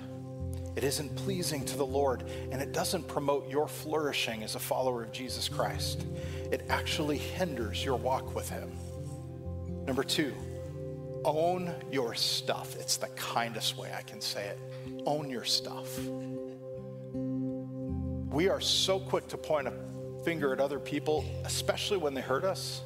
It 0.75 0.83
isn't 0.83 1.15
pleasing 1.15 1.65
to 1.65 1.75
the 1.75 1.85
Lord, 1.85 2.23
and 2.51 2.61
it 2.61 2.71
doesn't 2.71 3.07
promote 3.07 3.49
your 3.49 3.67
flourishing 3.67 4.43
as 4.43 4.55
a 4.55 4.59
follower 4.59 5.03
of 5.03 5.11
Jesus 5.11 5.49
Christ. 5.49 6.05
It 6.51 6.65
actually 6.69 7.17
hinders 7.17 7.83
your 7.83 7.97
walk 7.97 8.33
with 8.33 8.47
Him. 8.49 8.71
Number 9.89 10.03
two, 10.03 10.35
own 11.25 11.73
your 11.91 12.13
stuff. 12.13 12.75
It's 12.79 12.97
the 12.97 13.07
kindest 13.07 13.75
way 13.75 13.91
I 13.91 14.03
can 14.03 14.21
say 14.21 14.45
it. 14.45 14.59
Own 15.07 15.31
your 15.31 15.43
stuff. 15.43 15.99
We 18.31 18.49
are 18.49 18.61
so 18.61 18.99
quick 18.99 19.27
to 19.29 19.37
point 19.37 19.67
a 19.67 19.73
finger 20.23 20.53
at 20.53 20.59
other 20.59 20.77
people, 20.77 21.25
especially 21.43 21.97
when 21.97 22.13
they 22.13 22.21
hurt 22.21 22.43
us, 22.43 22.83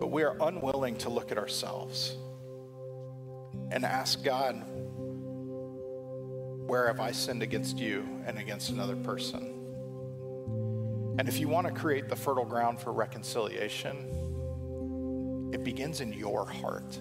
but 0.00 0.10
we 0.10 0.22
are 0.22 0.34
unwilling 0.40 0.96
to 0.96 1.10
look 1.10 1.30
at 1.30 1.36
ourselves 1.36 2.16
and 3.70 3.84
ask 3.84 4.24
God, 4.24 4.64
where 6.66 6.86
have 6.86 7.00
I 7.00 7.12
sinned 7.12 7.42
against 7.42 7.76
you 7.76 8.08
and 8.24 8.38
against 8.38 8.70
another 8.70 8.96
person? 8.96 9.42
And 11.18 11.28
if 11.28 11.38
you 11.38 11.48
want 11.48 11.66
to 11.66 11.72
create 11.74 12.08
the 12.08 12.16
fertile 12.16 12.46
ground 12.46 12.80
for 12.80 12.94
reconciliation, 12.94 14.27
it 15.52 15.64
begins 15.64 16.00
in 16.00 16.12
your 16.12 16.46
heart, 16.46 17.00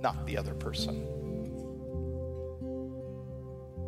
not 0.00 0.26
the 0.26 0.36
other 0.36 0.54
person. 0.54 1.06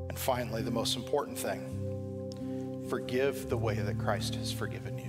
And 0.09 0.19
finally, 0.19 0.63
the 0.63 0.71
most 0.71 0.97
important 0.97 1.39
thing 1.39 2.87
forgive 2.89 3.51
the 3.51 3.57
way 3.57 3.75
that 3.75 3.99
Christ 3.99 4.35
has 4.37 4.51
forgiven 4.51 4.97
you. 4.97 5.05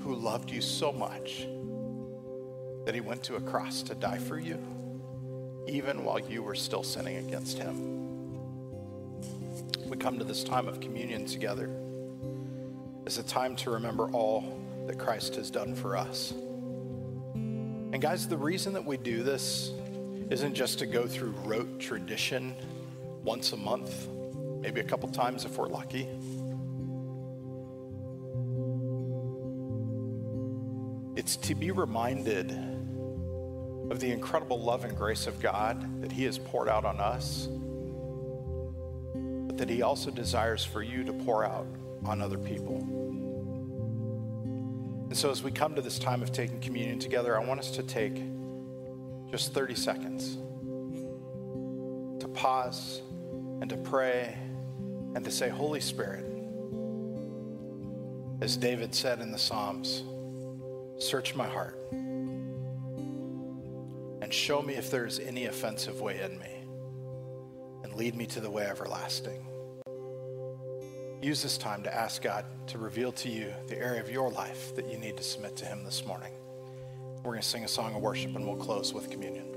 Who 0.00 0.14
loved 0.14 0.50
you 0.50 0.60
so 0.60 0.92
much 0.92 1.46
that 2.86 2.94
he 2.94 3.00
went 3.00 3.22
to 3.24 3.36
a 3.36 3.40
cross 3.40 3.82
to 3.84 3.94
die 3.94 4.18
for 4.18 4.38
you, 4.38 4.58
even 5.66 6.04
while 6.04 6.18
you 6.18 6.42
were 6.42 6.54
still 6.54 6.82
sinning 6.82 7.16
against 7.16 7.58
him. 7.58 8.04
We 9.86 9.96
come 9.96 10.18
to 10.18 10.24
this 10.24 10.44
time 10.44 10.68
of 10.68 10.80
communion 10.80 11.26
together 11.26 11.70
as 13.06 13.18
a 13.18 13.22
time 13.22 13.54
to 13.56 13.70
remember 13.70 14.10
all 14.10 14.58
that 14.86 14.98
Christ 14.98 15.36
has 15.36 15.50
done 15.50 15.74
for 15.74 15.96
us. 15.96 16.32
And 16.32 18.00
guys, 18.00 18.26
the 18.26 18.36
reason 18.36 18.72
that 18.72 18.84
we 18.84 18.96
do 18.96 19.22
this 19.22 19.70
isn't 20.30 20.54
just 20.54 20.78
to 20.80 20.86
go 20.86 21.06
through 21.06 21.30
rote 21.44 21.78
tradition 21.78 22.54
once 23.22 23.52
a 23.52 23.56
month, 23.56 24.08
maybe 24.60 24.80
a 24.80 24.84
couple 24.84 25.08
times 25.10 25.44
if 25.44 25.56
we're 25.58 25.68
lucky. 25.68 26.08
It's 31.16 31.36
to 31.36 31.54
be 31.54 31.70
reminded 31.70 32.50
of 33.90 34.00
the 34.00 34.10
incredible 34.10 34.60
love 34.60 34.84
and 34.84 34.96
grace 34.96 35.26
of 35.26 35.40
God 35.40 36.02
that 36.02 36.10
He 36.10 36.24
has 36.24 36.38
poured 36.38 36.68
out 36.68 36.84
on 36.84 37.00
us, 37.00 37.48
but 39.54 39.68
that 39.68 39.72
He 39.72 39.82
also 39.82 40.10
desires 40.10 40.64
for 40.64 40.82
you 40.82 41.04
to 41.04 41.12
pour 41.12 41.44
out 41.44 41.68
on 42.04 42.20
other 42.20 42.38
people. 42.38 42.78
And 45.08 45.16
so, 45.16 45.30
as 45.30 45.44
we 45.44 45.52
come 45.52 45.76
to 45.76 45.82
this 45.82 46.00
time 46.00 46.22
of 46.22 46.32
taking 46.32 46.60
communion 46.60 46.98
together, 46.98 47.40
I 47.40 47.44
want 47.44 47.60
us 47.60 47.70
to 47.72 47.84
take 47.84 48.20
just 49.30 49.54
30 49.54 49.76
seconds 49.76 50.38
to 52.20 52.28
pause 52.28 53.02
and 53.60 53.70
to 53.70 53.76
pray 53.76 54.36
and 55.14 55.24
to 55.24 55.30
say, 55.30 55.48
Holy 55.48 55.80
Spirit, 55.80 56.24
as 58.40 58.56
David 58.56 58.92
said 58.92 59.20
in 59.20 59.30
the 59.30 59.38
Psalms, 59.38 60.02
Search 60.98 61.34
my 61.34 61.46
heart 61.46 61.78
and 61.92 62.32
show 64.32 64.62
me 64.62 64.74
if 64.74 64.90
there 64.90 65.06
is 65.06 65.18
any 65.18 65.46
offensive 65.46 66.00
way 66.00 66.20
in 66.20 66.38
me 66.38 66.63
lead 67.96 68.14
me 68.14 68.26
to 68.26 68.40
the 68.40 68.50
way 68.50 68.66
everlasting. 68.66 69.46
Use 71.22 71.42
this 71.42 71.56
time 71.56 71.82
to 71.82 71.94
ask 71.94 72.22
God 72.22 72.44
to 72.66 72.78
reveal 72.78 73.12
to 73.12 73.28
you 73.30 73.54
the 73.68 73.78
area 73.78 74.00
of 74.00 74.10
your 74.10 74.30
life 74.30 74.74
that 74.76 74.90
you 74.90 74.98
need 74.98 75.16
to 75.16 75.22
submit 75.22 75.56
to 75.56 75.64
Him 75.64 75.84
this 75.84 76.04
morning. 76.04 76.32
We're 77.18 77.32
going 77.32 77.40
to 77.40 77.48
sing 77.48 77.64
a 77.64 77.68
song 77.68 77.94
of 77.94 78.02
worship 78.02 78.36
and 78.36 78.46
we'll 78.46 78.56
close 78.56 78.92
with 78.92 79.10
communion. 79.10 79.53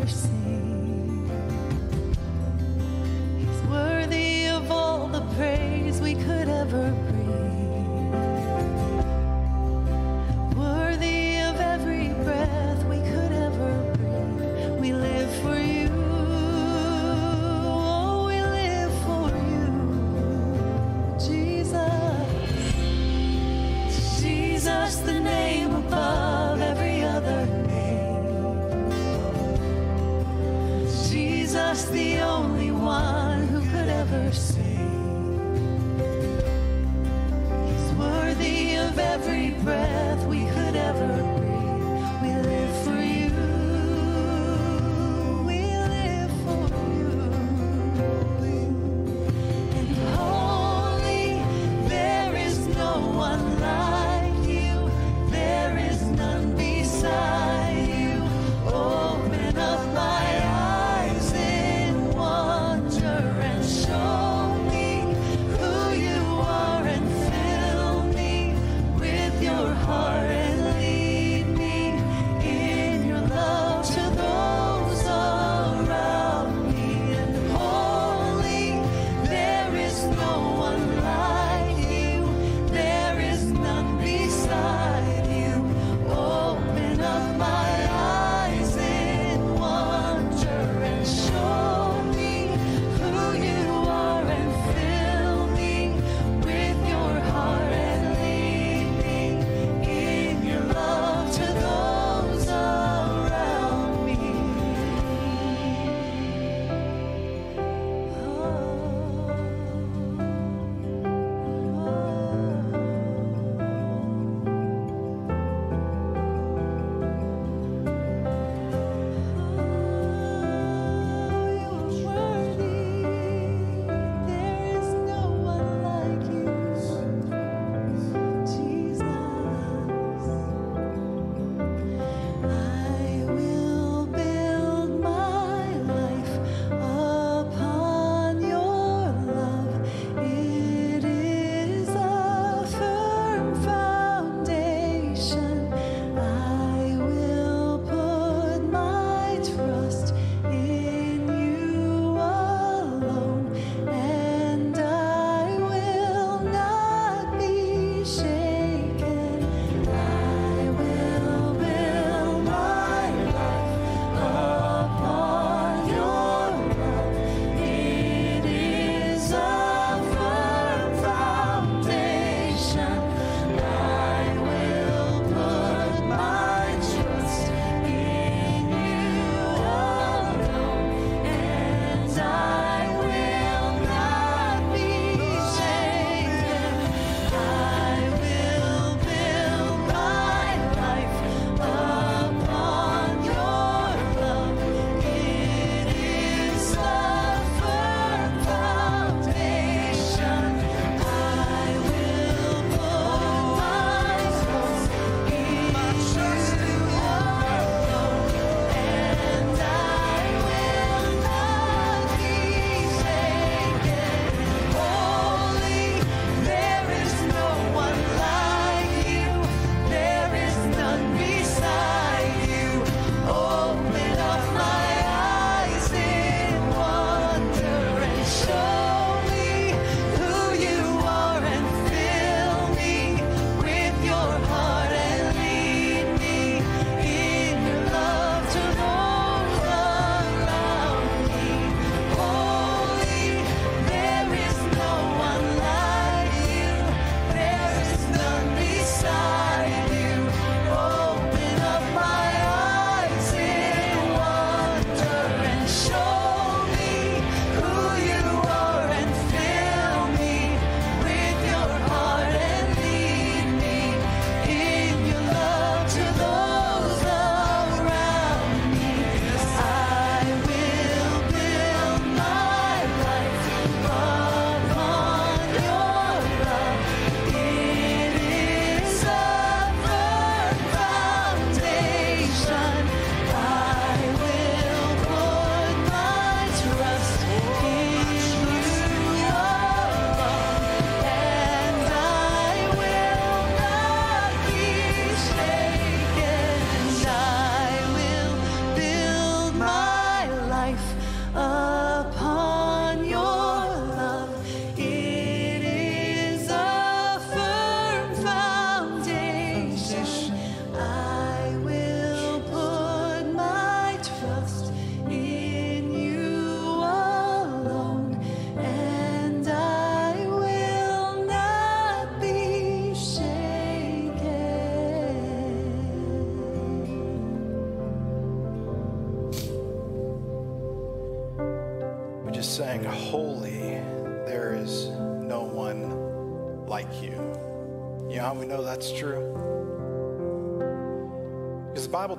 He's 0.00 0.26
worthy 3.70 4.46
of 4.46 4.70
all 4.70 5.06
the 5.08 5.20
praise 5.36 6.00
we 6.00 6.14
could 6.14 6.48
ever 6.48 6.90
bring. 6.90 7.21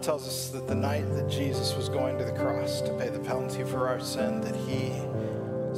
Tells 0.03 0.27
us 0.27 0.49
that 0.49 0.67
the 0.67 0.75
night 0.75 1.09
that 1.15 1.29
Jesus 1.29 1.73
was 1.77 1.87
going 1.87 2.17
to 2.17 2.25
the 2.25 2.33
cross 2.33 2.81
to 2.81 2.93
pay 2.97 3.07
the 3.07 3.19
penalty 3.19 3.63
for 3.63 3.87
our 3.87 4.01
sin, 4.01 4.41
that 4.41 4.53
he 4.53 4.91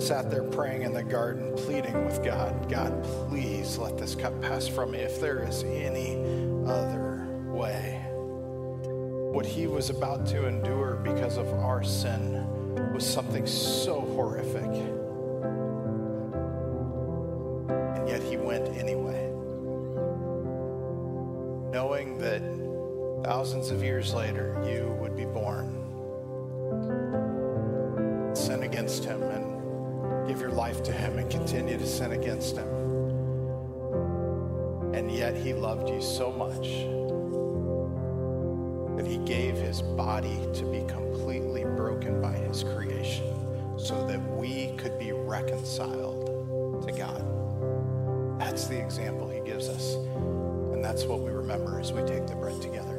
sat 0.03 0.31
there 0.31 0.43
praying 0.43 0.81
in 0.81 0.93
the 0.93 1.03
garden, 1.03 1.53
pleading 1.55 2.03
with 2.05 2.23
God, 2.23 2.67
God, 2.67 3.03
please 3.29 3.77
let 3.77 3.99
this 3.99 4.15
cup 4.15 4.41
pass 4.41 4.67
from 4.67 4.91
me. 4.91 4.99
If 4.99 5.21
there 5.21 5.47
is 5.47 5.63
any 5.63 6.15
other 6.65 7.27
way, 7.45 8.01
what 9.31 9.45
he 9.45 9.67
was 9.67 9.91
about 9.91 10.25
to 10.27 10.47
endure 10.47 10.95
because 11.03 11.37
of 11.37 11.47
our 11.59 11.83
sin 11.83 12.47
was 12.93 13.05
something 13.05 13.45
so 13.45 14.01
horrific. 14.01 15.04
Thousands 23.45 23.69
of 23.69 23.83
years 23.83 24.11
later 24.11 24.59
you 24.65 24.87
would 24.99 25.15
be 25.15 25.23
born, 25.23 25.69
sin 28.35 28.63
against 28.63 29.05
him, 29.05 29.21
and 29.21 30.27
give 30.27 30.41
your 30.41 30.49
life 30.49 30.81
to 30.81 30.91
him 30.91 31.19
and 31.19 31.29
continue 31.29 31.77
to 31.77 31.85
sin 31.85 32.13
against 32.13 32.57
him. 32.57 32.67
And 34.95 35.11
yet 35.11 35.35
he 35.35 35.53
loved 35.53 35.87
you 35.89 36.01
so 36.01 36.31
much 36.31 36.69
that 38.97 39.05
he 39.05 39.17
gave 39.31 39.53
his 39.53 39.83
body 39.83 40.39
to 40.55 40.65
be 40.65 40.83
completely 40.91 41.65
broken 41.65 42.19
by 42.23 42.33
his 42.33 42.63
creation 42.63 43.31
so 43.77 44.07
that 44.07 44.19
we 44.35 44.75
could 44.75 44.97
be 44.97 45.11
reconciled 45.11 46.83
to 46.87 46.91
God. 46.91 48.39
That's 48.39 48.65
the 48.65 48.83
example 48.83 49.29
he 49.29 49.41
gives 49.41 49.69
us. 49.69 49.93
And 50.73 50.83
that's 50.83 51.03
what 51.03 51.19
we 51.19 51.29
remember 51.29 51.79
as 51.79 51.93
we 51.93 52.01
take 52.05 52.25
the 52.25 52.33
bread 52.33 52.59
together. 52.59 52.94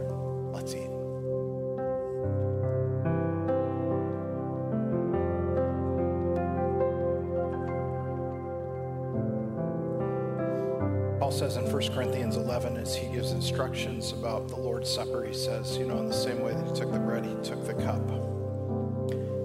1 11.86 11.94
Corinthians 11.94 12.36
11, 12.36 12.78
as 12.78 12.96
he 12.96 13.06
gives 13.14 13.30
instructions 13.30 14.10
about 14.10 14.48
the 14.48 14.56
Lord's 14.56 14.92
Supper, 14.92 15.24
he 15.24 15.32
says, 15.32 15.76
you 15.78 15.86
know, 15.86 15.98
in 15.98 16.08
the 16.08 16.12
same 16.12 16.40
way 16.40 16.52
that 16.52 16.66
he 16.66 16.72
took 16.74 16.92
the 16.92 16.98
bread, 16.98 17.24
he 17.24 17.32
took 17.44 17.64
the 17.64 17.74
cup. 17.74 18.02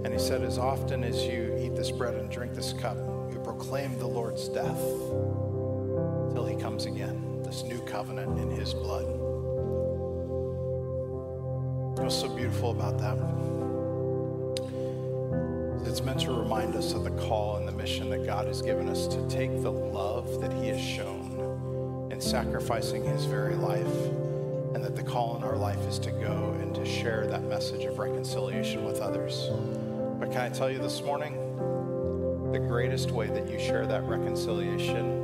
And 0.04 0.12
he 0.12 0.18
said, 0.18 0.42
as 0.42 0.58
often 0.58 1.04
as 1.04 1.24
you 1.24 1.56
eat 1.62 1.76
this 1.76 1.92
bread 1.92 2.16
and 2.16 2.32
drink 2.32 2.56
this 2.56 2.74
cup, 2.74 2.98
you 3.32 3.40
proclaim 3.44 3.96
the 4.00 4.08
Lord's 4.08 4.48
death 4.50 4.80
till 6.34 6.48
he 6.48 6.56
comes 6.56 6.88
again, 6.88 7.44
this 7.44 7.62
new 7.64 7.80
covenant 7.82 8.40
in 8.40 8.50
his 8.50 8.74
blood. 8.74 9.06
What's 12.00 12.16
so 12.16 12.28
beautiful 12.28 12.72
about 12.72 12.98
that? 12.98 13.20
It's 15.88 16.02
meant 16.02 16.22
to 16.22 16.34
remind 16.34 16.76
us 16.76 16.94
of 16.94 17.04
the 17.04 17.12
call 17.12 17.58
and 17.58 17.68
the 17.68 17.72
mission 17.72 18.10
that 18.10 18.26
God 18.26 18.48
has 18.48 18.64
given 18.64 18.90
us 18.90 19.06
to 19.10 19.30
take 19.30 19.62
the 19.62 19.72
love 19.72 20.42
that 20.42 20.52
he 20.54 20.70
has 20.70 20.82
shown 20.82 21.21
in 22.22 22.28
sacrificing 22.28 23.04
his 23.04 23.26
very 23.26 23.56
life, 23.56 23.96
and 24.76 24.84
that 24.84 24.96
the 24.96 25.02
call 25.02 25.36
in 25.38 25.44
our 25.44 25.58
life 25.58 25.80
is 25.88 25.98
to 25.98 26.12
go 26.12 26.56
and 26.62 26.76
to 26.76 26.86
share 26.86 27.26
that 27.26 27.44
message 27.44 27.84
of 27.86 27.98
reconciliation 27.98 28.86
with 28.86 29.00
others. 29.00 29.50
But 30.20 30.32
can 30.32 30.42
I 30.42 30.50
tell 30.50 30.70
you 30.70 30.78
this 30.78 31.02
morning, 31.02 31.36
the 32.52 32.60
greatest 32.60 33.12
way 33.12 33.28
that 33.28 33.50
you 33.50 33.58
share 33.60 33.88
that 33.88 34.04
reconciliation 34.04 35.21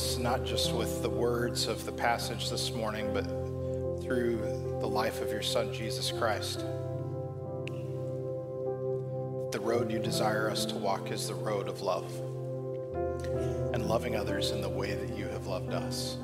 us, 0.00 0.16
not 0.16 0.44
just 0.44 0.72
with 0.72 1.02
the 1.02 1.10
words 1.10 1.66
of 1.66 1.84
the 1.84 1.92
passage 1.92 2.48
this 2.48 2.72
morning, 2.72 3.12
but 3.12 3.26
through 4.02 4.38
the 4.80 4.86
life 4.86 5.20
of 5.20 5.30
your 5.30 5.42
Son, 5.42 5.70
Jesus 5.74 6.10
Christ. 6.10 6.60
The 9.52 9.60
road 9.60 9.90
you 9.90 9.98
desire 9.98 10.48
us 10.48 10.64
to 10.66 10.74
walk 10.76 11.10
is 11.10 11.28
the 11.28 11.34
road 11.34 11.68
of 11.68 11.82
love 11.82 12.10
and 13.74 13.84
loving 13.84 14.16
others 14.16 14.52
in 14.52 14.62
the 14.62 14.70
way 14.70 14.94
that 14.94 15.18
you 15.18 15.28
have 15.28 15.46
loved 15.46 15.74
us. 15.74 16.16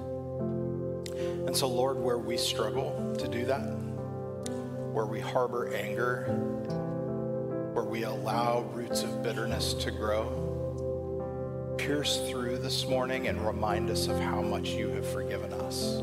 And 1.46 1.54
so, 1.54 1.68
Lord, 1.68 1.98
where 1.98 2.18
we 2.18 2.38
struggle 2.38 3.14
to 3.18 3.28
do 3.28 3.44
that, 3.44 3.66
where 4.92 5.06
we 5.06 5.20
harbor 5.20 5.74
anger, 5.74 6.24
where 7.74 7.84
we 7.84 8.04
allow 8.04 8.62
roots 8.72 9.02
of 9.02 9.22
bitterness 9.22 9.74
to 9.74 9.90
grow, 9.90 10.55
pierce 11.76 12.28
through 12.28 12.58
this 12.58 12.86
morning 12.86 13.28
and 13.28 13.44
remind 13.46 13.90
us 13.90 14.08
of 14.08 14.18
how 14.18 14.40
much 14.40 14.70
you 14.70 14.88
have 14.90 15.06
forgiven 15.06 15.52
us 15.52 16.00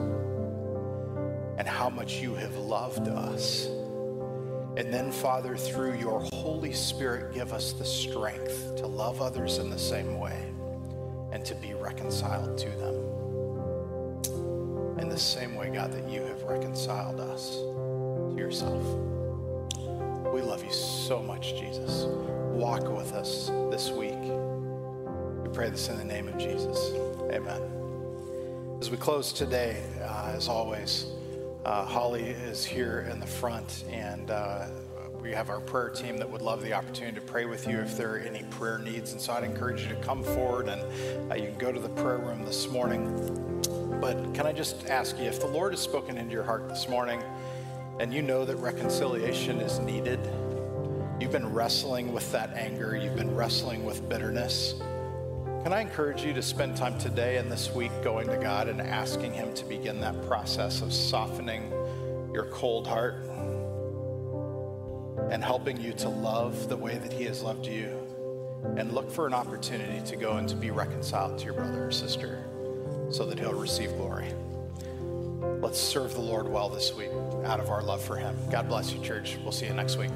and 1.58 1.68
how 1.68 1.90
much 1.90 2.16
you 2.16 2.36
have 2.36 2.56
loved 2.56 3.08
us. 3.08 3.68
And 4.76 4.92
then, 4.94 5.12
Father, 5.12 5.56
through 5.56 5.98
your 5.98 6.20
Holy 6.34 6.74
Spirit, 6.74 7.34
give 7.34 7.54
us 7.54 7.74
the 7.74 7.86
strength 7.86 8.76
to 8.78 8.88
love 8.88 9.22
others 9.22 9.60
in 9.60 9.70
the 9.70 9.78
same 9.78 10.20
way 10.20 10.52
and 11.32 11.46
to 11.46 11.56
be 11.56 11.74
reconciled 11.74 12.58
to 12.58 12.70
them. 12.70 12.96
In 15.00 15.10
the 15.10 15.20
same 15.20 15.56
way, 15.56 15.70
God, 15.70 15.92
that 15.92 16.10
you 16.10 16.22
have 16.22 16.44
reconciled 16.44 17.20
us 17.20 17.58
to 17.58 18.36
yourself. 18.38 18.84
We 20.34 20.42
love 20.42 20.64
you 20.64 20.72
so 20.72 21.22
much, 21.22 21.56
Jesus. 21.56 22.06
Walk 22.54 22.88
with 22.90 23.14
us 23.14 23.48
this 23.70 23.90
week. 23.90 24.53
Pray 25.54 25.70
this 25.70 25.88
in 25.88 25.98
the 26.00 26.04
name 26.04 26.28
of 26.28 26.36
Jesus. 26.40 26.94
Amen. 27.32 27.62
As 28.82 28.90
we 28.90 28.98
close 28.98 29.32
today, 29.32 29.84
uh, 30.02 30.32
as 30.34 30.48
always, 30.48 31.06
uh, 31.64 31.86
Holly 31.86 32.24
is 32.24 32.66
here 32.66 33.08
in 33.12 33.20
the 33.20 33.28
front, 33.28 33.84
and 33.92 34.32
uh, 34.32 34.66
we 35.22 35.30
have 35.32 35.52
our 35.52 35.60
prayer 35.60 35.90
team 35.90 36.18
that 36.18 36.28
would 36.28 36.42
love 36.42 36.64
the 36.64 36.74
opportunity 36.74 37.14
to 37.20 37.22
pray 37.22 37.46
with 37.46 37.68
you 37.68 37.78
if 37.78 37.96
there 37.96 38.16
are 38.16 38.18
any 38.18 38.42
prayer 38.50 38.80
needs. 38.80 39.12
And 39.12 39.22
so 39.22 39.34
I'd 39.34 39.44
encourage 39.44 39.84
you 39.84 39.90
to 39.90 39.96
come 39.98 40.24
forward, 40.24 40.70
and 40.70 41.32
uh, 41.32 41.36
you 41.36 41.50
can 41.50 41.58
go 41.60 41.72
to 41.72 41.80
the 41.80 41.90
prayer 41.90 42.18
room 42.18 42.44
this 42.44 42.68
morning. 42.70 43.62
But 44.02 44.34
can 44.34 44.48
I 44.48 44.54
just 44.54 44.88
ask 44.88 45.20
you 45.20 45.26
if 45.26 45.40
the 45.40 45.48
Lord 45.48 45.74
has 45.74 45.80
spoken 45.80 46.18
into 46.18 46.34
your 46.34 46.44
heart 46.44 46.68
this 46.68 46.90
morning, 46.90 47.22
and 48.00 48.12
you 48.12 48.24
know 48.24 48.44
that 48.44 48.56
reconciliation 48.56 49.62
is 49.62 49.78
needed, 49.78 50.20
you've 51.20 51.32
been 51.32 51.54
wrestling 51.54 52.12
with 52.12 52.32
that 52.32 52.56
anger, 52.56 52.96
you've 52.96 53.16
been 53.16 53.36
wrestling 53.36 53.86
with 53.86 54.10
bitterness. 54.10 54.74
Can 55.64 55.72
I 55.72 55.80
encourage 55.80 56.26
you 56.26 56.34
to 56.34 56.42
spend 56.42 56.76
time 56.76 57.00
today 57.00 57.38
and 57.38 57.50
this 57.50 57.72
week 57.72 57.92
going 58.04 58.28
to 58.28 58.36
God 58.36 58.68
and 58.68 58.82
asking 58.82 59.32
Him 59.32 59.54
to 59.54 59.64
begin 59.64 60.02
that 60.02 60.22
process 60.28 60.82
of 60.82 60.92
softening 60.92 61.72
your 62.34 62.48
cold 62.52 62.86
heart 62.86 63.26
and 65.32 65.42
helping 65.42 65.80
you 65.80 65.94
to 65.94 66.10
love 66.10 66.68
the 66.68 66.76
way 66.76 66.98
that 66.98 67.14
He 67.14 67.24
has 67.24 67.42
loved 67.42 67.66
you? 67.66 67.98
And 68.76 68.92
look 68.94 69.10
for 69.10 69.26
an 69.26 69.34
opportunity 69.34 70.06
to 70.06 70.18
go 70.18 70.34
and 70.34 70.50
to 70.50 70.56
be 70.58 70.70
reconciled 70.70 71.40
to 71.40 71.46
your 71.46 71.54
brother 71.54 71.88
or 71.88 71.92
sister 71.92 72.44
so 73.10 73.26
that 73.26 73.40
He'll 73.40 73.54
receive 73.54 73.92
glory. 73.92 74.34
Let's 75.62 75.80
serve 75.80 76.14
the 76.14 76.20
Lord 76.20 76.50
well 76.50 76.68
this 76.68 76.94
week 76.94 77.12
out 77.46 77.62
of 77.62 77.70
our 77.70 77.82
love 77.82 78.04
for 78.04 78.18
Him. 78.18 78.36
God 78.52 78.68
bless 78.68 78.92
you, 78.92 79.02
church. 79.02 79.38
We'll 79.44 79.54
see 79.54 79.68
you 79.68 79.74
next 79.74 79.96
week. 79.96 80.12